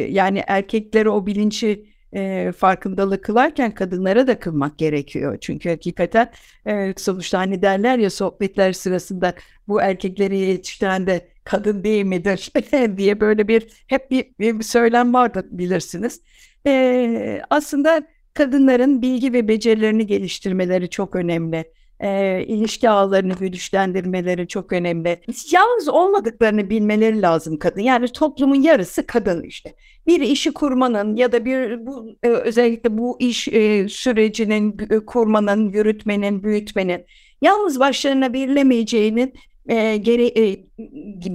yani 0.09 0.45
erkeklere 0.47 1.11
o 1.11 1.27
bilinci 1.27 1.90
e, 2.13 2.53
farkındalık 2.53 3.25
kılarken 3.25 3.75
kadınlara 3.75 4.27
da 4.27 4.39
kılmak 4.39 4.79
gerekiyor. 4.79 5.39
Çünkü 5.41 5.69
hakikaten 5.71 6.31
e, 6.67 6.95
sonuçta 6.97 7.39
hani 7.39 7.63
derler 7.63 7.99
ya 7.99 8.11
sohbetler 8.11 8.73
sırasında 8.73 9.35
bu 9.69 9.83
erkekleri 9.83 10.39
yetiştiren 10.39 11.07
de 11.07 11.29
kadın 11.45 11.85
değil 11.85 12.05
midir 12.05 12.53
diye 12.97 13.21
böyle 13.21 13.49
bir 13.49 13.85
hep 13.87 14.11
bir, 14.11 14.27
bir 14.39 14.63
söylem 14.63 15.15
vardı 15.15 15.47
bilirsiniz. 15.51 16.21
E, 16.67 17.43
aslında 17.51 18.03
kadınların 18.35 19.03
bilgi 19.03 19.33
ve 19.33 19.49
becerilerini 19.49 20.07
geliştirmeleri 20.07 20.91
çok 20.91 21.17
önemli 21.17 21.65
e, 22.01 22.43
ilişki 22.47 22.91
ağlarını 22.91 23.35
güçlendirmeleri 23.35 24.49
çok 24.49 24.73
önemli. 24.73 25.21
Yalnız 25.53 25.89
olmadıklarını 25.89 26.71
bilmeleri 26.71 27.23
lazım 27.23 27.59
kadın. 27.59 27.81
Yani 27.81 28.09
toplumun 28.09 28.63
yarısı 28.63 29.07
kadın 29.07 29.43
işte. 29.43 29.75
Bir 30.07 30.21
işi 30.21 30.53
kurmanın 30.53 31.17
ya 31.17 31.33
da 31.33 31.45
bir 31.45 31.87
bu 31.87 32.17
e, 32.23 32.29
özellikle 32.29 32.99
bu 32.99 33.17
iş 33.21 33.49
e, 33.49 33.89
sürecinin 33.89 34.77
e, 34.91 34.99
kurmanın, 34.99 35.69
yürütmenin, 35.69 36.43
büyütmenin 36.43 37.05
yalnız 37.43 37.81
başlarına 37.81 38.33
verilemeyeceğinin 38.33 39.35
e, 39.69 39.97
gere, 39.97 40.27
e, 40.27 40.65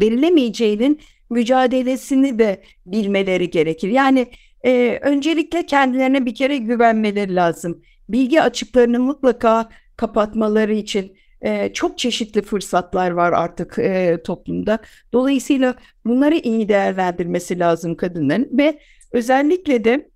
verilemeyeceğinin 0.01 0.99
mücadelesini 1.29 2.39
de 2.39 2.61
bilmeleri 2.85 3.49
gerekir. 3.49 3.89
Yani 3.89 4.27
e, 4.65 4.99
öncelikle 5.01 5.65
kendilerine 5.65 6.25
bir 6.25 6.35
kere 6.35 6.57
güvenmeleri 6.57 7.35
lazım. 7.35 7.81
Bilgi 8.09 8.41
açıklarını 8.41 8.99
mutlaka 8.99 9.69
kapatmaları 9.97 10.73
için 10.73 11.17
e, 11.41 11.73
çok 11.73 11.97
çeşitli 11.97 12.41
fırsatlar 12.41 13.11
var 13.11 13.31
artık 13.31 13.79
e, 13.79 14.17
toplumda. 14.23 14.79
Dolayısıyla 15.13 15.75
bunları 16.05 16.35
iyi 16.35 16.69
değerlendirmesi 16.69 17.59
lazım 17.59 17.95
kadınların 17.95 18.49
ve 18.51 18.79
özellikle 19.11 19.83
de 19.83 20.09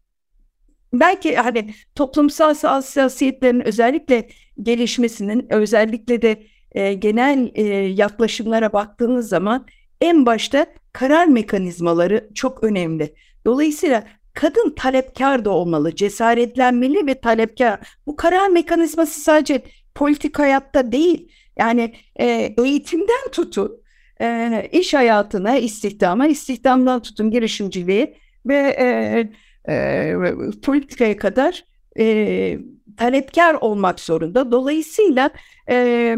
belki 0.94 1.36
hani 1.36 1.74
toplumsal 1.96 2.56
hassasiyetlerin 2.56 3.68
özellikle 3.68 4.30
gelişmesinin 4.64 5.48
özellikle 5.50 6.22
de 6.22 6.44
e, 6.72 6.94
genel 6.94 7.52
e, 7.56 7.64
yaklaşımlara 7.76 8.74
baktığınız 8.74 9.30
zaman 9.30 9.66
en 10.02 10.26
başta 10.26 10.66
karar 10.94 11.26
mekanizmaları 11.26 12.30
çok 12.36 12.64
önemli. 12.64 13.14
Dolayısıyla 13.46 14.04
kadın 14.40 14.70
talepkar 14.76 15.46
da 15.46 15.50
olmalı, 15.50 15.96
cesaretlenmeli 15.96 17.08
ve 17.08 17.22
talepkar. 17.22 17.80
Bu 18.08 18.16
karar 18.16 18.48
mekanizması 18.48 19.22
sadece 19.22 19.62
politik 19.96 20.40
hayatta 20.40 20.92
değil, 20.92 21.32
yani 21.58 21.94
e, 22.20 22.56
eğitimden 22.64 23.32
tutun, 23.32 23.82
e, 24.22 24.70
iş 24.72 24.94
hayatına, 24.94 25.58
istihdama, 25.58 26.28
istihdamdan 26.28 27.02
tutun 27.02 27.32
girişimciliğe 27.32 28.18
ve 28.46 28.56
e, 28.56 29.30
e, 29.74 30.16
politikaya 30.64 31.18
kadar 31.18 31.66
e, 32.00 32.60
talepkar 32.98 33.54
olmak 33.54 34.00
zorunda. 34.00 34.52
Dolayısıyla 34.52 35.30
e, 35.70 36.16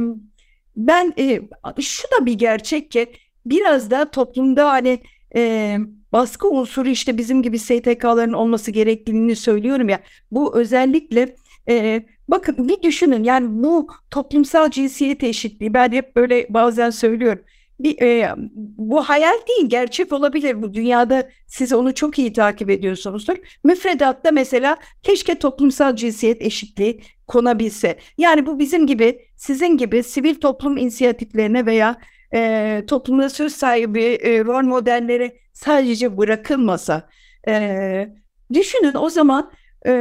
ben 0.75 1.13
e, 1.19 1.41
şu 1.81 2.07
da 2.07 2.25
bir 2.25 2.33
gerçek 2.33 2.91
ki 2.91 3.07
biraz 3.45 3.91
da 3.91 4.11
toplumda 4.11 4.69
hani 4.69 4.99
e, 5.35 5.77
baskı 6.13 6.49
unsuru 6.49 6.89
işte 6.89 7.17
bizim 7.17 7.41
gibi 7.43 7.59
STK'ların 7.59 8.33
olması 8.33 8.71
gerektiğini 8.71 9.35
söylüyorum 9.35 9.89
ya. 9.89 9.99
Bu 10.31 10.55
özellikle 10.57 11.35
e, 11.69 12.03
bakın 12.27 12.67
bir 12.67 12.81
düşünün 12.81 13.23
yani 13.23 13.47
bu 13.63 13.87
toplumsal 14.11 14.71
cinsiyet 14.71 15.23
eşitliği 15.23 15.73
ben 15.73 15.91
hep 15.91 16.15
böyle 16.15 16.47
bazen 16.49 16.89
söylüyorum. 16.89 17.43
Bir, 17.79 18.01
e, 18.01 18.35
bu 18.77 19.01
hayal 19.01 19.33
değil 19.47 19.69
gerçek 19.69 20.13
olabilir 20.13 20.61
bu 20.61 20.73
dünyada 20.73 21.29
siz 21.47 21.73
onu 21.73 21.95
çok 21.95 22.19
iyi 22.19 22.33
takip 22.33 22.69
ediyorsunuzdur. 22.69 23.35
Müfredatta 23.63 24.31
mesela 24.31 24.77
keşke 25.03 25.39
toplumsal 25.39 25.95
cinsiyet 25.95 26.41
eşitliği 26.41 27.01
konabilse. 27.27 27.97
Yani 28.17 28.45
bu 28.45 28.59
bizim 28.59 28.87
gibi 28.87 29.25
sizin 29.35 29.77
gibi 29.77 30.03
sivil 30.03 30.35
toplum 30.35 30.77
inisiyatiflerine 30.77 31.65
veya 31.65 31.97
e, 32.33 32.83
toplumda 32.87 33.29
söz 33.29 33.55
sahibi 33.55 34.03
e, 34.03 34.45
rol 34.45 34.63
modelleri 34.63 35.40
sadece 35.65 36.17
bırakılmasa 36.17 37.09
e, 37.47 38.09
düşünün 38.53 38.93
o 38.95 39.09
zaman 39.09 39.51
e, 39.85 39.91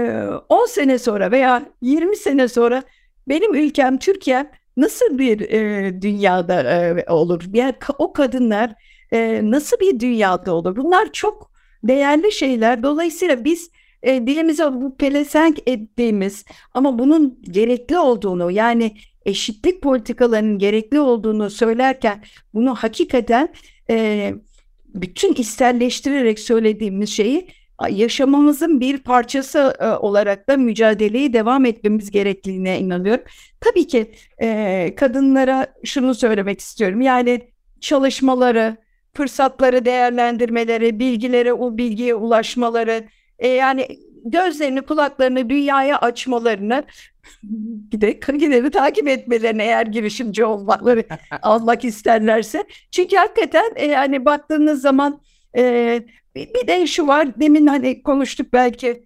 10 0.48 0.66
sene 0.66 0.98
sonra 0.98 1.30
veya 1.30 1.62
20 1.82 2.16
sene 2.16 2.48
sonra 2.48 2.82
benim 3.28 3.54
ülkem 3.54 3.98
Türkiye 3.98 4.50
nasıl 4.76 5.18
bir 5.18 5.40
e, 5.40 6.02
dünyada 6.02 6.62
e, 6.62 7.04
olur? 7.10 7.44
Yani 7.52 7.74
o 7.98 8.12
kadınlar 8.12 8.72
e, 9.12 9.40
nasıl 9.42 9.80
bir 9.80 10.00
dünyada 10.00 10.54
olur? 10.54 10.76
Bunlar 10.76 11.12
çok 11.12 11.50
değerli 11.82 12.32
şeyler. 12.32 12.82
Dolayısıyla 12.82 13.44
biz 13.44 13.70
e, 14.02 14.26
dilimize 14.26 14.72
bu 14.72 14.96
pelesenk 14.96 15.58
ettiğimiz 15.68 16.44
ama 16.74 16.98
bunun 16.98 17.42
gerekli 17.42 17.98
olduğunu 17.98 18.50
yani 18.50 18.96
eşitlik 19.26 19.82
politikalarının 19.82 20.58
gerekli 20.58 21.00
olduğunu 21.00 21.50
söylerken 21.50 22.24
bunu 22.54 22.74
hakikaten 22.74 23.48
e, 23.90 24.34
bütün 24.94 25.34
isterleştirerek 25.34 26.38
söylediğimiz 26.38 27.10
şeyi 27.10 27.48
yaşamamızın 27.88 28.80
bir 28.80 28.98
parçası 28.98 29.74
e, 29.80 29.86
olarak 29.86 30.48
da 30.48 30.56
mücadeleyi 30.56 31.32
devam 31.32 31.64
etmemiz 31.64 32.10
gerektiğine 32.10 32.80
inanıyorum. 32.80 33.24
Tabii 33.60 33.86
ki 33.86 34.12
e, 34.42 34.92
kadınlara 34.96 35.66
şunu 35.84 36.14
söylemek 36.14 36.60
istiyorum. 36.60 37.00
Yani 37.00 37.40
çalışmaları, 37.80 38.76
fırsatları 39.14 39.84
değerlendirmeleri, 39.84 40.98
bilgilere 40.98 41.52
o 41.52 41.76
bilgiye 41.76 42.14
ulaşmaları, 42.14 43.04
e, 43.38 43.48
yani 43.48 43.86
gözlerini, 44.24 44.82
kulaklarını 44.82 45.50
dünyaya 45.50 45.98
açmalarını 45.98 46.84
bir 47.92 48.00
de 48.00 48.20
Kagileri 48.20 48.70
takip 48.70 49.08
etmelerini 49.08 49.62
eğer 49.62 49.86
girişimci 49.86 50.44
olmakları 50.44 51.04
almak 51.42 51.84
isterlerse. 51.84 52.64
Çünkü 52.90 53.16
hakikaten 53.16 53.72
e, 53.76 53.94
hani 53.94 54.24
baktığınız 54.24 54.82
zaman 54.82 55.20
e, 55.56 56.02
bir 56.36 56.66
de 56.66 56.86
şu 56.86 57.06
var 57.06 57.40
demin 57.40 57.66
hani 57.66 58.02
konuştuk 58.02 58.52
belki 58.52 59.04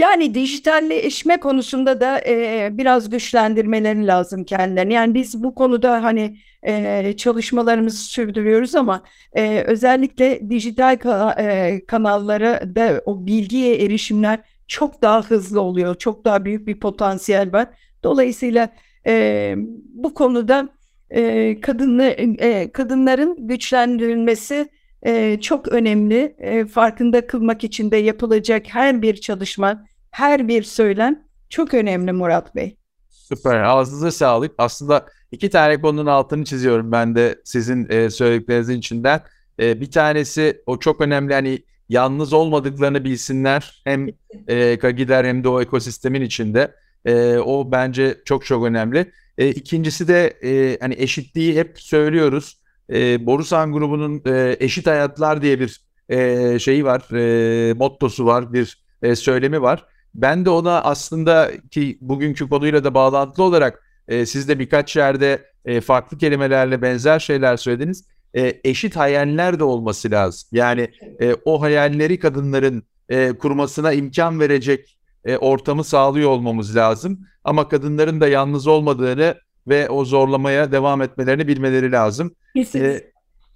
yani 0.00 0.34
dijitalleşme 0.34 1.40
konusunda 1.40 2.00
da 2.00 2.20
e, 2.26 2.68
biraz 2.72 3.10
güçlendirmeleri 3.10 4.06
lazım 4.06 4.44
kendilerini. 4.44 4.92
Yani 4.92 5.14
biz 5.14 5.42
bu 5.42 5.54
konuda 5.54 6.02
hani 6.02 6.36
e, 6.62 7.12
çalışmalarımızı 7.16 8.04
sürdürüyoruz 8.04 8.74
ama 8.74 9.02
e, 9.32 9.64
özellikle 9.66 10.50
dijital 10.50 10.96
ka 10.96 11.36
e, 11.38 11.80
kanallara 11.86 12.74
da 12.74 13.02
o 13.04 13.26
bilgiye 13.26 13.84
erişimler 13.84 14.38
çok 14.68 15.02
daha 15.02 15.22
hızlı 15.22 15.60
oluyor. 15.60 15.94
Çok 15.94 16.24
daha 16.24 16.44
büyük 16.44 16.66
bir 16.66 16.80
potansiyel 16.80 17.52
var. 17.52 17.68
Dolayısıyla 18.02 18.68
e, 19.06 19.54
bu 19.94 20.14
konuda 20.14 20.68
e, 21.10 21.60
kadınlı, 21.60 22.04
e, 22.04 22.72
kadınların 22.72 23.46
güçlendirilmesi 23.48 24.68
e, 25.02 25.40
çok 25.40 25.68
önemli. 25.68 26.34
E, 26.38 26.64
farkında 26.64 27.26
kılmak 27.26 27.64
için 27.64 27.90
de 27.90 27.96
yapılacak 27.96 28.66
her 28.68 29.02
bir 29.02 29.16
çalışma, 29.16 29.86
her 30.10 30.48
bir 30.48 30.62
söylem 30.62 31.22
çok 31.48 31.74
önemli 31.74 32.12
Murat 32.12 32.54
Bey. 32.54 32.76
Süper. 33.08 33.62
Ağzınıza 33.62 34.10
sağlık. 34.10 34.52
Aslında 34.58 35.06
iki 35.32 35.50
tane 35.50 35.80
konunun 35.80 36.06
altını 36.06 36.44
çiziyorum 36.44 36.92
ben 36.92 37.14
de 37.14 37.40
sizin 37.44 37.86
e, 37.90 38.10
söylediklerinizin 38.10 38.78
içinden. 38.78 39.20
E, 39.60 39.80
bir 39.80 39.90
tanesi 39.90 40.62
o 40.66 40.78
çok 40.78 41.00
önemli 41.00 41.34
hani 41.34 41.64
yalnız 41.88 42.32
olmadıklarını 42.32 43.04
bilsinler. 43.04 43.82
Hem 43.84 44.08
e, 44.48 44.78
Kagider 44.78 45.24
hem 45.24 45.44
de 45.44 45.48
o 45.48 45.60
ekosistemin 45.62 46.20
içinde. 46.20 46.74
E, 47.04 47.38
o 47.38 47.72
bence 47.72 48.18
çok 48.24 48.44
çok 48.44 48.64
önemli. 48.64 49.12
E, 49.38 49.48
ikincisi 49.48 50.08
de 50.08 50.26
e, 50.44 50.78
hani 50.80 50.94
eşitliği 50.98 51.56
hep 51.56 51.80
söylüyoruz. 51.80 52.60
E, 52.92 53.26
Borusan 53.26 53.72
grubunun 53.72 54.22
e, 54.26 54.56
eşit 54.60 54.86
hayatlar 54.86 55.42
diye 55.42 55.60
bir 55.60 55.80
e, 56.08 56.58
şeyi 56.58 56.84
var, 56.84 57.14
e, 57.14 57.72
mottosu 57.74 58.26
var, 58.26 58.52
bir 58.52 58.82
e, 59.02 59.16
söylemi 59.16 59.62
var. 59.62 59.86
Ben 60.14 60.44
de 60.44 60.50
ona 60.50 60.82
aslında 60.82 61.50
ki 61.70 61.98
bugünkü 62.00 62.48
konuyla 62.48 62.84
da 62.84 62.94
bağlantılı 62.94 63.44
olarak 63.44 63.82
e, 64.08 64.26
siz 64.26 64.48
de 64.48 64.58
birkaç 64.58 64.96
yerde 64.96 65.50
e, 65.64 65.80
farklı 65.80 66.18
kelimelerle 66.18 66.82
benzer 66.82 67.18
şeyler 67.18 67.56
söylediniz 67.56 68.04
e, 68.34 68.60
eşit 68.64 68.96
hayaller 68.96 69.58
de 69.58 69.64
olması 69.64 70.10
lazım. 70.10 70.48
Yani 70.52 70.90
e, 71.20 71.34
o 71.44 71.62
hayalleri 71.62 72.18
kadınların 72.18 72.82
e, 73.08 73.32
kurmasına 73.32 73.92
imkan 73.92 74.40
verecek 74.40 74.98
e, 75.24 75.36
ortamı 75.36 75.84
sağlıyor 75.84 76.30
olmamız 76.30 76.76
lazım. 76.76 77.20
Ama 77.44 77.68
kadınların 77.68 78.20
da 78.20 78.28
yalnız 78.28 78.66
olmadığını 78.66 79.34
ve 79.68 79.88
o 79.88 80.04
zorlamaya 80.04 80.72
devam 80.72 81.02
etmelerini 81.02 81.48
bilmeleri 81.48 81.92
lazım. 81.92 82.34
E, 82.78 83.10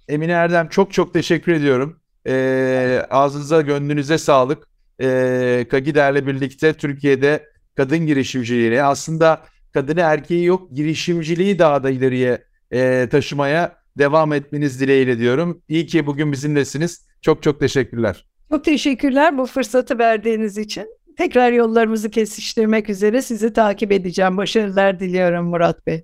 Emine 0.07 0.31
Erdem 0.31 0.69
çok 0.69 0.93
çok 0.93 1.13
teşekkür 1.13 1.51
ediyorum. 1.51 1.99
E, 2.27 3.05
ağzınıza 3.09 3.61
gönlünüze 3.61 4.17
sağlık. 4.17 4.67
E, 5.01 5.65
Kagider'le 5.69 6.27
birlikte 6.27 6.73
Türkiye'de 6.73 7.45
kadın 7.75 7.97
girişimciliğini 7.97 8.83
aslında 8.83 9.43
kadını 9.73 9.99
erkeği 9.99 10.45
yok 10.45 10.71
girişimciliği 10.71 11.59
daha 11.59 11.83
da 11.83 11.89
ileriye 11.89 12.43
e, 12.71 13.07
taşımaya 13.11 13.75
devam 13.97 14.33
etmeniz 14.33 14.79
dileğiyle 14.81 15.19
diyorum. 15.19 15.61
İyi 15.69 15.85
ki 15.85 16.05
bugün 16.05 16.31
bizimlesiniz. 16.31 17.05
Çok 17.21 17.43
çok 17.43 17.59
teşekkürler. 17.59 18.25
Çok 18.49 18.63
teşekkürler 18.65 19.37
bu 19.37 19.45
fırsatı 19.45 19.99
verdiğiniz 19.99 20.57
için. 20.57 20.87
Tekrar 21.17 21.51
yollarımızı 21.51 22.09
kesiştirmek 22.09 22.89
üzere 22.89 23.21
sizi 23.21 23.53
takip 23.53 23.91
edeceğim. 23.91 24.37
Başarılar 24.37 24.99
diliyorum 24.99 25.45
Murat 25.45 25.87
Bey. 25.87 26.03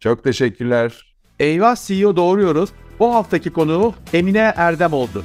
Çok 0.00 0.24
teşekkürler. 0.24 1.16
Eyvah 1.40 1.76
CEO 1.76 2.16
doğruyoruz. 2.16 2.70
Bu 2.98 3.14
haftaki 3.14 3.50
konuğu 3.50 3.94
Emine 4.12 4.52
Erdem 4.56 4.92
oldu. 4.92 5.24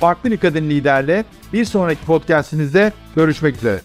Farklı 0.00 0.30
bir 0.30 0.36
kadın 0.36 0.70
liderle 0.70 1.24
bir 1.52 1.64
sonraki 1.64 2.04
podcastinizde 2.04 2.92
görüşmek 3.16 3.56
üzere. 3.56 3.80